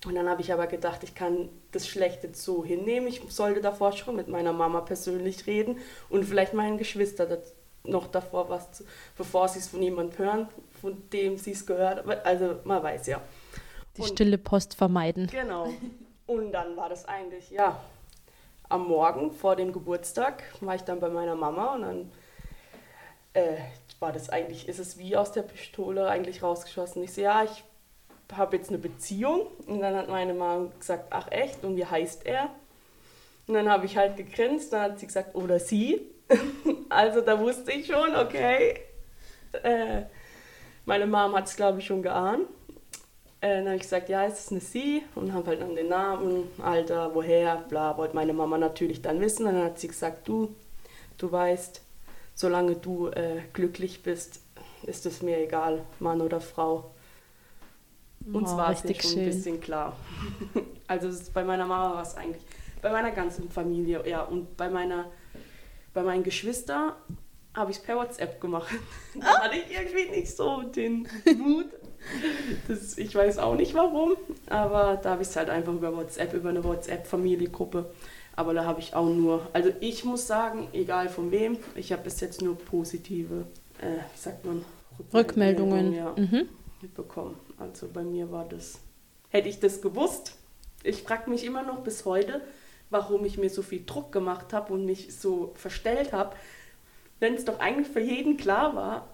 Und 0.05 0.15
dann 0.15 0.29
habe 0.29 0.41
ich 0.41 0.53
aber 0.53 0.67
gedacht, 0.67 1.03
ich 1.03 1.15
kann 1.15 1.49
das 1.71 1.87
Schlechte 1.87 2.29
so 2.33 2.63
hinnehmen. 2.63 3.07
Ich 3.07 3.21
sollte 3.29 3.61
davor 3.61 3.91
schon 3.91 4.15
mit 4.15 4.27
meiner 4.27 4.53
Mama 4.53 4.81
persönlich 4.81 5.47
reden 5.47 5.79
und 6.09 6.25
vielleicht 6.25 6.53
meinen 6.53 6.77
Geschwistern 6.77 7.29
noch 7.87 8.07
davor 8.07 8.49
was, 8.49 8.71
zu, 8.71 8.83
bevor 9.17 9.47
sie 9.47 9.59
es 9.59 9.67
von 9.67 9.81
jemandem 9.81 10.17
hören, 10.17 10.49
von 10.81 11.01
dem 11.11 11.37
sie 11.37 11.51
es 11.51 11.65
gehört 11.65 11.99
haben. 11.99 12.11
Also 12.23 12.59
man 12.63 12.81
weiß 12.83 13.07
ja. 13.07 13.21
Die 13.97 14.01
und, 14.01 14.07
stille 14.09 14.37
Post 14.37 14.75
vermeiden. 14.75 15.27
Genau. 15.27 15.69
Und 16.27 16.51
dann 16.51 16.75
war 16.75 16.89
das 16.89 17.05
eigentlich, 17.07 17.51
ja, 17.51 17.79
am 18.67 18.87
Morgen 18.87 19.31
vor 19.31 19.55
dem 19.55 19.71
Geburtstag 19.71 20.43
war 20.61 20.75
ich 20.75 20.81
dann 20.81 20.99
bei 20.99 21.09
meiner 21.09 21.35
Mama 21.35 21.75
und 21.75 21.81
dann 21.81 22.11
äh, 23.33 23.57
war 23.99 24.11
das 24.11 24.29
eigentlich, 24.29 24.67
ist 24.67 24.79
es 24.79 24.97
wie 24.97 25.15
aus 25.15 25.31
der 25.31 25.43
Pistole 25.43 26.07
eigentlich 26.09 26.41
rausgeschossen. 26.41 27.03
Ich 27.03 27.13
so, 27.13 27.21
ja, 27.21 27.43
ich 27.43 27.63
habe 28.33 28.57
jetzt 28.57 28.69
eine 28.69 28.77
Beziehung. 28.77 29.47
Und 29.67 29.81
dann 29.81 29.95
hat 29.95 30.09
meine 30.09 30.33
Mama 30.33 30.69
gesagt, 30.79 31.07
ach 31.11 31.31
echt, 31.31 31.63
und 31.63 31.75
wie 31.75 31.85
heißt 31.85 32.25
er? 32.25 32.49
Und 33.47 33.53
dann 33.53 33.69
habe 33.69 33.85
ich 33.85 33.97
halt 33.97 34.17
gegrinst, 34.17 34.73
dann 34.73 34.81
hat 34.81 34.99
sie 34.99 35.07
gesagt, 35.07 35.35
oder 35.35 35.59
sie. 35.59 36.01
also 36.89 37.21
da 37.21 37.39
wusste 37.39 37.71
ich 37.71 37.87
schon, 37.87 38.15
okay. 38.15 38.79
Äh, 39.63 40.03
meine 40.85 41.07
Mom 41.07 41.35
hat 41.35 41.47
es, 41.47 41.55
glaube 41.55 41.79
ich, 41.79 41.85
schon 41.85 42.01
geahnt. 42.01 42.47
Äh, 43.41 43.57
dann 43.57 43.65
habe 43.65 43.75
ich 43.75 43.83
gesagt, 43.83 44.09
ja, 44.09 44.25
es 44.25 44.39
ist 44.39 44.51
eine 44.51 44.61
Sie 44.61 45.03
und 45.15 45.33
habe 45.33 45.47
halt 45.47 45.61
dann 45.61 45.75
den 45.75 45.89
Namen, 45.89 46.49
Alter, 46.61 47.13
woher, 47.13 47.57
bla, 47.69 47.97
wollte 47.97 48.15
meine 48.15 48.33
Mama 48.33 48.57
natürlich 48.57 49.01
dann 49.01 49.21
wissen. 49.21 49.45
Dann 49.45 49.63
hat 49.63 49.79
sie 49.79 49.87
gesagt, 49.87 50.27
du, 50.27 50.55
du 51.17 51.31
weißt, 51.31 51.81
solange 52.33 52.75
du 52.75 53.07
äh, 53.09 53.41
glücklich 53.53 54.03
bist, 54.03 54.41
ist 54.83 55.05
es 55.05 55.21
mir 55.21 55.39
egal, 55.39 55.83
Mann 55.99 56.21
oder 56.21 56.41
Frau. 56.41 56.91
Uns 58.31 58.51
oh, 58.51 58.57
war 58.57 58.71
es 58.71 58.81
schon 58.81 58.95
schön. 58.95 59.19
ein 59.19 59.25
bisschen 59.25 59.61
klar. 59.61 59.95
also 60.87 61.09
bei 61.33 61.43
meiner 61.43 61.65
Mama 61.65 61.95
war 61.95 62.01
es 62.01 62.15
eigentlich, 62.15 62.43
bei 62.81 62.91
meiner 62.91 63.11
ganzen 63.11 63.49
Familie, 63.49 64.07
ja, 64.07 64.23
und 64.23 64.57
bei 64.57 64.69
meiner, 64.69 65.05
bei 65.95 66.03
meinen 66.03 66.23
Geschwistern 66.23 66.91
habe 67.55 67.71
ich 67.71 67.77
es 67.77 67.83
per 67.83 67.95
WhatsApp 67.95 68.39
gemacht. 68.39 68.71
da 69.19 69.25
ah. 69.25 69.43
hatte 69.45 69.55
ich 69.55 69.75
irgendwie 69.75 70.19
nicht 70.19 70.35
so 70.35 70.61
den 70.61 71.07
Mut. 71.37 71.67
Das, 72.67 72.99
ich 72.99 73.15
weiß 73.15 73.39
auch 73.39 73.55
nicht 73.55 73.73
warum, 73.73 74.15
aber 74.47 74.99
da 75.01 75.11
habe 75.11 75.23
ich 75.23 75.29
es 75.29 75.35
halt 75.35 75.49
einfach 75.49 75.73
über 75.73 75.95
WhatsApp, 75.95 76.33
über 76.35 76.49
eine 76.49 76.63
WhatsApp-Familiengruppe 76.63 77.89
aber 78.35 78.53
da 78.53 78.65
habe 78.65 78.79
ich 78.79 78.93
auch 78.93 79.09
nur, 79.09 79.47
also 79.53 79.71
ich 79.79 80.03
muss 80.03 80.27
sagen, 80.27 80.67
egal 80.73 81.09
von 81.09 81.31
wem, 81.31 81.57
ich 81.75 81.91
habe 81.91 82.03
bis 82.03 82.19
jetzt 82.19 82.41
nur 82.41 82.57
positive, 82.57 83.45
äh, 83.81 84.01
wie 84.13 84.19
sagt 84.19 84.45
man, 84.45 84.63
Rückmeldungen, 85.13 85.93
Rückmeldungen 85.93 85.93
ja, 85.93 86.13
mhm. 86.17 86.49
bekommen. 86.95 87.35
Also 87.57 87.87
bei 87.87 88.03
mir 88.03 88.31
war 88.31 88.45
das, 88.45 88.79
hätte 89.29 89.47
ich 89.47 89.59
das 89.59 89.81
gewusst, 89.81 90.35
ich 90.83 91.03
frage 91.03 91.29
mich 91.29 91.45
immer 91.45 91.63
noch 91.63 91.79
bis 91.79 92.05
heute, 92.05 92.41
warum 92.89 93.25
ich 93.25 93.37
mir 93.37 93.49
so 93.49 93.61
viel 93.61 93.83
Druck 93.85 94.11
gemacht 94.11 94.53
habe 94.53 94.73
und 94.73 94.85
mich 94.85 95.15
so 95.15 95.51
verstellt 95.55 96.13
habe, 96.13 96.35
wenn 97.19 97.35
es 97.35 97.45
doch 97.45 97.59
eigentlich 97.59 97.87
für 97.87 98.01
jeden 98.01 98.37
klar 98.37 98.75
war. 98.75 99.07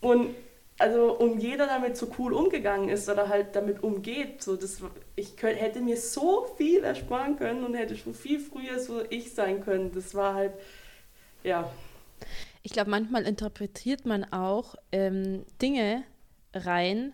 Und 0.00 0.34
also 0.78 1.12
und 1.12 1.40
jeder 1.40 1.66
damit 1.66 1.96
so 1.96 2.12
cool 2.18 2.32
umgegangen 2.32 2.88
ist 2.88 3.08
oder 3.08 3.28
halt 3.28 3.54
damit 3.54 3.82
umgeht. 3.82 4.42
So, 4.42 4.56
das, 4.56 4.82
ich 5.14 5.36
könnt, 5.36 5.60
hätte 5.60 5.80
mir 5.80 5.96
so 5.96 6.46
viel 6.56 6.82
ersparen 6.82 7.36
können 7.36 7.64
und 7.64 7.74
hätte 7.74 7.96
schon 7.96 8.14
viel 8.14 8.40
früher 8.40 8.78
so 8.80 9.02
ich 9.08 9.32
sein 9.34 9.64
können. 9.64 9.92
Das 9.94 10.14
war 10.14 10.34
halt, 10.34 10.52
ja. 11.44 11.70
Ich 12.62 12.72
glaube, 12.72 12.90
manchmal 12.90 13.24
interpretiert 13.26 14.04
man 14.04 14.24
auch 14.24 14.74
ähm, 14.90 15.44
Dinge 15.60 16.02
rein. 16.52 17.12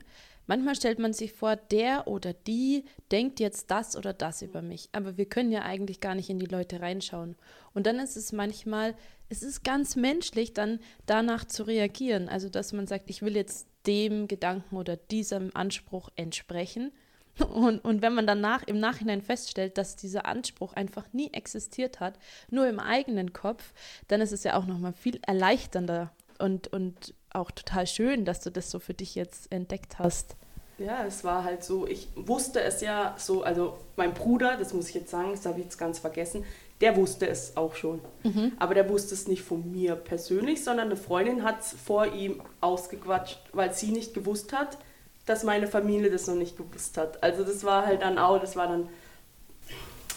Manchmal 0.50 0.74
stellt 0.74 0.98
man 0.98 1.12
sich 1.12 1.32
vor, 1.32 1.54
der 1.54 2.08
oder 2.08 2.32
die 2.32 2.84
denkt 3.12 3.38
jetzt 3.38 3.70
das 3.70 3.96
oder 3.96 4.12
das 4.12 4.42
über 4.42 4.62
mich. 4.62 4.88
Aber 4.90 5.16
wir 5.16 5.26
können 5.26 5.52
ja 5.52 5.62
eigentlich 5.62 6.00
gar 6.00 6.16
nicht 6.16 6.28
in 6.28 6.40
die 6.40 6.46
Leute 6.46 6.80
reinschauen. 6.80 7.36
Und 7.72 7.86
dann 7.86 8.00
ist 8.00 8.16
es 8.16 8.32
manchmal 8.32 8.96
es 9.28 9.44
ist 9.44 9.62
ganz 9.62 9.94
menschlich, 9.94 10.54
dann 10.54 10.80
danach 11.06 11.44
zu 11.44 11.62
reagieren. 11.62 12.28
Also, 12.28 12.48
dass 12.48 12.72
man 12.72 12.88
sagt, 12.88 13.08
ich 13.10 13.22
will 13.22 13.36
jetzt 13.36 13.68
dem 13.86 14.26
Gedanken 14.26 14.76
oder 14.76 14.96
diesem 14.96 15.54
Anspruch 15.54 16.10
entsprechen. 16.16 16.92
Und, 17.38 17.78
und 17.84 18.02
wenn 18.02 18.12
man 18.12 18.26
danach 18.26 18.64
im 18.64 18.80
Nachhinein 18.80 19.22
feststellt, 19.22 19.78
dass 19.78 19.94
dieser 19.94 20.26
Anspruch 20.26 20.72
einfach 20.72 21.06
nie 21.12 21.32
existiert 21.32 22.00
hat, 22.00 22.18
nur 22.50 22.68
im 22.68 22.80
eigenen 22.80 23.32
Kopf, 23.32 23.72
dann 24.08 24.20
ist 24.20 24.32
es 24.32 24.42
ja 24.42 24.56
auch 24.56 24.66
nochmal 24.66 24.92
viel 24.92 25.20
erleichternder 25.22 26.12
und, 26.40 26.66
und 26.66 27.14
auch 27.32 27.50
total 27.50 27.86
schön, 27.86 28.24
dass 28.24 28.40
du 28.40 28.50
das 28.50 28.70
so 28.70 28.78
für 28.78 28.94
dich 28.94 29.14
jetzt 29.14 29.50
entdeckt 29.52 29.98
hast. 29.98 30.36
Ja, 30.78 31.04
es 31.04 31.24
war 31.24 31.44
halt 31.44 31.62
so, 31.62 31.86
ich 31.86 32.08
wusste 32.16 32.62
es 32.62 32.80
ja 32.80 33.14
so, 33.18 33.42
also 33.42 33.76
mein 33.96 34.14
Bruder, 34.14 34.56
das 34.56 34.72
muss 34.72 34.88
ich 34.88 34.94
jetzt 34.94 35.10
sagen, 35.10 35.32
das 35.32 35.44
habe 35.44 35.58
ich 35.58 35.64
jetzt 35.64 35.76
ganz 35.76 35.98
vergessen, 35.98 36.44
der 36.80 36.96
wusste 36.96 37.28
es 37.28 37.56
auch 37.56 37.74
schon. 37.74 38.00
Mhm. 38.22 38.52
Aber 38.58 38.74
der 38.74 38.88
wusste 38.88 39.14
es 39.14 39.28
nicht 39.28 39.42
von 39.42 39.70
mir 39.70 39.94
persönlich, 39.94 40.64
sondern 40.64 40.86
eine 40.86 40.96
Freundin 40.96 41.44
hat 41.44 41.60
es 41.60 41.72
vor 41.72 42.06
ihm 42.06 42.40
ausgequatscht, 42.62 43.38
weil 43.52 43.74
sie 43.74 43.92
nicht 43.92 44.14
gewusst 44.14 44.54
hat, 44.54 44.78
dass 45.26 45.44
meine 45.44 45.66
Familie 45.66 46.10
das 46.10 46.26
noch 46.26 46.34
nicht 46.34 46.56
gewusst 46.56 46.96
hat. 46.96 47.22
Also 47.22 47.44
das 47.44 47.62
war 47.62 47.84
halt 47.84 48.00
dann 48.00 48.18
auch, 48.18 48.40
das 48.40 48.56
war 48.56 48.66
dann, 48.66 48.88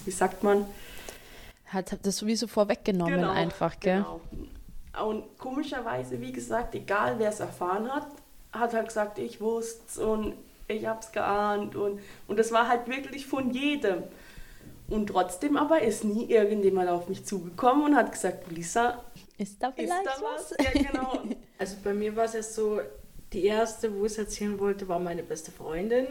wie 0.06 0.12
sagt 0.12 0.44
man? 0.44 0.66
Hat 1.66 1.98
das 2.04 2.18
sowieso 2.18 2.48
vorweggenommen 2.48 3.16
genau, 3.16 3.32
einfach, 3.32 3.80
gell? 3.80 3.98
Genau. 3.98 4.22
Und 5.02 5.38
komischerweise, 5.40 6.22
wie 6.22 6.32
gesagt, 6.32 6.76
egal 6.76 7.18
wer 7.18 7.30
es 7.30 7.40
erfahren 7.40 7.92
hat, 7.92 8.08
hat 8.52 8.74
halt 8.74 8.88
gesagt, 8.88 9.18
ich 9.18 9.42
wusste 9.42 9.82
es 9.88 9.98
und 9.98 10.34
ich 10.68 10.86
hab's 10.86 11.12
geahnt 11.12 11.76
und, 11.76 12.00
und 12.28 12.38
das 12.38 12.52
war 12.52 12.68
halt 12.68 12.88
wirklich 12.88 13.26
von 13.26 13.52
jedem. 13.52 14.04
Und 14.88 15.08
trotzdem 15.08 15.58
aber 15.58 15.82
ist 15.82 16.04
nie 16.04 16.26
irgendjemand 16.26 16.90
auf 16.90 17.10
mich 17.10 17.26
zugekommen 17.26 17.86
und 17.86 17.96
hat 17.96 18.12
gesagt, 18.12 18.52
Lisa, 18.52 19.04
ist 19.38 19.62
da 19.62 19.72
vielleicht 19.72 20.06
ist 20.06 20.22
da 20.22 20.24
was? 20.24 20.56
Ja, 20.60 20.82
genau. 20.82 21.20
Also 21.60 21.78
bei 21.82 21.94
mir 21.94 22.14
war 22.16 22.26
es 22.26 22.34
jetzt 22.34 22.56
so, 22.56 22.82
die 23.32 23.46
erste, 23.46 23.96
wo 23.96 24.06
ich 24.06 24.12
es 24.12 24.18
erzählen 24.18 24.60
wollte, 24.60 24.88
war 24.90 25.00
meine 25.00 25.24
beste 25.24 25.52
Freundin. 25.52 26.08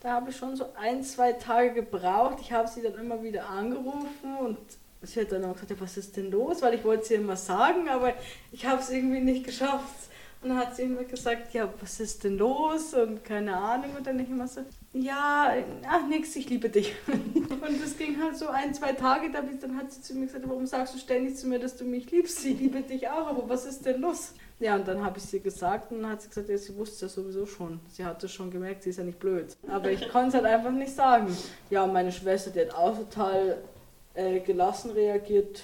Da 0.00 0.12
habe 0.12 0.28
ich 0.28 0.36
schon 0.36 0.56
so 0.56 0.66
ein, 0.78 1.02
zwei 1.02 1.32
Tage 1.32 1.72
gebraucht. 1.72 2.36
Ich 2.42 2.52
habe 2.52 2.68
sie 2.68 2.82
dann 2.82 2.94
immer 2.94 3.22
wieder 3.22 3.48
angerufen 3.48 4.36
und 4.40 4.58
sie 5.06 5.20
hat 5.20 5.32
dann 5.32 5.44
auch 5.44 5.54
gesagt, 5.54 5.80
was 5.80 5.96
ist 5.96 6.16
denn 6.16 6.30
los? 6.30 6.62
Weil 6.62 6.74
ich 6.74 6.84
wollte 6.84 7.02
es 7.02 7.10
ihr 7.10 7.18
immer 7.18 7.36
sagen, 7.36 7.88
aber 7.88 8.12
ich 8.52 8.66
habe 8.66 8.80
es 8.80 8.90
irgendwie 8.90 9.20
nicht 9.20 9.44
geschafft. 9.44 10.10
Und 10.44 10.50
dann 10.50 10.58
hat 10.58 10.76
sie 10.76 10.82
immer 10.82 11.04
gesagt, 11.04 11.54
ja, 11.54 11.72
was 11.80 12.00
ist 12.00 12.22
denn 12.22 12.36
los? 12.36 12.92
Und 12.92 13.24
keine 13.24 13.56
Ahnung. 13.56 13.92
Und 13.96 14.06
dann 14.06 14.20
ich 14.20 14.28
immer 14.28 14.46
so, 14.46 14.60
ja, 14.92 15.54
ach 15.88 16.06
nix, 16.06 16.36
ich 16.36 16.50
liebe 16.50 16.68
dich. 16.68 16.94
Und 17.06 17.82
das 17.82 17.96
ging 17.96 18.22
halt 18.22 18.36
so 18.36 18.48
ein, 18.48 18.74
zwei 18.74 18.92
Tage, 18.92 19.30
dann 19.30 19.76
hat 19.78 19.90
sie 19.90 20.02
zu 20.02 20.14
mir 20.14 20.26
gesagt, 20.26 20.46
warum 20.46 20.66
sagst 20.66 20.94
du 20.94 20.98
ständig 20.98 21.36
zu 21.36 21.46
mir, 21.46 21.58
dass 21.58 21.76
du 21.76 21.84
mich 21.84 22.10
liebst? 22.10 22.44
Ich 22.44 22.60
liebe 22.60 22.82
dich 22.82 23.08
auch, 23.08 23.26
aber 23.26 23.48
was 23.48 23.64
ist 23.64 23.86
denn 23.86 24.02
los? 24.02 24.34
Ja, 24.60 24.76
und 24.76 24.86
dann 24.86 25.02
habe 25.02 25.18
ich 25.18 25.24
sie 25.24 25.40
gesagt 25.40 25.90
und 25.90 26.02
dann 26.02 26.10
hat 26.12 26.22
sie 26.22 26.28
gesagt, 26.28 26.48
ja, 26.48 26.58
sie 26.58 26.76
wusste 26.76 26.94
es 26.94 27.00
ja 27.16 27.22
sowieso 27.22 27.46
schon. 27.46 27.80
Sie 27.88 28.04
hat 28.04 28.22
es 28.22 28.30
schon 28.30 28.50
gemerkt, 28.50 28.82
sie 28.82 28.90
ist 28.90 28.98
ja 28.98 29.04
nicht 29.04 29.18
blöd. 29.18 29.56
Aber 29.66 29.90
ich 29.90 30.08
konnte 30.10 30.28
es 30.28 30.34
halt 30.34 30.44
einfach 30.44 30.70
nicht 30.70 30.94
sagen. 30.94 31.34
Ja, 31.70 31.84
und 31.84 31.92
meine 31.92 32.12
Schwester, 32.12 32.50
die 32.50 32.60
hat 32.60 32.74
auch 32.74 32.96
total 32.96 33.58
äh, 34.14 34.40
gelassen 34.40 34.92
reagiert 34.92 35.62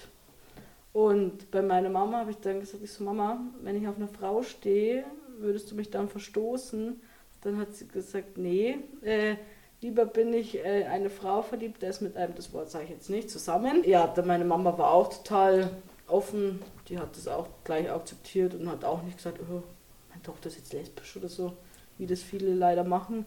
und 0.93 1.51
bei 1.51 1.63
meiner 1.63 1.89
Mama 1.89 2.19
habe 2.19 2.33
ich 2.33 2.39
dann 2.39 2.61
gesagt, 2.61 2.83
ich 2.83 2.93
so, 2.93 3.05
Mama, 3.05 3.41
wenn 3.63 3.81
ich 3.81 3.89
auf 3.89 3.97
eine 3.97 4.09
Frau 4.09 4.43
stehe, 4.43 5.05
würdest 5.39 5.71
du 5.71 5.75
mich 5.75 5.91
dann 5.91 6.09
verstoßen? 6.09 7.01
dann 7.43 7.59
hat 7.59 7.75
sie 7.75 7.89
gesagt, 7.89 8.37
nee, 8.39 8.79
äh, 9.03 9.37
lieber 9.81 10.05
bin 10.05 10.33
ich 10.33 10.59
äh, 10.59 10.85
eine 10.85 11.11
Frau 11.11 11.43
verliebt, 11.43 11.83
der 11.83 11.91
ist 11.91 12.03
mit 12.03 12.17
einem, 12.17 12.35
das 12.35 12.53
Wort 12.53 12.71
sage 12.71 12.85
ich 12.85 12.91
jetzt 12.91 13.11
nicht, 13.11 13.31
zusammen. 13.31 13.83
Ja, 13.85 14.07
dann 14.07 14.27
meine 14.27 14.45
Mama 14.45 14.77
war 14.77 14.93
auch 14.93 15.09
total 15.09 15.71
offen, 16.07 16.61
die 16.89 16.99
hat 16.99 17.17
das 17.17 17.29
auch 17.29 17.49
gleich 17.65 17.91
akzeptiert 17.91 18.55
und 18.55 18.69
hat 18.69 18.85
auch 18.85 19.03
nicht 19.03 19.17
gesagt, 19.17 19.39
oh, 19.41 19.63
meine 20.11 20.23
Tochter 20.23 20.49
ist 20.49 20.57
jetzt 20.57 20.73
lesbisch 20.73 21.17
oder 21.17 21.29
so, 21.29 21.53
wie 21.99 22.07
das 22.07 22.23
viele 22.23 22.55
leider 22.55 22.85
machen. 22.85 23.25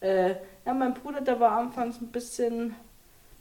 Äh, 0.00 0.36
ja, 0.64 0.72
mein 0.72 0.94
Bruder, 0.94 1.20
der 1.20 1.40
war 1.40 1.52
anfangs 1.52 2.00
ein 2.00 2.08
bisschen 2.08 2.74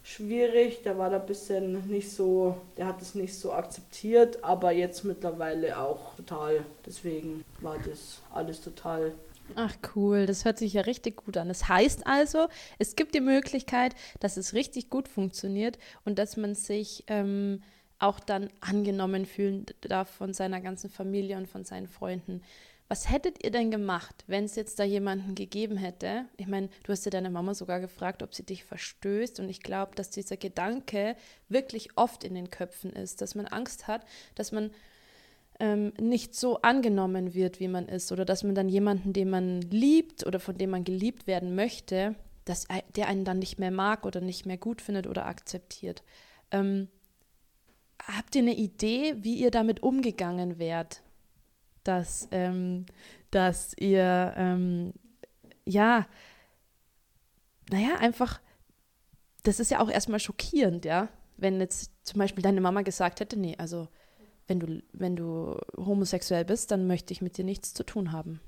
schwierig, 0.03 0.81
der 0.83 0.97
war 0.97 1.09
da 1.09 1.19
ein 1.19 1.25
bisschen 1.25 1.87
nicht 1.87 2.11
so, 2.11 2.57
der 2.77 2.87
hat 2.87 3.01
es 3.01 3.15
nicht 3.15 3.35
so 3.35 3.53
akzeptiert, 3.53 4.43
aber 4.43 4.71
jetzt 4.71 5.03
mittlerweile 5.03 5.77
auch 5.77 6.15
total. 6.15 6.65
Deswegen 6.85 7.43
war 7.61 7.77
das 7.79 8.21
alles 8.31 8.61
total 8.61 9.13
Ach 9.55 9.75
cool, 9.95 10.25
das 10.25 10.45
hört 10.45 10.57
sich 10.57 10.73
ja 10.73 10.81
richtig 10.81 11.17
gut 11.25 11.37
an. 11.37 11.47
Das 11.47 11.67
heißt 11.67 12.05
also, 12.05 12.47
es 12.77 12.95
gibt 12.95 13.15
die 13.15 13.21
Möglichkeit, 13.21 13.95
dass 14.19 14.37
es 14.37 14.53
richtig 14.53 14.89
gut 14.89 15.07
funktioniert 15.07 15.77
und 16.05 16.19
dass 16.19 16.37
man 16.37 16.55
sich 16.55 17.03
ähm, 17.07 17.63
auch 17.97 18.19
dann 18.19 18.49
angenommen 18.61 19.25
fühlen 19.25 19.65
darf 19.81 20.09
von 20.09 20.33
seiner 20.33 20.61
ganzen 20.61 20.89
Familie 20.89 21.37
und 21.37 21.47
von 21.47 21.65
seinen 21.65 21.87
Freunden. 21.87 22.41
Was 22.91 23.07
hättet 23.07 23.43
ihr 23.43 23.51
denn 23.51 23.69
gemacht, 23.69 24.23
wenn 24.25 24.45
es 24.45 24.55
jetzt 24.55 24.79
da 24.79 24.83
jemanden 24.83 25.35
gegeben 25.35 25.77
hätte? 25.77 26.25
Ich 26.37 26.47
meine, 26.47 26.69
du 26.83 26.91
hast 26.91 27.05
ja 27.05 27.11
deine 27.11 27.29
Mama 27.29 27.53
sogar 27.53 27.79
gefragt, 27.79 28.23
ob 28.23 28.33
sie 28.33 28.43
dich 28.43 28.63
verstößt. 28.63 29.39
Und 29.39 29.47
ich 29.47 29.61
glaube, 29.61 29.93
dass 29.93 30.09
dieser 30.09 30.37
Gedanke 30.37 31.15
wirklich 31.49 31.95
oft 31.95 32.23
in 32.23 32.33
den 32.33 32.49
Köpfen 32.49 32.91
ist, 32.91 33.21
dass 33.21 33.35
man 33.35 33.45
Angst 33.45 33.87
hat, 33.87 34.05
dass 34.33 34.51
man 34.51 34.71
ähm, 35.59 35.93
nicht 36.01 36.33
so 36.33 36.63
angenommen 36.63 37.35
wird, 37.35 37.59
wie 37.59 37.67
man 37.67 37.87
ist. 37.87 38.11
Oder 38.11 38.25
dass 38.25 38.43
man 38.43 38.55
dann 38.55 38.69
jemanden, 38.69 39.13
den 39.13 39.29
man 39.29 39.61
liebt 39.61 40.25
oder 40.25 40.39
von 40.39 40.57
dem 40.57 40.71
man 40.71 40.83
geliebt 40.83 41.27
werden 41.27 41.53
möchte, 41.53 42.15
dass 42.43 42.65
der 42.95 43.07
einen 43.07 43.23
dann 43.23 43.37
nicht 43.37 43.59
mehr 43.59 43.69
mag 43.69 44.03
oder 44.03 44.19
nicht 44.19 44.47
mehr 44.47 44.57
gut 44.57 44.81
findet 44.81 45.05
oder 45.05 45.27
akzeptiert. 45.27 46.01
Ähm, 46.49 46.87
habt 48.01 48.35
ihr 48.35 48.41
eine 48.41 48.55
Idee, 48.55 49.13
wie 49.19 49.35
ihr 49.35 49.51
damit 49.51 49.83
umgegangen 49.83 50.57
wärt? 50.57 51.03
Dass, 51.89 52.27
ähm, 52.31 52.85
dass 53.31 53.73
ihr, 53.77 54.33
ähm, 54.37 54.93
ja, 55.65 56.05
naja, 57.71 57.95
einfach, 57.99 58.39
das 59.41 59.59
ist 59.59 59.71
ja 59.71 59.79
auch 59.79 59.89
erstmal 59.89 60.19
schockierend, 60.19 60.85
ja, 60.85 61.09
wenn 61.37 61.59
jetzt 61.59 61.91
zum 62.03 62.19
Beispiel 62.19 62.43
deine 62.43 62.61
Mama 62.61 62.83
gesagt 62.83 63.21
hätte, 63.21 63.39
nee, 63.39 63.55
also 63.57 63.87
wenn 64.47 64.59
du, 64.59 64.83
wenn 64.93 65.15
du 65.15 65.57
homosexuell 65.77 66.45
bist, 66.45 66.69
dann 66.69 66.85
möchte 66.85 67.11
ich 67.11 67.23
mit 67.23 67.37
dir 67.37 67.45
nichts 67.45 67.73
zu 67.73 67.83
tun 67.83 68.11
haben. 68.11 68.39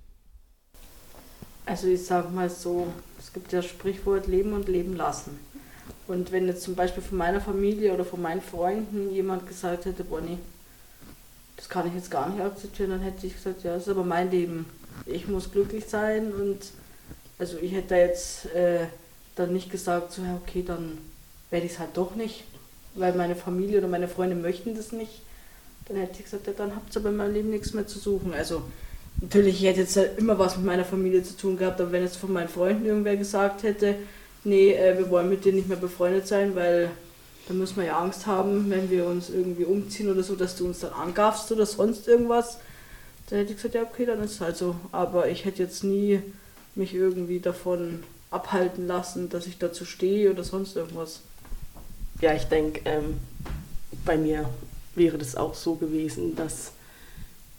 Also 1.65 1.87
ich 1.87 2.05
sag 2.05 2.31
mal 2.31 2.49
so, 2.49 2.87
es 3.17 3.33
gibt 3.33 3.51
ja 3.53 3.61
das 3.61 3.69
Sprichwort 3.69 4.27
Leben 4.27 4.53
und 4.53 4.67
Leben 4.67 4.95
lassen. 4.95 5.39
Und 6.07 6.31
wenn 6.31 6.47
jetzt 6.47 6.61
zum 6.61 6.75
Beispiel 6.75 7.01
von 7.01 7.17
meiner 7.17 7.41
Familie 7.41 7.93
oder 7.93 8.05
von 8.05 8.21
meinen 8.21 8.41
Freunden 8.41 9.11
jemand 9.11 9.47
gesagt 9.47 9.85
hätte, 9.85 10.03
Bonnie, 10.03 10.37
das 11.61 11.69
kann 11.69 11.87
ich 11.87 11.93
jetzt 11.93 12.09
gar 12.09 12.27
nicht 12.27 12.41
akzeptieren, 12.41 12.89
dann 12.89 13.01
hätte 13.01 13.27
ich 13.27 13.35
gesagt, 13.35 13.63
ja, 13.63 13.75
das 13.75 13.83
ist 13.83 13.89
aber 13.89 14.03
mein 14.03 14.31
Leben. 14.31 14.65
Ich 15.05 15.27
muss 15.27 15.51
glücklich 15.51 15.85
sein 15.85 16.33
und 16.33 16.57
also 17.37 17.57
ich 17.61 17.71
hätte 17.71 17.95
jetzt 17.95 18.47
äh, 18.55 18.87
dann 19.35 19.53
nicht 19.53 19.69
gesagt, 19.69 20.11
so, 20.11 20.23
okay, 20.43 20.63
dann 20.65 20.97
werde 21.51 21.67
ich 21.67 21.73
es 21.73 21.79
halt 21.79 21.91
doch 21.93 22.15
nicht, 22.15 22.45
weil 22.95 23.13
meine 23.13 23.35
Familie 23.35 23.77
oder 23.77 23.87
meine 23.87 24.07
Freunde 24.07 24.35
möchten 24.35 24.75
das 24.75 24.91
nicht. 24.91 25.21
Dann 25.87 25.97
hätte 25.97 26.13
ich 26.17 26.23
gesagt, 26.23 26.47
ja, 26.47 26.53
dann 26.57 26.75
habt 26.75 26.95
ihr 26.95 27.03
bei 27.03 27.11
meinem 27.11 27.33
Leben 27.33 27.51
nichts 27.51 27.75
mehr 27.75 27.85
zu 27.85 27.99
suchen. 27.99 28.33
Also 28.33 28.63
natürlich, 29.21 29.61
ich 29.61 29.69
hätte 29.69 29.81
jetzt 29.81 29.95
halt 29.97 30.17
immer 30.17 30.39
was 30.39 30.57
mit 30.57 30.65
meiner 30.65 30.85
Familie 30.85 31.21
zu 31.21 31.37
tun 31.37 31.57
gehabt, 31.57 31.79
aber 31.79 31.91
wenn 31.91 32.01
jetzt 32.01 32.17
von 32.17 32.33
meinen 32.33 32.49
Freunden 32.49 32.87
irgendwer 32.87 33.17
gesagt 33.17 33.61
hätte, 33.61 33.97
nee, 34.43 34.73
äh, 34.73 34.97
wir 34.97 35.11
wollen 35.11 35.29
mit 35.29 35.45
dir 35.45 35.53
nicht 35.53 35.67
mehr 35.67 35.77
befreundet 35.77 36.27
sein, 36.27 36.55
weil 36.55 36.89
da 37.51 37.57
müssen 37.57 37.75
wir 37.77 37.83
ja 37.83 37.99
Angst 37.99 38.27
haben, 38.27 38.69
wenn 38.69 38.89
wir 38.89 39.05
uns 39.05 39.29
irgendwie 39.29 39.65
umziehen 39.65 40.09
oder 40.09 40.23
so, 40.23 40.35
dass 40.35 40.55
du 40.55 40.65
uns 40.65 40.79
dann 40.79 40.93
angaffst 40.93 41.51
oder 41.51 41.65
sonst 41.65 42.07
irgendwas. 42.07 42.59
Dann 43.29 43.39
hätte 43.39 43.51
ich 43.51 43.57
gesagt, 43.57 43.75
ja, 43.75 43.83
okay, 43.83 44.05
dann 44.05 44.23
ist 44.23 44.35
es 44.35 44.41
halt 44.41 44.55
so. 44.55 44.75
Aber 44.93 45.27
ich 45.27 45.43
hätte 45.43 45.61
jetzt 45.61 45.83
nie 45.83 46.21
mich 46.75 46.93
irgendwie 46.93 47.41
davon 47.41 48.03
abhalten 48.29 48.87
lassen, 48.87 49.27
dass 49.27 49.47
ich 49.47 49.57
dazu 49.57 49.83
stehe 49.83 50.31
oder 50.31 50.45
sonst 50.45 50.77
irgendwas. 50.77 51.19
Ja, 52.21 52.33
ich 52.33 52.45
denke, 52.45 52.79
ähm, 52.85 53.17
bei 54.05 54.15
mir 54.15 54.49
wäre 54.95 55.17
das 55.17 55.35
auch 55.35 55.53
so 55.53 55.75
gewesen, 55.75 56.37
dass 56.37 56.71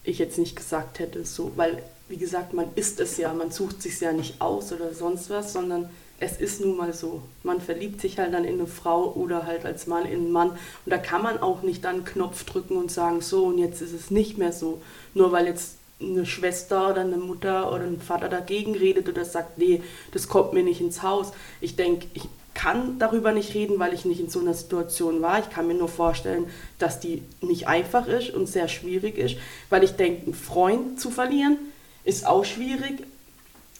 ich 0.05 0.19
jetzt 0.19 0.39
nicht 0.39 0.57
gesagt 0.57 1.01
hätte, 1.01 1.27
so, 1.27 1.53
weil, 1.57 1.83
wie 2.09 2.17
gesagt, 2.17 2.55
man 2.55 2.69
ist 2.77 2.99
es 2.99 3.19
ja, 3.19 3.35
man 3.35 3.51
sucht 3.51 3.83
sich 3.83 4.01
ja 4.01 4.13
nicht 4.13 4.41
aus 4.41 4.73
oder 4.73 4.95
sonst 4.95 5.29
was, 5.29 5.53
sondern 5.53 5.91
es 6.23 6.37
ist 6.37 6.61
nun 6.61 6.77
mal 6.77 6.93
so. 6.93 7.21
Man 7.43 7.61
verliebt 7.61 8.01
sich 8.01 8.19
halt 8.19 8.33
dann 8.33 8.45
in 8.45 8.55
eine 8.55 8.69
Frau 8.69 9.13
oder 9.13 9.45
halt 9.45 9.65
als 9.65 9.87
Mann 9.87 10.07
in 10.07 10.21
einen 10.21 10.33
Mann. 10.33 10.51
Und 10.51 10.59
da 10.87 10.99
kann 10.99 11.23
man 11.23 11.39
auch 11.39 11.63
nicht 11.63 11.85
dann 11.85 11.97
einen 11.97 12.05
Knopf 12.05 12.45
drücken 12.45 12.77
und 12.77 12.93
sagen, 12.93 13.21
so 13.21 13.47
und 13.47 13.59
jetzt 13.59 13.83
ist 13.83 13.93
es 13.93 14.11
nicht 14.11 14.39
mehr 14.39 14.53
so. 14.53 14.81
Nur 15.15 15.33
weil 15.33 15.47
jetzt 15.47 15.77
eine 16.01 16.25
Schwester 16.25 16.91
oder 16.91 17.01
eine 17.01 17.17
Mutter 17.17 17.73
oder 17.73 17.85
ein 17.85 18.01
Vater 18.01 18.29
dagegen 18.29 18.75
redet 18.75 19.09
oder 19.09 19.25
sagt, 19.25 19.59
nee, 19.59 19.83
das 20.13 20.29
kommt 20.29 20.53
mir 20.53 20.63
nicht 20.63 20.81
ins 20.81 21.03
Haus. 21.03 21.33
Ich 21.61 21.75
denke, 21.77 22.07
ich 22.15 22.25
kann 22.55 22.99
darüber 22.99 23.33
nicht 23.33 23.55
reden, 23.55 23.79
weil 23.79 23.93
ich 23.93 24.05
nicht 24.05 24.21
in 24.21 24.29
so 24.29 24.39
einer 24.39 24.55
Situation 24.55 25.23
war. 25.23 25.41
Ich 25.41 25.51
kann 25.51 25.67
mir 25.67 25.75
nur 25.75 25.89
vorstellen, 25.89 26.47
dass 26.79 27.01
die 27.01 27.23
nicht 27.41 27.67
einfach 27.67 28.07
ist 28.07 28.31
und 28.31 28.47
sehr 28.47 28.69
schwierig 28.69 29.19
ist, 29.19 29.37
weil 29.71 29.83
ich 29.83 29.93
denke, 29.93 30.27
einen 30.27 30.35
Freund 30.35 31.01
zu 31.01 31.11
verlieren 31.11 31.59
ist 32.05 32.27
auch 32.27 32.45
schwierig, 32.45 33.05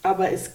aber 0.03 0.33
es 0.33 0.51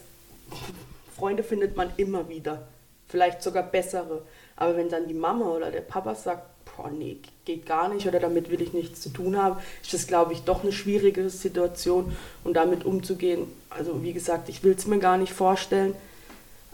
Freunde 1.17 1.43
findet 1.43 1.75
man 1.75 1.91
immer 1.97 2.29
wieder. 2.29 2.67
Vielleicht 3.07 3.41
sogar 3.41 3.63
bessere. 3.63 4.21
Aber 4.55 4.75
wenn 4.77 4.89
dann 4.89 5.07
die 5.07 5.13
Mama 5.13 5.45
oder 5.45 5.71
der 5.71 5.81
Papa 5.81 6.15
sagt, 6.15 6.43
boah, 6.75 6.89
nee, 6.89 7.17
geht 7.45 7.65
gar 7.65 7.89
nicht 7.89 8.07
oder 8.07 8.19
damit 8.19 8.51
will 8.51 8.61
ich 8.61 8.73
nichts 8.73 9.01
zu 9.01 9.09
tun 9.09 9.37
haben, 9.37 9.57
ist 9.81 9.93
das, 9.93 10.07
glaube 10.07 10.33
ich, 10.33 10.41
doch 10.43 10.63
eine 10.63 10.71
schwierige 10.71 11.29
Situation 11.29 12.15
und 12.43 12.55
damit 12.55 12.85
umzugehen. 12.85 13.47
Also 13.69 14.03
wie 14.03 14.13
gesagt, 14.13 14.49
ich 14.49 14.63
will 14.63 14.73
es 14.73 14.85
mir 14.87 14.99
gar 14.99 15.17
nicht 15.17 15.33
vorstellen, 15.33 15.95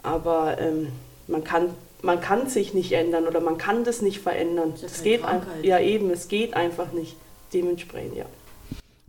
aber 0.02 0.58
ähm, 0.58 0.88
man, 1.26 1.44
kann, 1.44 1.70
man 2.02 2.20
kann 2.20 2.48
sich 2.48 2.74
nicht 2.74 2.92
ändern 2.92 3.26
oder 3.26 3.40
man 3.40 3.58
kann 3.58 3.84
das 3.84 4.02
nicht 4.02 4.20
verändern. 4.20 4.72
Das, 4.72 4.92
das 4.92 5.02
geht 5.02 5.24
einfach, 5.24 5.48
ja 5.62 5.78
eben, 5.78 6.10
es 6.10 6.28
geht 6.28 6.54
einfach 6.54 6.92
nicht. 6.92 7.16
Dementsprechend, 7.52 8.16
ja. 8.16 8.26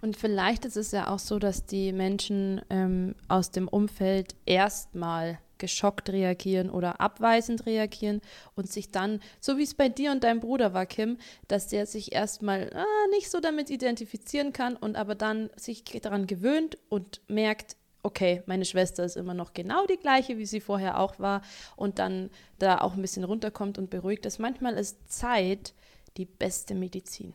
Und 0.05 0.17
vielleicht 0.17 0.65
ist 0.65 0.77
es 0.77 0.91
ja 0.91 1.07
auch 1.07 1.17
so, 1.17 1.39
dass 1.39 1.65
die 1.65 1.91
Menschen 1.91 2.61
ähm, 2.69 3.15
aus 3.27 3.49
dem 3.49 3.67
Umfeld 3.67 4.35
erstmal 4.45 5.39
geschockt 5.57 6.11
reagieren 6.11 6.69
oder 6.69 7.01
abweisend 7.01 7.65
reagieren 7.65 8.21
und 8.53 8.71
sich 8.71 8.91
dann, 8.91 9.19
so 9.39 9.57
wie 9.57 9.63
es 9.63 9.73
bei 9.73 9.89
dir 9.89 10.11
und 10.11 10.23
deinem 10.23 10.41
Bruder 10.41 10.75
war, 10.75 10.85
Kim, 10.85 11.17
dass 11.47 11.69
der 11.69 11.87
sich 11.87 12.13
erstmal 12.13 12.69
ah, 12.75 12.85
nicht 13.09 13.31
so 13.31 13.39
damit 13.39 13.71
identifizieren 13.71 14.53
kann 14.53 14.75
und 14.75 14.95
aber 14.95 15.15
dann 15.15 15.49
sich 15.55 15.83
daran 15.83 16.27
gewöhnt 16.27 16.77
und 16.89 17.21
merkt, 17.27 17.75
okay, 18.03 18.43
meine 18.45 18.65
Schwester 18.65 19.05
ist 19.05 19.17
immer 19.17 19.33
noch 19.33 19.53
genau 19.53 19.87
die 19.87 19.97
gleiche, 19.97 20.37
wie 20.37 20.45
sie 20.45 20.61
vorher 20.61 20.99
auch 20.99 21.17
war 21.17 21.41
und 21.77 21.97
dann 21.97 22.29
da 22.59 22.81
auch 22.81 22.93
ein 22.93 23.01
bisschen 23.01 23.23
runterkommt 23.23 23.79
und 23.79 23.89
beruhigt 23.89 24.27
ist. 24.27 24.37
Manchmal 24.37 24.75
ist 24.75 25.11
Zeit 25.11 25.73
die 26.15 26.25
beste 26.25 26.75
Medizin. 26.75 27.33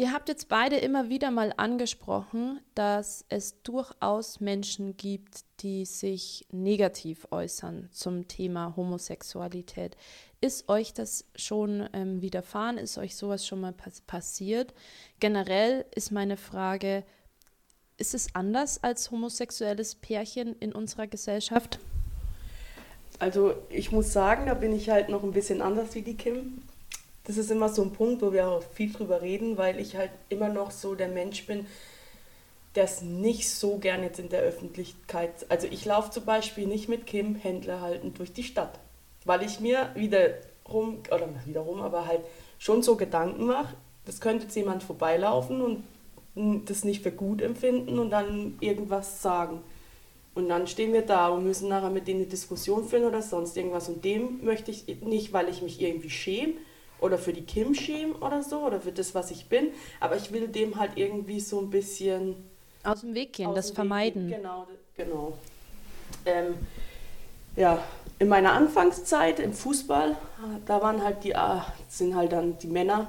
Ihr 0.00 0.12
habt 0.12 0.28
jetzt 0.28 0.48
beide 0.48 0.76
immer 0.76 1.08
wieder 1.08 1.32
mal 1.32 1.52
angesprochen, 1.56 2.60
dass 2.76 3.24
es 3.30 3.60
durchaus 3.64 4.38
Menschen 4.38 4.96
gibt, 4.96 5.40
die 5.58 5.84
sich 5.84 6.46
negativ 6.52 7.26
äußern 7.32 7.88
zum 7.90 8.28
Thema 8.28 8.76
Homosexualität. 8.76 9.96
Ist 10.40 10.68
euch 10.68 10.92
das 10.92 11.24
schon 11.34 11.88
ähm, 11.92 12.22
widerfahren? 12.22 12.78
Ist 12.78 12.96
euch 12.96 13.16
sowas 13.16 13.44
schon 13.44 13.60
mal 13.60 13.72
pass 13.72 14.00
passiert? 14.02 14.72
Generell 15.18 15.84
ist 15.92 16.12
meine 16.12 16.36
Frage, 16.36 17.02
ist 17.96 18.14
es 18.14 18.36
anders 18.36 18.84
als 18.84 19.10
homosexuelles 19.10 19.96
Pärchen 19.96 20.54
in 20.60 20.72
unserer 20.72 21.08
Gesellschaft? 21.08 21.80
Also 23.18 23.56
ich 23.68 23.90
muss 23.90 24.12
sagen, 24.12 24.46
da 24.46 24.54
bin 24.54 24.72
ich 24.72 24.90
halt 24.90 25.08
noch 25.08 25.24
ein 25.24 25.32
bisschen 25.32 25.60
anders 25.60 25.96
wie 25.96 26.02
die 26.02 26.16
Kim 26.16 26.62
das 27.28 27.36
ist 27.36 27.50
immer 27.50 27.68
so 27.68 27.82
ein 27.82 27.92
Punkt, 27.92 28.22
wo 28.22 28.32
wir 28.32 28.48
auch 28.48 28.62
viel 28.62 28.90
drüber 28.90 29.20
reden, 29.20 29.58
weil 29.58 29.78
ich 29.78 29.96
halt 29.96 30.10
immer 30.30 30.48
noch 30.48 30.70
so 30.70 30.94
der 30.94 31.08
Mensch 31.08 31.46
bin, 31.46 31.66
der 32.74 32.84
es 32.84 33.02
nicht 33.02 33.50
so 33.50 33.76
gern 33.76 34.02
jetzt 34.02 34.18
in 34.18 34.30
der 34.30 34.40
Öffentlichkeit. 34.40 35.46
Also 35.50 35.66
ich 35.70 35.84
laufe 35.84 36.10
zum 36.10 36.24
Beispiel 36.24 36.66
nicht 36.66 36.88
mit 36.88 37.06
Kim 37.06 37.34
Händler 37.34 37.82
haltend 37.82 38.18
durch 38.18 38.32
die 38.32 38.44
Stadt, 38.44 38.80
weil 39.26 39.42
ich 39.42 39.60
mir 39.60 39.90
wiederum, 39.94 41.00
oder 41.10 41.28
wiederum, 41.44 41.82
aber 41.82 42.06
halt 42.06 42.22
schon 42.58 42.82
so 42.82 42.96
Gedanken 42.96 43.44
mache, 43.44 43.74
das 44.06 44.22
könnte 44.22 44.44
jetzt 44.44 44.56
jemand 44.56 44.82
vorbeilaufen 44.82 45.60
und 46.34 46.70
das 46.70 46.84
nicht 46.84 47.02
für 47.02 47.12
gut 47.12 47.42
empfinden 47.42 47.98
und 47.98 48.08
dann 48.08 48.56
irgendwas 48.60 49.20
sagen. 49.20 49.60
Und 50.34 50.48
dann 50.48 50.66
stehen 50.66 50.94
wir 50.94 51.02
da 51.02 51.28
und 51.28 51.44
müssen 51.44 51.68
nachher 51.68 51.90
mit 51.90 52.08
denen 52.08 52.20
eine 52.20 52.28
Diskussion 52.28 52.88
führen 52.88 53.04
oder 53.04 53.20
sonst 53.20 53.54
irgendwas. 53.56 53.88
Und 53.90 54.02
dem 54.04 54.42
möchte 54.44 54.70
ich 54.70 55.02
nicht, 55.02 55.34
weil 55.34 55.48
ich 55.48 55.60
mich 55.60 55.82
irgendwie 55.82 56.10
schäme, 56.10 56.54
oder 57.00 57.18
für 57.18 57.32
die 57.32 57.42
Kim 57.42 57.74
schämen 57.74 58.14
oder 58.16 58.42
so 58.42 58.60
oder 58.60 58.80
für 58.80 58.92
das, 58.92 59.14
was 59.14 59.30
ich 59.30 59.48
bin. 59.48 59.68
Aber 60.00 60.16
ich 60.16 60.32
will 60.32 60.48
dem 60.48 60.78
halt 60.78 60.92
irgendwie 60.96 61.40
so 61.40 61.60
ein 61.60 61.70
bisschen 61.70 62.36
aus 62.84 63.00
dem 63.00 63.14
Weg 63.14 63.34
gehen, 63.34 63.54
das 63.54 63.70
vermeiden. 63.70 64.28
Gehen. 64.28 64.38
Genau, 64.38 64.66
Genau. 64.98 65.32
Ähm, 66.26 66.54
ja, 67.56 67.82
in 68.18 68.28
meiner 68.28 68.52
Anfangszeit 68.52 69.38
im 69.38 69.52
Fußball, 69.52 70.16
da 70.66 70.82
waren 70.82 71.02
halt 71.02 71.22
die, 71.22 71.36
ah, 71.36 71.72
sind 71.88 72.16
halt 72.16 72.32
dann 72.32 72.58
die 72.58 72.66
Männer, 72.66 73.08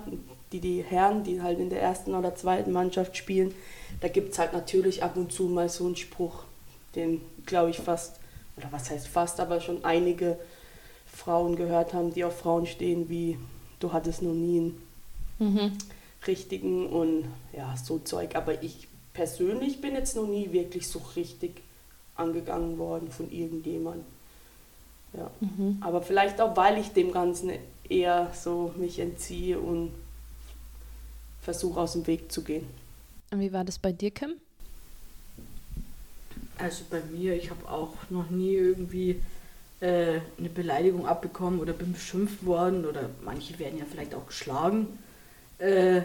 die 0.52 0.60
die 0.60 0.84
Herren, 0.84 1.24
die 1.24 1.42
halt 1.42 1.60
in 1.60 1.70
der 1.70 1.82
ersten 1.82 2.14
oder 2.14 2.36
zweiten 2.36 2.72
Mannschaft 2.72 3.18
spielen. 3.18 3.54
Da 4.02 4.08
gibt 4.08 4.34
es 4.34 4.40
halt 4.40 4.54
natürlich 4.54 5.04
ab 5.04 5.18
und 5.18 5.32
zu 5.32 5.44
mal 5.44 5.68
so 5.68 5.86
einen 5.86 5.96
Spruch, 5.96 6.44
den 6.96 7.22
glaube 7.46 7.72
ich 7.72 7.80
fast, 7.80 8.20
oder 8.56 8.68
was 8.72 8.90
heißt 8.92 9.08
fast, 9.08 9.40
aber 9.40 9.60
schon 9.60 9.84
einige 9.84 10.38
Frauen 11.12 11.56
gehört 11.56 11.94
haben, 11.94 12.14
die 12.14 12.24
auf 12.24 12.38
Frauen 12.38 12.68
stehen, 12.68 13.10
wie 13.10 13.40
du 13.80 13.94
hattest 13.94 14.22
noch 14.22 14.34
nie 14.34 14.60
einen 14.60 14.82
mhm. 15.40 15.72
richtigen 16.28 16.88
und 16.88 17.26
ja, 17.56 17.76
so 17.78 18.00
Zeug. 18.00 18.36
Aber 18.36 18.62
ich 18.64 18.88
persönlich 19.14 19.82
bin 19.82 19.96
jetzt 19.96 20.16
noch 20.16 20.28
nie 20.28 20.52
wirklich 20.52 20.88
so 20.88 21.02
richtig 21.16 21.62
angegangen 22.16 22.78
worden 22.78 23.12
von 23.12 23.32
irgendjemandem. 23.32 24.06
Ja. 25.14 25.32
Mhm. 25.40 25.78
Aber 25.82 26.02
vielleicht 26.02 26.40
auch, 26.42 26.56
weil 26.56 26.78
ich 26.78 26.90
dem 26.90 27.12
Ganzen 27.12 27.52
eher 27.88 28.32
so 28.34 28.74
mich 28.78 29.00
entziehe 29.00 29.60
und 29.60 29.92
versuche 31.42 31.80
aus 31.80 31.94
dem 31.94 32.06
Weg 32.06 32.32
zu 32.32 32.44
gehen. 32.44 32.68
Und 33.32 33.40
wie 33.40 33.54
war 33.54 33.64
das 33.64 33.80
bei 33.80 33.92
dir, 33.92 34.12
Kim? 34.12 34.34
Also 36.58 36.84
bei 36.90 37.02
mir, 37.02 37.36
ich 37.36 37.50
habe 37.50 37.70
auch 37.70 37.94
noch 38.10 38.30
nie 38.30 38.54
irgendwie 38.54 39.22
äh, 39.82 40.20
eine 40.38 40.50
Beleidigung 40.50 41.06
abbekommen 41.06 41.60
oder 41.60 41.74
bin 41.74 41.94
beschimpft 41.94 42.46
worden 42.46 42.86
oder 42.86 43.10
manche 43.24 43.58
werden 43.60 43.80
ja 43.80 43.86
vielleicht 43.90 44.14
auch 44.14 44.28
geschlagen. 44.28 45.00
Äh, 45.58 46.02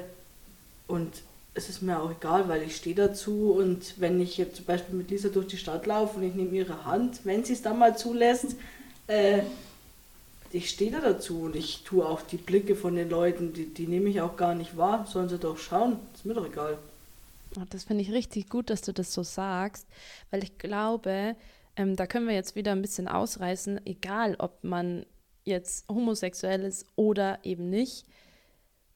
und 0.87 1.23
es 1.55 1.69
ist 1.69 1.83
mir 1.83 2.01
auch 2.01 2.11
egal, 2.11 2.49
weil 2.49 2.63
ich 2.63 2.77
stehe 2.77 2.97
dazu 2.97 3.53
und 3.53 3.95
wenn 3.99 4.21
ich 4.21 4.37
jetzt 4.37 4.57
zum 4.57 4.65
Beispiel 4.65 4.97
mit 4.97 5.11
Lisa 5.11 5.29
durch 5.29 5.47
die 5.47 5.57
Stadt 5.57 5.87
laufe 5.87 6.19
und 6.19 6.25
ich 6.25 6.35
nehme 6.35 6.57
ihre 6.57 6.85
Hand, 6.85 7.21
wenn 7.25 7.45
sie 7.45 7.53
es 7.53 7.63
dann 7.63 7.79
mal 7.79 7.97
zulässt, 7.97 8.57
äh, 9.07 9.43
ich 10.53 10.71
stehe 10.71 10.91
da 10.91 11.01
dazu 11.01 11.43
und 11.43 11.57
ich 11.57 11.83
tue 11.83 12.07
auch 12.07 12.23
die 12.23 12.37
Blicke 12.37 12.77
von 12.77 12.95
den 12.95 13.11
Leuten, 13.11 13.53
die, 13.53 13.67
die 13.67 13.87
nehme 13.87 14.09
ich 14.09 14.21
auch 14.21 14.37
gar 14.37 14.55
nicht 14.55 14.77
wahr, 14.77 15.07
sollen 15.11 15.29
sie 15.29 15.39
doch 15.39 15.59
schauen, 15.59 15.99
ist 16.15 16.25
mir 16.25 16.35
doch 16.35 16.47
egal. 16.47 16.79
Das 17.71 17.85
finde 17.85 18.03
ich 18.03 18.13
richtig 18.13 18.49
gut, 18.49 18.71
dass 18.71 18.83
du 18.83 18.93
das 18.93 19.13
so 19.13 19.23
sagst, 19.23 19.87
weil 20.31 20.43
ich 20.43 20.59
glaube, 20.59 21.37
ähm, 21.77 21.97
da 21.97 22.07
können 22.07 22.29
wir 22.29 22.35
jetzt 22.35 22.57
wieder 22.57 22.73
ein 22.73 22.83
bisschen 22.83 23.09
ausreißen, 23.09 23.85
egal 23.87 24.37
ob 24.39 24.63
man 24.63 25.07
jetzt 25.45 25.89
homosexuell 25.89 26.63
ist 26.63 26.87
oder 26.97 27.39
eben 27.43 27.69
nicht. 27.69 28.07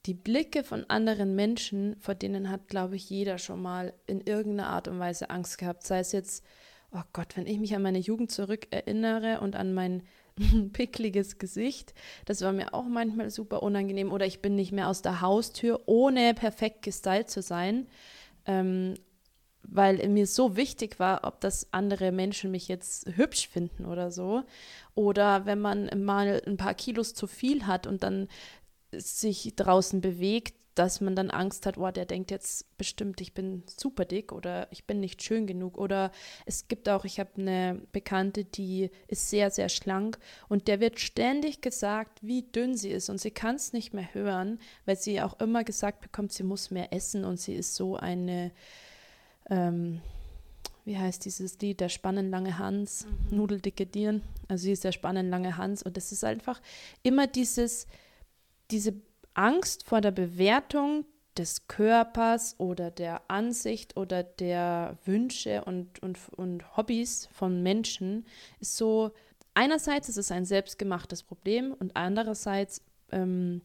Die 0.06 0.14
Blicke 0.14 0.64
von 0.64 0.88
anderen 0.88 1.34
Menschen, 1.34 1.96
vor 1.98 2.14
denen 2.14 2.50
hat, 2.50 2.68
glaube 2.68 2.96
ich, 2.96 3.10
jeder 3.10 3.38
schon 3.38 3.60
mal 3.60 3.92
in 4.06 4.20
irgendeiner 4.20 4.70
Art 4.70 4.88
und 4.88 4.98
Weise 4.98 5.28
Angst 5.28 5.58
gehabt. 5.58 5.84
Sei 5.84 5.98
es 5.98 6.12
jetzt, 6.12 6.44
oh 6.92 7.02
Gott, 7.12 7.36
wenn 7.36 7.46
ich 7.46 7.58
mich 7.58 7.74
an 7.74 7.82
meine 7.82 7.98
Jugend 7.98 8.30
zurückerinnere 8.30 9.40
und 9.40 9.56
an 9.56 9.74
mein 9.74 10.04
pickliges 10.72 11.38
Gesicht, 11.38 11.94
das 12.24 12.40
war 12.42 12.52
mir 12.52 12.72
auch 12.72 12.86
manchmal 12.86 13.30
super 13.30 13.62
unangenehm. 13.62 14.12
Oder 14.12 14.24
ich 14.24 14.40
bin 14.40 14.54
nicht 14.54 14.72
mehr 14.72 14.88
aus 14.88 15.02
der 15.02 15.20
Haustür, 15.20 15.82
ohne 15.86 16.32
perfekt 16.32 16.82
gestylt 16.82 17.28
zu 17.28 17.42
sein. 17.42 17.88
Ähm, 18.46 18.94
weil 19.70 20.06
mir 20.08 20.26
so 20.26 20.56
wichtig 20.56 20.98
war, 20.98 21.24
ob 21.24 21.40
das 21.40 21.72
andere 21.72 22.12
Menschen 22.12 22.50
mich 22.50 22.68
jetzt 22.68 23.08
hübsch 23.16 23.48
finden 23.48 23.86
oder 23.86 24.10
so. 24.10 24.44
Oder 24.94 25.46
wenn 25.46 25.60
man 25.60 25.90
mal 26.04 26.42
ein 26.46 26.56
paar 26.56 26.74
Kilos 26.74 27.14
zu 27.14 27.26
viel 27.26 27.66
hat 27.66 27.86
und 27.86 28.02
dann 28.02 28.28
sich 28.92 29.54
draußen 29.54 30.00
bewegt, 30.00 30.54
dass 30.78 31.00
man 31.00 31.16
dann 31.16 31.30
Angst 31.30 31.66
hat, 31.66 31.76
oh, 31.76 31.90
der 31.90 32.06
denkt 32.06 32.30
jetzt 32.30 32.78
bestimmt, 32.78 33.20
ich 33.20 33.34
bin 33.34 33.64
super 33.66 34.04
dick 34.04 34.30
oder 34.30 34.68
ich 34.70 34.84
bin 34.84 35.00
nicht 35.00 35.22
schön 35.22 35.48
genug. 35.48 35.76
Oder 35.76 36.12
es 36.46 36.68
gibt 36.68 36.88
auch, 36.88 37.04
ich 37.04 37.18
habe 37.18 37.30
eine 37.36 37.82
Bekannte, 37.90 38.44
die 38.44 38.90
ist 39.08 39.28
sehr, 39.28 39.50
sehr 39.50 39.68
schlank 39.68 40.18
und 40.48 40.68
der 40.68 40.78
wird 40.78 41.00
ständig 41.00 41.62
gesagt, 41.62 42.20
wie 42.22 42.42
dünn 42.42 42.76
sie 42.76 42.90
ist 42.90 43.10
und 43.10 43.20
sie 43.20 43.32
kann 43.32 43.56
es 43.56 43.72
nicht 43.72 43.92
mehr 43.92 44.14
hören, 44.14 44.60
weil 44.86 44.96
sie 44.96 45.20
auch 45.20 45.40
immer 45.40 45.64
gesagt 45.64 46.00
bekommt, 46.00 46.32
sie 46.32 46.44
muss 46.44 46.70
mehr 46.70 46.92
essen 46.92 47.24
und 47.24 47.40
sie 47.40 47.54
ist 47.54 47.74
so 47.74 47.96
eine, 47.96 48.52
ähm, 49.50 50.00
wie 50.84 50.96
heißt 50.96 51.24
dieses 51.24 51.58
Lied, 51.60 51.80
der 51.80 51.90
spannenlange 51.90 52.58
Hans, 52.58 53.06
mhm. 53.06 53.36
nudeldicke 53.36 53.86
Dirn. 53.86 54.22
Also 54.48 54.64
sie 54.64 54.72
ist 54.72 54.84
der 54.84 54.92
spannenlange 54.92 55.56
Hans 55.56 55.82
und 55.82 55.96
das 55.96 56.12
ist 56.12 56.24
einfach 56.24 56.60
immer 57.02 57.26
dieses, 57.26 57.86
diese 58.70 58.94
Angst 59.34 59.86
vor 59.86 60.00
der 60.00 60.10
Bewertung 60.12 61.04
des 61.36 61.68
Körpers 61.68 62.58
oder 62.58 62.90
der 62.90 63.30
Ansicht 63.30 63.96
oder 63.96 64.22
der 64.22 64.98
Wünsche 65.04 65.64
und, 65.64 66.02
und, 66.02 66.18
und 66.36 66.76
Hobbys 66.76 67.28
von 67.32 67.62
Menschen 67.62 68.26
ist 68.58 68.76
so, 68.76 69.12
einerseits 69.54 70.08
ist 70.08 70.16
es 70.16 70.32
ein 70.32 70.44
selbstgemachtes 70.44 71.22
Problem 71.22 71.74
und 71.78 71.96
andererseits 71.96 72.82
ähm, 73.12 73.62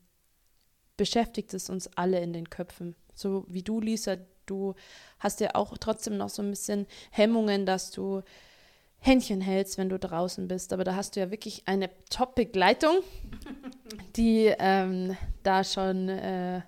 beschäftigt 0.97 1.53
es 1.53 1.69
uns 1.69 1.87
alle 1.95 2.19
in 2.21 2.33
den 2.33 2.49
Köpfen. 2.49 2.95
So 3.15 3.45
wie 3.47 3.63
du, 3.63 3.79
Lisa, 3.79 4.17
du 4.45 4.75
hast 5.19 5.39
ja 5.39 5.55
auch 5.55 5.77
trotzdem 5.77 6.17
noch 6.17 6.29
so 6.29 6.41
ein 6.41 6.49
bisschen 6.49 6.87
Hemmungen, 7.11 7.65
dass 7.65 7.91
du 7.91 8.21
Händchen 8.99 9.41
hältst, 9.41 9.77
wenn 9.77 9.89
du 9.89 9.99
draußen 9.99 10.47
bist. 10.47 10.71
Aber 10.71 10.83
da 10.83 10.95
hast 10.95 11.15
du 11.15 11.19
ja 11.19 11.29
wirklich 11.29 11.63
eine 11.65 11.89
Top-Begleitung, 12.09 12.99
die 14.15 14.53
ähm, 14.57 15.17
da 15.43 15.63
schon 15.63 16.07
äh, 16.07 16.61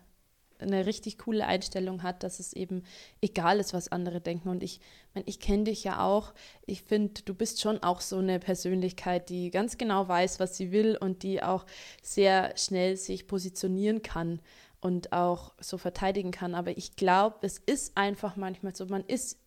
eine 0.60 0.86
richtig 0.86 1.18
coole 1.18 1.46
Einstellung 1.46 2.04
hat, 2.04 2.24
dass 2.24 2.40
es 2.40 2.54
eben 2.54 2.84
egal 3.22 3.60
ist, 3.60 3.74
was 3.74 3.92
andere 3.92 4.20
denken. 4.20 4.50
Und 4.50 4.64
ich 4.64 4.80
meine, 5.14 5.28
ich 5.28 5.40
kenne 5.40 5.66
dich 5.66 5.84
ja 5.84 6.04
auch. 6.04 6.34
Ich 6.66 6.82
finde, 6.84 7.22
du 7.24 7.34
bist 7.34 7.62
schon 7.62 7.82
auch 7.84 8.02
so 8.02 8.18
eine 8.18 8.40
Persönlichkeit, 8.40 9.30
die 9.30 9.50
ganz 9.50 9.78
genau 9.78 10.08
weiß, 10.08 10.40
was 10.40 10.58
sie 10.58 10.72
will 10.72 10.98
und 10.98 11.24
die 11.24 11.42
auch 11.42 11.66
sehr 12.02 12.56
schnell 12.58 12.98
sich 12.98 13.28
positionieren 13.28 14.02
kann 14.02 14.42
und 14.86 15.12
auch 15.12 15.54
so 15.60 15.78
verteidigen 15.78 16.32
kann. 16.32 16.56
Aber 16.56 16.78
ich 16.78 16.96
glaube, 16.96 17.38
es 17.42 17.58
ist 17.58 17.98
einfach 17.98 18.36
manchmal 18.36 18.76
so, 18.76 18.86
man 18.86 19.04
ist 19.06 19.40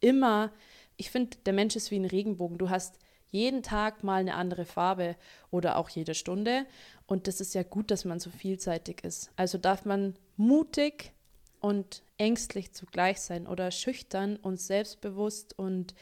immer 0.00 0.52
ich 0.96 1.10
finde, 1.10 1.36
der 1.44 1.52
Mensch 1.52 1.76
ist 1.76 1.90
wie 1.90 1.98
ein 1.98 2.04
Regenbogen. 2.04 2.58
Du 2.58 2.70
hast 2.70 2.98
jeden 3.30 3.62
Tag 3.62 4.02
mal 4.02 4.20
eine 4.20 4.34
andere 4.34 4.64
Farbe 4.64 5.16
oder 5.50 5.76
auch 5.76 5.88
jede 5.88 6.14
Stunde. 6.14 6.66
Und 7.06 7.26
das 7.26 7.40
ist 7.40 7.54
ja 7.54 7.62
gut, 7.62 7.90
dass 7.90 8.04
man 8.04 8.18
so 8.18 8.30
vielseitig 8.30 9.04
ist. 9.04 9.30
Also 9.36 9.58
darf 9.58 9.84
man 9.84 10.16
mutig 10.36 11.12
und 11.60 12.02
ängstlich 12.18 12.72
zugleich 12.72 13.20
sein 13.20 13.46
oder 13.46 13.70
schüchtern 13.70 14.36
und 14.36 14.60
selbstbewusst 14.60 15.58
und 15.58 15.94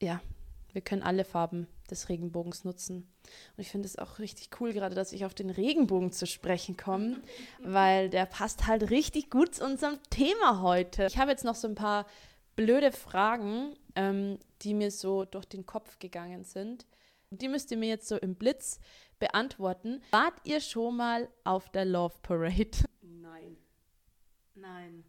ja, 0.00 0.20
wir 0.72 0.82
können 0.82 1.02
alle 1.02 1.24
Farben 1.24 1.66
des 1.90 2.08
Regenbogens 2.08 2.64
nutzen. 2.64 3.08
Und 3.56 3.62
ich 3.62 3.70
finde 3.70 3.86
es 3.86 3.98
auch 3.98 4.18
richtig 4.18 4.50
cool, 4.60 4.72
gerade 4.72 4.94
dass 4.94 5.12
ich 5.12 5.24
auf 5.24 5.34
den 5.34 5.50
Regenbogen 5.50 6.12
zu 6.12 6.26
sprechen 6.26 6.76
komme, 6.76 7.22
weil 7.62 8.10
der 8.10 8.26
passt 8.26 8.66
halt 8.66 8.90
richtig 8.90 9.30
gut 9.30 9.54
zu 9.56 9.64
unserem 9.64 9.98
Thema 10.10 10.62
heute. 10.62 11.06
Ich 11.06 11.18
habe 11.18 11.30
jetzt 11.30 11.44
noch 11.44 11.54
so 11.54 11.68
ein 11.68 11.74
paar 11.74 12.06
blöde 12.56 12.92
Fragen, 12.92 13.74
ähm, 13.94 14.38
die 14.62 14.74
mir 14.74 14.90
so 14.90 15.24
durch 15.24 15.46
den 15.46 15.66
Kopf 15.66 15.98
gegangen 15.98 16.44
sind. 16.44 16.86
Die 17.30 17.48
müsst 17.48 17.70
ihr 17.70 17.76
mir 17.76 17.88
jetzt 17.88 18.08
so 18.08 18.16
im 18.16 18.34
Blitz 18.34 18.80
beantworten. 19.18 20.02
Wart 20.10 20.34
ihr 20.44 20.60
schon 20.60 20.96
mal 20.96 21.28
auf 21.44 21.70
der 21.70 21.84
Love 21.84 22.16
Parade? 22.22 22.70
Nein. 23.02 23.56
Nein. 24.54 25.04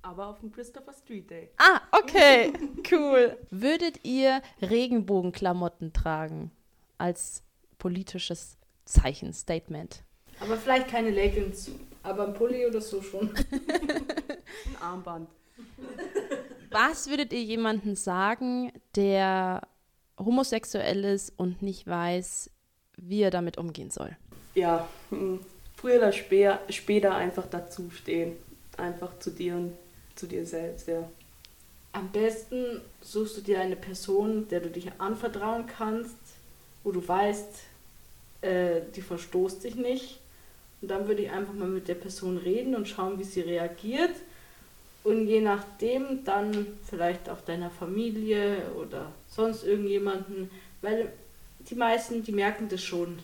Aber 0.00 0.28
auf 0.28 0.40
dem 0.40 0.50
Christopher 0.50 0.92
Street 0.92 1.28
Day. 1.28 1.50
Ah, 1.58 1.80
okay. 1.92 2.52
cool. 2.90 3.36
Würdet 3.50 4.04
ihr 4.04 4.40
Regenbogenklamotten 4.62 5.92
tragen 5.92 6.50
als 6.96 7.42
politisches 7.78 8.56
Zeichen, 8.84 9.32
Statement? 9.32 10.02
Aber 10.40 10.56
vielleicht 10.56 10.88
keine 10.88 11.10
Leggings, 11.10 11.70
aber 12.02 12.26
ein 12.26 12.34
Pulli 12.34 12.66
oder 12.66 12.80
so 12.80 13.02
schon. 13.02 13.30
ein 13.30 14.82
Armband. 14.82 15.28
Was 16.70 17.08
würdet 17.08 17.32
ihr 17.32 17.42
jemandem 17.42 17.96
sagen, 17.96 18.72
der 18.94 19.62
homosexuell 20.18 21.04
ist 21.04 21.32
und 21.36 21.62
nicht 21.62 21.86
weiß, 21.86 22.50
wie 22.96 23.22
er 23.22 23.30
damit 23.30 23.58
umgehen 23.58 23.90
soll? 23.90 24.16
Ja, 24.54 24.88
hm, 25.10 25.40
früher 25.76 25.98
oder 25.98 26.12
später 26.12 27.14
einfach 27.14 27.46
dazu 27.46 27.90
stehen. 27.90 28.36
Einfach 28.76 29.18
zu 29.18 29.30
dir 29.30 29.56
und 29.56 29.72
zu 30.14 30.26
dir 30.26 30.46
selbst, 30.46 30.88
ja. 30.88 31.08
Am 31.92 32.10
besten 32.10 32.80
suchst 33.00 33.38
du 33.38 33.40
dir 33.40 33.60
eine 33.60 33.76
Person, 33.76 34.46
der 34.48 34.60
du 34.60 34.68
dich 34.68 34.92
anvertrauen 34.98 35.66
kannst, 35.66 36.16
wo 36.84 36.92
du 36.92 37.06
weißt, 37.06 37.48
äh, 38.40 38.80
die 38.94 39.02
verstoßt 39.02 39.64
dich 39.64 39.74
nicht. 39.74 40.20
Und 40.80 40.88
dann 40.88 41.08
würde 41.08 41.22
ich 41.22 41.30
einfach 41.30 41.54
mal 41.54 41.68
mit 41.68 41.88
der 41.88 41.94
Person 41.94 42.36
reden 42.36 42.76
und 42.76 42.88
schauen, 42.88 43.18
wie 43.18 43.24
sie 43.24 43.40
reagiert 43.40 44.14
und 45.04 45.26
je 45.26 45.40
nachdem 45.40 46.24
dann 46.24 46.66
vielleicht 46.84 47.28
auch 47.28 47.40
deiner 47.40 47.70
Familie 47.70 48.70
oder 48.78 49.12
sonst 49.28 49.64
irgendjemanden, 49.64 50.50
weil 50.82 51.10
die 51.60 51.74
meisten, 51.74 52.22
die 52.22 52.32
merken 52.32 52.68
das 52.68 52.82
schon. 52.82 53.18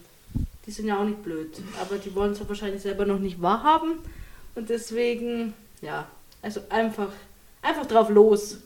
Die 0.67 0.71
sind 0.71 0.87
ja 0.87 0.99
auch 0.99 1.05
nicht 1.05 1.23
blöd, 1.23 1.61
aber 1.81 1.99
die 1.99 2.15
wollen 2.15 2.33
es 2.33 2.39
ja 2.39 2.49
wahrscheinlich 2.49 2.83
selber 2.83 3.05
noch 3.05 3.19
nicht 3.19 3.43
wahrhaben 3.43 3.99
und 4.55 4.71
deswegen, 4.71 5.53
ja, 5.83 6.09
also 6.41 6.61
einfach, 6.71 7.13
einfach 7.61 7.87
drauf 7.87 8.09
los. 8.09 8.59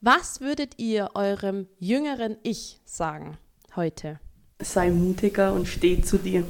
Was 0.00 0.40
würdet 0.40 0.78
ihr 0.78 1.10
eurem 1.14 1.68
jüngeren 1.78 2.38
Ich 2.42 2.80
sagen 2.84 3.36
heute? 3.76 4.20
Sei 4.64 4.90
mutiger 4.90 5.52
und 5.52 5.68
steh 5.68 6.00
zu 6.00 6.18
dir. 6.18 6.44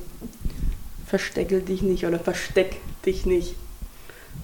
Versteckel 1.05 1.61
dich 1.61 1.83
nicht 1.83 2.07
oder 2.07 2.19
versteck 2.19 2.77
dich 3.05 3.27
nicht 3.27 3.57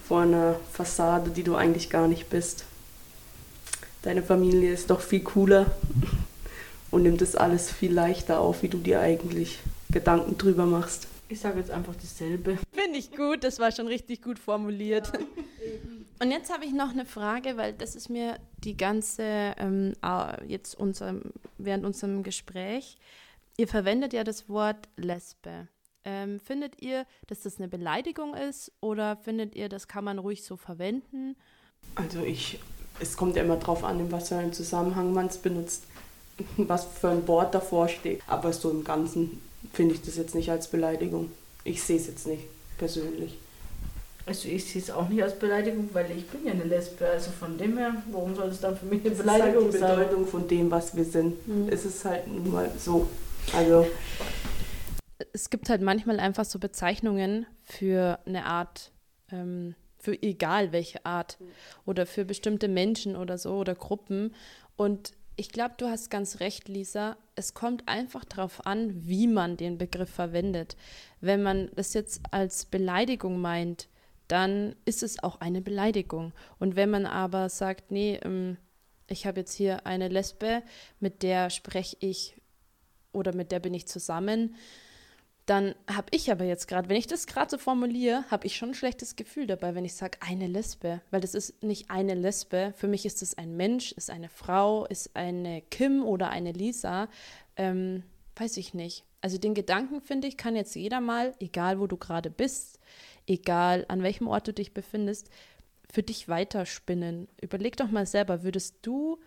vor 0.06 0.22
einer 0.22 0.56
Fassade, 0.72 1.30
die 1.30 1.44
du 1.44 1.54
eigentlich 1.54 1.88
gar 1.88 2.08
nicht 2.08 2.28
bist. 2.30 2.64
Deine 4.02 4.22
Familie 4.22 4.72
ist 4.72 4.90
doch 4.90 5.00
viel 5.00 5.20
cooler 5.20 5.66
und 6.90 7.04
nimmt 7.04 7.20
das 7.20 7.36
alles 7.36 7.70
viel 7.70 7.92
leichter 7.92 8.40
auf, 8.40 8.62
wie 8.62 8.68
du 8.68 8.78
dir 8.78 9.00
eigentlich 9.00 9.60
Gedanken 9.90 10.36
drüber 10.36 10.66
machst. 10.66 11.06
Ich 11.28 11.40
sage 11.40 11.60
jetzt 11.60 11.70
einfach 11.70 11.94
dasselbe. 11.94 12.58
Finde 12.72 12.98
ich 12.98 13.12
gut, 13.12 13.44
das 13.44 13.60
war 13.60 13.70
schon 13.70 13.86
richtig 13.86 14.20
gut 14.20 14.38
formuliert. 14.38 15.12
Ja, 15.14 15.20
und 16.22 16.32
jetzt 16.32 16.52
habe 16.52 16.64
ich 16.64 16.72
noch 16.72 16.90
eine 16.90 17.06
Frage, 17.06 17.56
weil 17.56 17.72
das 17.72 17.94
ist 17.94 18.10
mir 18.10 18.38
die 18.58 18.76
ganze, 18.76 19.22
ähm, 19.58 19.94
jetzt 20.46 20.74
unserem, 20.74 21.22
während 21.56 21.84
unserem 21.84 22.22
Gespräch, 22.22 22.98
ihr 23.56 23.68
verwendet 23.68 24.12
ja 24.12 24.24
das 24.24 24.48
Wort 24.48 24.88
Lesbe. 24.96 25.68
Ähm, 26.04 26.40
findet 26.40 26.80
ihr, 26.80 27.04
dass 27.26 27.40
das 27.40 27.58
eine 27.58 27.68
Beleidigung 27.68 28.34
ist 28.34 28.72
oder 28.80 29.16
findet 29.16 29.54
ihr, 29.54 29.68
das 29.68 29.86
kann 29.86 30.04
man 30.04 30.18
ruhig 30.18 30.44
so 30.44 30.56
verwenden? 30.56 31.36
Also 31.94 32.22
ich, 32.22 32.58
es 33.00 33.16
kommt 33.16 33.36
ja 33.36 33.42
immer 33.42 33.56
drauf 33.56 33.84
an, 33.84 34.00
in 34.00 34.10
was 34.10 34.28
für 34.28 34.36
einem 34.36 34.52
Zusammenhang 34.52 35.12
man 35.12 35.26
es 35.26 35.38
benutzt, 35.38 35.84
was 36.56 36.86
für 36.86 37.10
ein 37.10 37.28
Wort 37.28 37.54
davor 37.54 37.88
steht. 37.88 38.22
Aber 38.26 38.52
so 38.52 38.70
im 38.70 38.82
Ganzen 38.84 39.42
finde 39.72 39.94
ich 39.94 40.02
das 40.02 40.16
jetzt 40.16 40.34
nicht 40.34 40.50
als 40.50 40.68
Beleidigung. 40.68 41.30
Ich 41.64 41.82
sehe 41.82 41.96
es 41.96 42.06
jetzt 42.06 42.26
nicht 42.26 42.44
persönlich. 42.78 43.38
Also 44.24 44.48
ich 44.48 44.64
sehe 44.64 44.80
es 44.80 44.90
auch 44.90 45.08
nicht 45.08 45.22
als 45.22 45.38
Beleidigung, 45.38 45.88
weil 45.92 46.06
ich 46.16 46.26
bin 46.28 46.46
ja 46.46 46.52
eine 46.52 46.64
Lesbe. 46.64 47.06
Also 47.06 47.30
von 47.30 47.58
dem 47.58 47.76
her, 47.76 47.94
warum 48.10 48.34
soll 48.34 48.48
es 48.48 48.60
dann 48.60 48.76
für 48.76 48.86
mich 48.86 49.04
eine 49.04 49.14
Beleidigung 49.14 49.70
sein? 49.70 49.74
Ist 49.74 49.82
halt 49.82 49.92
die 49.92 50.02
Bedeutung 50.04 50.26
von 50.26 50.48
dem, 50.48 50.70
was 50.70 50.96
wir 50.96 51.04
sind. 51.04 51.48
Mhm. 51.48 51.68
Es 51.68 51.84
ist 51.84 52.04
halt 52.04 52.26
nun 52.26 52.52
mal 52.52 52.70
so. 52.78 53.08
Also 53.54 53.86
es 55.32 55.50
gibt 55.50 55.68
halt 55.68 55.82
manchmal 55.82 56.20
einfach 56.20 56.44
so 56.44 56.58
Bezeichnungen 56.58 57.46
für 57.62 58.18
eine 58.26 58.46
Art, 58.46 58.92
ähm, 59.30 59.74
für 59.98 60.20
egal 60.22 60.72
welche 60.72 61.04
Art 61.04 61.38
oder 61.84 62.06
für 62.06 62.24
bestimmte 62.24 62.68
Menschen 62.68 63.16
oder 63.16 63.38
so 63.38 63.56
oder 63.56 63.74
Gruppen. 63.74 64.34
Und 64.76 65.12
ich 65.36 65.50
glaube, 65.50 65.74
du 65.78 65.86
hast 65.86 66.10
ganz 66.10 66.40
recht, 66.40 66.68
Lisa. 66.68 67.16
Es 67.34 67.54
kommt 67.54 67.88
einfach 67.88 68.24
darauf 68.24 68.66
an, 68.66 69.06
wie 69.06 69.26
man 69.26 69.56
den 69.56 69.78
Begriff 69.78 70.10
verwendet. 70.10 70.76
Wenn 71.20 71.42
man 71.42 71.70
das 71.74 71.94
jetzt 71.94 72.22
als 72.30 72.66
Beleidigung 72.66 73.40
meint, 73.40 73.88
dann 74.28 74.76
ist 74.84 75.02
es 75.02 75.22
auch 75.22 75.40
eine 75.40 75.60
Beleidigung. 75.60 76.32
Und 76.58 76.76
wenn 76.76 76.90
man 76.90 77.04
aber 77.06 77.48
sagt, 77.48 77.90
nee, 77.90 78.18
ähm, 78.22 78.58
ich 79.08 79.26
habe 79.26 79.40
jetzt 79.40 79.54
hier 79.54 79.86
eine 79.86 80.08
Lesbe, 80.08 80.62
mit 81.00 81.22
der 81.22 81.50
spreche 81.50 81.96
ich 82.00 82.39
oder 83.12 83.34
mit 83.34 83.52
der 83.52 83.60
bin 83.60 83.74
ich 83.74 83.86
zusammen, 83.86 84.54
dann 85.46 85.74
habe 85.92 86.06
ich 86.12 86.30
aber 86.30 86.44
jetzt 86.44 86.68
gerade, 86.68 86.88
wenn 86.88 86.96
ich 86.96 87.08
das 87.08 87.26
gerade 87.26 87.50
so 87.50 87.58
formuliere, 87.58 88.24
habe 88.30 88.46
ich 88.46 88.56
schon 88.56 88.68
ein 88.68 88.74
schlechtes 88.74 89.16
Gefühl 89.16 89.48
dabei, 89.48 89.74
wenn 89.74 89.84
ich 89.84 89.94
sage, 89.94 90.18
eine 90.20 90.46
Lesbe. 90.46 91.00
Weil 91.10 91.20
das 91.20 91.34
ist 91.34 91.64
nicht 91.64 91.90
eine 91.90 92.14
Lesbe. 92.14 92.72
Für 92.76 92.86
mich 92.86 93.04
ist 93.04 93.20
es 93.20 93.36
ein 93.36 93.56
Mensch, 93.56 93.90
ist 93.90 94.10
eine 94.10 94.28
Frau, 94.28 94.86
ist 94.86 95.16
eine 95.16 95.62
Kim 95.62 96.04
oder 96.04 96.30
eine 96.30 96.52
Lisa. 96.52 97.08
Ähm, 97.56 98.04
weiß 98.36 98.58
ich 98.58 98.74
nicht. 98.74 99.04
Also 99.22 99.38
den 99.38 99.54
Gedanken, 99.54 100.00
finde 100.00 100.28
ich, 100.28 100.36
kann 100.36 100.54
jetzt 100.54 100.76
jeder 100.76 101.00
mal, 101.00 101.34
egal 101.40 101.80
wo 101.80 101.88
du 101.88 101.96
gerade 101.96 102.30
bist, 102.30 102.78
egal 103.26 103.84
an 103.88 104.04
welchem 104.04 104.28
Ort 104.28 104.46
du 104.46 104.52
dich 104.52 104.72
befindest, 104.72 105.30
für 105.92 106.04
dich 106.04 106.28
weiterspinnen. 106.28 107.26
Überleg 107.40 107.76
doch 107.76 107.90
mal 107.90 108.06
selber, 108.06 108.44
würdest 108.44 108.76
du 108.82 109.18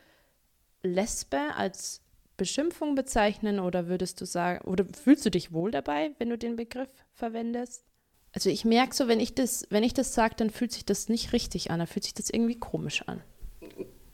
Lesbe 0.84 1.54
als 1.58 2.02
Beschimpfung 2.38 2.96
bezeichnen 2.96 3.60
oder 3.60 3.88
würdest 3.88 4.20
du 4.22 4.26
sagen, 4.26 4.66
oder 4.66 4.86
fühlst 4.86 5.26
du 5.26 5.32
dich 5.32 5.52
wohl 5.52 5.72
dabei, 5.72 6.12
wenn 6.18 6.30
du 6.30 6.38
den 6.38 6.56
Begriff 6.56 6.90
verwendest? 7.14 7.86
Also 8.34 8.50
ich 8.50 8.66
merke 8.66 8.96
so, 8.96 9.08
wenn 9.08 9.20
ich 9.20 9.36
das, 9.36 9.68
wenn 9.70 9.84
ich 9.84 9.94
das 9.94 10.14
sage, 10.14 10.36
dann 10.36 10.50
fühlt 10.50 10.72
sich 10.72 10.86
das 10.86 11.08
nicht 11.08 11.34
richtig 11.34 11.70
an, 11.70 11.80
dann 11.80 11.88
fühlt 11.88 12.04
sich 12.04 12.16
das 12.16 12.30
irgendwie 12.30 12.60
komisch 12.60 13.04
an. 13.08 13.22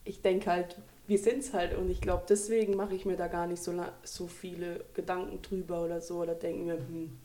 Ich 0.04 0.22
denke 0.22 0.52
halt, 0.52 0.76
wir 1.08 1.18
sind 1.18 1.40
es 1.40 1.54
halt 1.54 1.76
und 1.76 1.90
ich 1.90 2.02
glaube, 2.02 2.26
deswegen 2.28 2.76
mache 2.76 2.96
ich 2.96 3.06
mir 3.06 3.16
da 3.16 3.28
gar 3.28 3.48
nicht 3.48 3.64
so, 3.64 3.74
so 4.04 4.28
viele 4.28 4.86
Gedanken 4.94 5.42
drüber 5.42 5.84
oder 5.84 6.02
so 6.02 6.20
oder 6.20 6.36
denke 6.36 6.64
mir, 6.64 6.78
hm. 6.78 7.18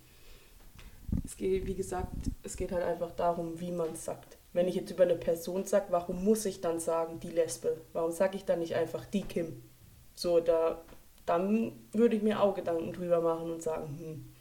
Es 1.25 1.37
geht, 1.37 1.67
wie 1.67 1.75
gesagt, 1.75 2.13
es 2.43 2.57
geht 2.57 2.73
halt 2.73 2.83
einfach 2.83 3.13
darum, 3.13 3.61
wie 3.61 3.71
man 3.71 3.93
es 3.93 4.05
sagt. 4.05 4.37
Wenn 4.53 4.69
ich 4.69 4.75
jetzt 4.75 4.91
über 4.91 5.05
eine 5.05 5.17
Person 5.17 5.65
sage, 5.65 5.87
warum 5.91 6.25
muss 6.25 6.45
ich 6.45 6.61
dann 6.61 6.81
sagen, 6.81 7.21
die 7.21 7.31
Lesbe? 7.31 7.77
Warum 7.93 8.11
sage 8.11 8.37
ich 8.37 8.45
dann 8.45 8.61
nicht 8.61 8.75
einfach 8.75 9.05
die 9.05 9.23
Kim? 9.23 9.63
So, 10.15 10.41
da, 10.41 10.83
dann 11.27 11.73
würde 11.93 12.17
ich 12.17 12.23
mir 12.23 12.41
auch 12.41 12.55
Gedanken 12.55 12.93
drüber 12.93 13.21
machen 13.21 13.51
und 13.51 13.63
sagen, 13.63 13.99
hm, 13.99 14.35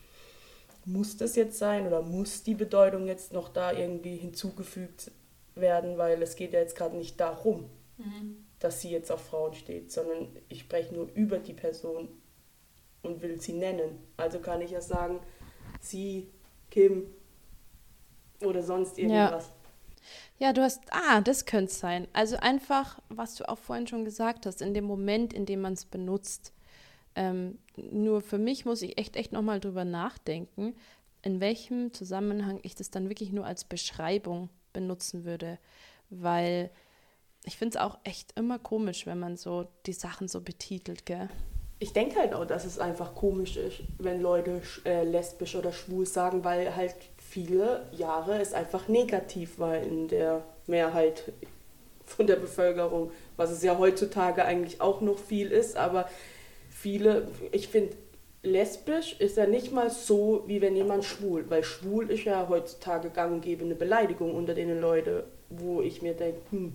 muss 0.86 1.18
das 1.18 1.36
jetzt 1.36 1.58
sein 1.58 1.88
oder 1.88 2.02
muss 2.02 2.44
die 2.44 2.56
Bedeutung 2.56 3.08
jetzt 3.08 3.34
noch 3.34 3.50
da 3.50 3.72
irgendwie 3.72 4.18
hinzugefügt 4.18 5.12
werden, 5.56 5.98
weil 5.98 6.22
es 6.22 6.36
geht 6.36 6.54
ja 6.54 6.60
jetzt 6.60 6.76
gerade 6.76 6.98
nicht 6.98 7.20
darum, 7.20 7.70
mhm. 7.98 8.46
dass 8.60 8.82
sie 8.82 8.92
jetzt 8.92 9.12
auf 9.12 9.22
Frauen 9.22 9.54
steht, 9.54 9.92
sondern 9.92 10.28
ich 10.50 10.62
spreche 10.62 10.94
nur 10.94 11.10
über 11.14 11.40
die 11.40 11.54
Person 11.54 12.10
und 13.02 13.22
will 13.22 13.40
sie 13.40 13.54
nennen. 13.54 14.00
Also 14.18 14.40
kann 14.40 14.62
ich 14.62 14.72
ja 14.72 14.82
sagen, 14.82 15.20
sie, 15.80 16.30
Kim 16.70 17.08
oder 18.42 18.64
sonst 18.64 18.98
irgendwas. 18.98 19.48
Ja. 19.48 19.63
Ja, 20.40 20.52
du 20.52 20.62
hast, 20.62 20.82
ah, 20.92 21.22
das 21.22 21.46
könnte 21.46 21.72
es 21.72 21.80
sein. 21.80 22.08
Also 22.14 22.38
einfach, 22.38 23.00
was 23.10 23.36
du 23.36 23.48
auch 23.48 23.60
vorhin 23.60 23.88
schon 23.88 24.04
gesagt 24.06 24.46
hast, 24.46 24.62
in 24.62 24.74
dem 24.74 24.86
Moment, 24.86 25.34
in 25.34 25.46
dem 25.46 25.62
man 25.62 25.74
es 25.74 25.86
benutzt. 25.86 26.54
Ähm, 27.16 27.60
nur 27.76 28.22
für 28.22 28.38
mich 28.38 28.66
muss 28.66 28.82
ich 28.82 28.98
echt, 28.98 29.16
echt 29.16 29.32
nochmal 29.32 29.60
drüber 29.60 29.86
nachdenken, 29.86 30.76
in 31.22 31.40
welchem 31.40 31.94
Zusammenhang 31.94 32.60
ich 32.64 32.76
das 32.76 32.90
dann 32.90 33.10
wirklich 33.10 33.32
nur 33.32 33.46
als 33.46 33.64
Beschreibung 33.64 34.50
benutzen 34.74 35.24
würde. 35.24 35.60
Weil 36.10 36.72
ich 37.46 37.58
finde 37.58 37.78
es 37.78 37.82
auch 37.82 38.00
echt 38.04 38.38
immer 38.38 38.60
komisch, 38.60 39.06
wenn 39.06 39.20
man 39.20 39.38
so 39.38 39.68
die 39.86 39.94
Sachen 39.94 40.28
so 40.28 40.42
betitelt, 40.42 41.06
gell? 41.06 41.30
Ich 41.80 41.94
denke 41.94 42.18
halt 42.20 42.34
auch, 42.34 42.46
dass 42.46 42.66
es 42.66 42.80
einfach 42.80 43.14
komisch 43.14 43.58
ist, 43.58 43.82
wenn 43.98 44.22
Leute 44.22 44.62
äh, 44.86 45.04
lesbisch 45.04 45.56
oder 45.56 45.74
schwul 45.74 46.06
sagen, 46.06 46.44
weil 46.44 46.76
halt 46.76 46.96
viele 47.34 47.88
Jahre 47.92 48.40
es 48.40 48.54
einfach 48.54 48.88
negativ 48.88 49.58
war 49.58 49.80
in 49.80 50.08
der 50.08 50.44
Mehrheit 50.68 51.32
von 52.06 52.28
der 52.28 52.36
Bevölkerung, 52.36 53.10
was 53.38 53.50
es 53.50 53.64
ja 53.64 53.80
heutzutage 53.80 54.46
eigentlich 54.46 54.82
auch 54.82 55.02
noch 55.02 55.18
viel 55.18 55.52
ist, 55.52 55.76
aber 55.76 56.08
viele, 56.70 57.28
ich 57.52 57.70
finde, 57.70 57.96
lesbisch 58.44 59.20
ist 59.20 59.38
ja 59.38 59.48
nicht 59.48 59.72
mal 59.72 59.90
so, 59.90 60.44
wie 60.46 60.62
wenn 60.62 60.76
jemand 60.76 61.06
schwul, 61.06 61.46
weil 61.50 61.64
schwul 61.64 62.12
ist 62.12 62.26
ja 62.26 62.48
heutzutage 62.50 63.10
ganggebende 63.10 63.74
Beleidigung 63.74 64.36
unter 64.36 64.54
den 64.54 64.80
Leuten, 64.80 65.24
wo 65.50 65.82
ich 65.82 66.04
mir 66.04 66.14
denke, 66.14 66.40
hm, 66.52 66.74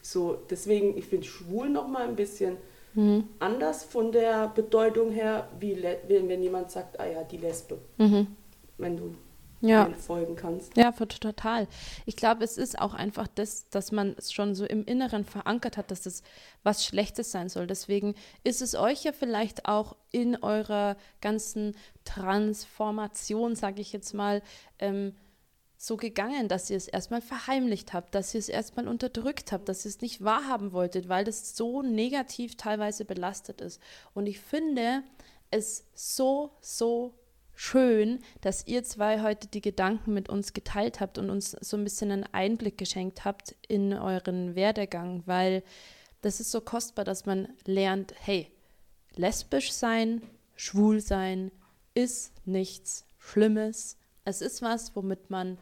so, 0.00 0.38
deswegen, 0.48 0.96
ich 0.96 1.06
finde 1.06 1.26
schwul 1.26 1.70
noch 1.70 1.88
mal 1.88 2.06
ein 2.06 2.14
bisschen 2.14 2.56
mhm. 2.94 3.24
anders 3.40 3.82
von 3.82 4.12
der 4.12 4.52
Bedeutung 4.54 5.10
her, 5.10 5.48
wie 5.58 5.82
wenn, 6.06 6.28
wenn 6.28 6.40
jemand 6.40 6.70
sagt, 6.70 7.00
ah 7.00 7.06
ja, 7.06 7.24
die 7.24 7.38
Lesbe. 7.38 7.78
Mhm. 7.96 8.28
Wenn 8.76 8.96
du 8.96 9.12
ja. 9.60 9.90
folgen 9.94 10.36
kannst. 10.36 10.76
Ja, 10.76 10.92
total. 10.92 11.66
Ich 12.06 12.16
glaube, 12.16 12.44
es 12.44 12.58
ist 12.58 12.78
auch 12.78 12.94
einfach 12.94 13.26
das, 13.26 13.68
dass 13.70 13.92
man 13.92 14.14
es 14.18 14.32
schon 14.32 14.54
so 14.54 14.64
im 14.64 14.84
Inneren 14.84 15.24
verankert 15.24 15.76
hat, 15.76 15.90
dass 15.90 16.06
es 16.06 16.22
was 16.62 16.84
Schlechtes 16.84 17.30
sein 17.30 17.48
soll. 17.48 17.66
Deswegen 17.66 18.14
ist 18.44 18.62
es 18.62 18.74
euch 18.74 19.04
ja 19.04 19.12
vielleicht 19.12 19.66
auch 19.66 19.96
in 20.10 20.36
eurer 20.42 20.96
ganzen 21.20 21.76
Transformation, 22.04 23.56
sage 23.56 23.80
ich 23.80 23.92
jetzt 23.92 24.14
mal, 24.14 24.42
ähm, 24.78 25.14
so 25.80 25.96
gegangen, 25.96 26.48
dass 26.48 26.70
ihr 26.70 26.76
es 26.76 26.88
erstmal 26.88 27.20
verheimlicht 27.20 27.92
habt, 27.92 28.14
dass 28.14 28.34
ihr 28.34 28.40
es 28.40 28.48
erstmal 28.48 28.88
unterdrückt 28.88 29.52
habt, 29.52 29.68
dass 29.68 29.84
ihr 29.84 29.90
es 29.90 30.00
nicht 30.00 30.24
wahrhaben 30.24 30.72
wolltet, 30.72 31.08
weil 31.08 31.24
das 31.24 31.56
so 31.56 31.82
negativ 31.82 32.56
teilweise 32.56 33.04
belastet 33.04 33.60
ist. 33.60 33.80
Und 34.12 34.26
ich 34.26 34.40
finde 34.40 35.04
es 35.52 35.84
so, 35.94 36.50
so 36.60 37.14
schön, 37.58 38.20
dass 38.40 38.68
ihr 38.68 38.84
zwei 38.84 39.20
heute 39.20 39.48
die 39.48 39.60
Gedanken 39.60 40.14
mit 40.14 40.28
uns 40.28 40.52
geteilt 40.52 41.00
habt 41.00 41.18
und 41.18 41.28
uns 41.28 41.50
so 41.50 41.76
ein 41.76 41.82
bisschen 41.82 42.12
einen 42.12 42.26
Einblick 42.32 42.78
geschenkt 42.78 43.24
habt 43.24 43.56
in 43.66 43.92
euren 43.92 44.54
Werdegang, 44.54 45.24
weil 45.26 45.64
das 46.22 46.38
ist 46.38 46.52
so 46.52 46.60
kostbar, 46.60 47.04
dass 47.04 47.26
man 47.26 47.48
lernt, 47.64 48.14
hey, 48.20 48.46
lesbisch 49.16 49.72
sein, 49.72 50.22
schwul 50.54 51.00
sein 51.00 51.50
ist 51.94 52.32
nichts 52.46 53.04
Schlimmes. 53.18 53.96
Es 54.24 54.40
ist 54.40 54.62
was, 54.62 54.94
womit 54.94 55.28
man 55.28 55.58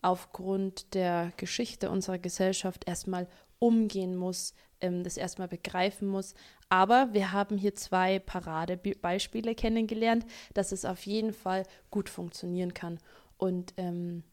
aufgrund 0.00 0.94
der 0.94 1.32
Geschichte 1.36 1.90
unserer 1.90 2.18
Gesellschaft 2.18 2.84
erstmal 2.86 3.26
umgehen 3.58 4.16
muss, 4.16 4.54
ähm, 4.80 5.02
das 5.02 5.16
erstmal 5.16 5.48
begreifen 5.48 6.06
muss. 6.06 6.34
Aber 6.72 7.12
wir 7.12 7.32
haben 7.32 7.58
hier 7.58 7.74
zwei 7.74 8.18
Paradebeispiele 8.18 9.54
kennengelernt, 9.54 10.24
dass 10.54 10.72
es 10.72 10.86
auf 10.86 11.04
jeden 11.04 11.34
Fall 11.34 11.64
gut 11.90 12.08
funktionieren 12.08 12.72
kann. 12.72 12.98
Und 13.36 13.74
ähm, 13.76 14.24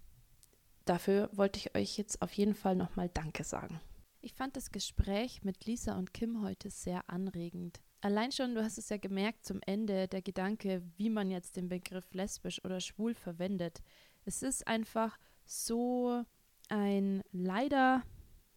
dafür 0.85 1.29
wollte 1.33 1.59
ich 1.59 1.75
euch 1.75 1.97
jetzt 1.97 2.21
auf 2.21 2.31
jeden 2.31 2.55
Fall 2.55 2.77
nochmal 2.77 3.09
Danke 3.13 3.43
sagen. 3.43 3.81
Ich 4.21 4.35
fand 4.35 4.55
das 4.55 4.71
Gespräch 4.71 5.43
mit 5.43 5.65
Lisa 5.65 5.97
und 5.97 6.13
Kim 6.13 6.41
heute 6.41 6.69
sehr 6.69 7.09
anregend. 7.09 7.81
Allein 7.99 8.31
schon, 8.31 8.55
du 8.55 8.63
hast 8.63 8.77
es 8.77 8.87
ja 8.87 8.95
gemerkt, 8.95 9.43
zum 9.43 9.59
Ende 9.65 10.07
der 10.07 10.21
Gedanke, 10.21 10.81
wie 10.95 11.09
man 11.09 11.31
jetzt 11.31 11.57
den 11.57 11.67
Begriff 11.67 12.13
lesbisch 12.13 12.63
oder 12.63 12.79
schwul 12.79 13.15
verwendet. 13.15 13.81
Es 14.23 14.43
ist 14.43 14.65
einfach 14.65 15.19
so 15.45 16.23
ein 16.69 17.21
leider 17.33 18.01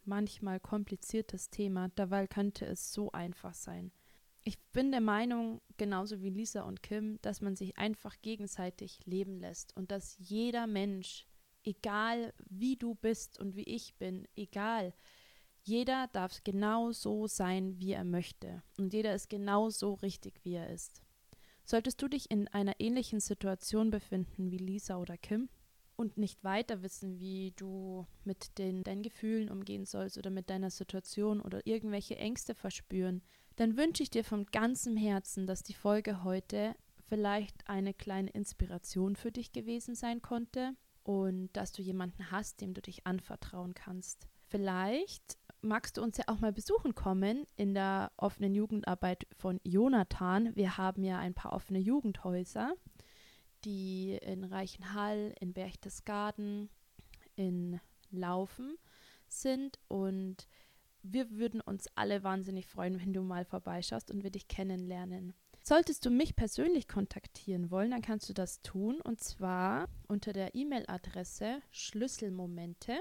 manchmal 0.07 0.61
kompliziertes 0.61 1.50
Thema. 1.50 1.88
Dabei 1.94 2.26
könnte 2.26 2.64
es 2.66 2.92
so 2.92 3.12
einfach 3.12 3.55
sein. 3.55 3.92
Ich 4.44 4.59
bin 4.72 4.90
der 4.90 5.00
Meinung, 5.00 5.61
genauso 5.76 6.20
wie 6.20 6.30
Lisa 6.30 6.62
und 6.62 6.82
Kim, 6.82 7.20
dass 7.22 7.40
man 7.40 7.55
sich 7.55 7.78
einfach 7.78 8.20
gegenseitig 8.22 9.00
leben 9.05 9.38
lässt 9.38 9.76
und 9.76 9.92
dass 9.92 10.16
jeder 10.18 10.66
Mensch, 10.66 11.26
egal 11.62 12.34
wie 12.48 12.76
du 12.76 12.96
bist 12.96 13.38
und 13.38 13.55
wie 13.55 13.62
ich 13.62 13.94
bin, 13.96 14.26
egal, 14.34 14.94
jeder 15.62 16.09
darf 16.12 16.42
genau 16.42 16.90
so 16.90 17.28
sein, 17.28 17.78
wie 17.78 17.92
er 17.92 18.03
möchte 18.03 18.64
und 18.78 18.92
jeder 18.92 19.14
ist 19.14 19.30
genau 19.30 19.70
so 19.70 19.94
richtig, 19.94 20.44
wie 20.44 20.55
er 20.55 20.70
ist. 20.70 21.03
Solltest 21.64 22.03
du 22.03 22.09
dich 22.09 22.28
in 22.28 22.48
einer 22.48 22.80
ähnlichen 22.80 23.20
Situation 23.20 23.90
befinden 23.90 24.50
wie 24.50 24.59
Lisa 24.59 24.96
oder 24.96 25.16
Kim, 25.16 25.48
und 26.03 26.18
nicht 26.18 26.44
weiter 26.44 26.82
wissen, 26.82 27.18
wie 27.18 27.53
du 27.57 28.07
mit 28.24 28.59
den, 28.59 28.82
deinen 28.82 29.03
Gefühlen 29.03 29.48
umgehen 29.48 29.86
sollst 29.86 30.18
oder 30.18 30.30
mit 30.30 30.50
deiner 30.50 30.70
Situation 30.70 31.40
oder 31.40 31.66
irgendwelche 31.66 32.16
Ängste 32.16 32.55
verspüren, 32.55 33.22
dann 33.57 33.76
wünsche 33.76 34.03
ich 34.03 34.11
dir 34.11 34.24
von 34.24 34.46
ganzem 34.46 34.96
Herzen, 34.96 35.46
dass 35.46 35.62
die 35.62 35.74
Folge 35.74 36.24
heute 36.24 36.74
vielleicht 37.09 37.68
eine 37.68 37.94
kleine 37.94 38.30
Inspiration 38.30 39.16
für 39.16 39.30
dich 39.30 39.53
gewesen 39.53 39.94
sein 39.94 40.22
konnte 40.22 40.74
und 41.05 41.50
dass 41.53 41.72
du 41.72 41.82
jemanden 41.82 42.30
hast, 42.30 42.61
dem 42.61 42.74
du 42.74 42.82
dich 42.82 43.07
anvertrauen 43.07 43.74
kannst. 43.74 44.26
Vielleicht 44.48 45.38
magst 45.61 45.96
du 45.96 46.03
uns 46.03 46.16
ja 46.16 46.24
auch 46.26 46.40
mal 46.40 46.53
besuchen 46.53 46.94
kommen 46.94 47.46
in 47.57 47.74
der 47.74 48.12
offenen 48.16 48.55
Jugendarbeit 48.55 49.26
von 49.38 49.61
Jonathan. 49.62 50.55
Wir 50.57 50.76
haben 50.76 51.05
ja 51.05 51.18
ein 51.18 51.34
paar 51.34 51.53
offene 51.53 51.78
Jugendhäuser 51.78 52.74
die 53.65 54.19
in 54.23 54.45
Reichenhall, 54.45 55.35
in 55.41 55.53
Berchtesgaden, 55.53 56.71
in 57.37 57.81
Laufen 58.11 58.77
sind 59.29 59.79
und 59.89 60.47
wir 61.03 61.31
würden 61.31 61.61
uns 61.61 61.89
alle 61.95 62.23
wahnsinnig 62.23 62.67
freuen, 62.67 63.01
wenn 63.01 63.13
du 63.13 63.23
mal 63.23 63.45
vorbeischaust 63.45 64.11
und 64.11 64.23
wir 64.23 64.31
dich 64.31 64.47
kennenlernen. 64.49 65.35
Solltest 65.65 66.05
du 66.05 66.11
mich 66.11 66.35
persönlich 66.35 66.89
kontaktieren 66.89 67.71
wollen, 67.71 67.93
dann 67.93 68.03
kannst 68.03 68.29
du 68.29 68.33
das 68.33 68.63
tun 68.63 69.01
und 69.01 69.21
zwar 69.21 69.89
unter 70.09 70.33
der 70.33 70.55
E-Mail-Adresse 70.55 71.63
Schlüsselmomente 71.71 73.01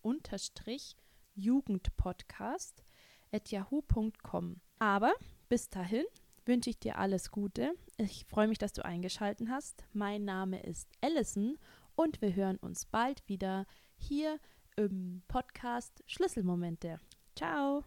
unterstrich 0.00 0.96
Jugendpodcast 1.34 2.84
at 3.32 3.50
yahoo.com. 3.50 4.60
Aber 4.78 5.12
bis 5.48 5.68
dahin 5.68 6.04
wünsche 6.46 6.70
ich 6.70 6.78
dir 6.78 6.98
alles 6.98 7.30
Gute. 7.30 7.74
Ich 7.96 8.24
freue 8.26 8.48
mich, 8.48 8.58
dass 8.58 8.72
du 8.72 8.84
eingeschaltet 8.84 9.48
hast. 9.48 9.84
Mein 9.92 10.24
Name 10.24 10.62
ist 10.62 10.88
Allison 11.00 11.58
und 11.94 12.20
wir 12.20 12.34
hören 12.34 12.56
uns 12.58 12.86
bald 12.86 13.26
wieder 13.28 13.66
hier 13.96 14.38
im 14.76 15.22
Podcast 15.28 16.02
Schlüsselmomente. 16.06 17.00
Ciao! 17.36 17.84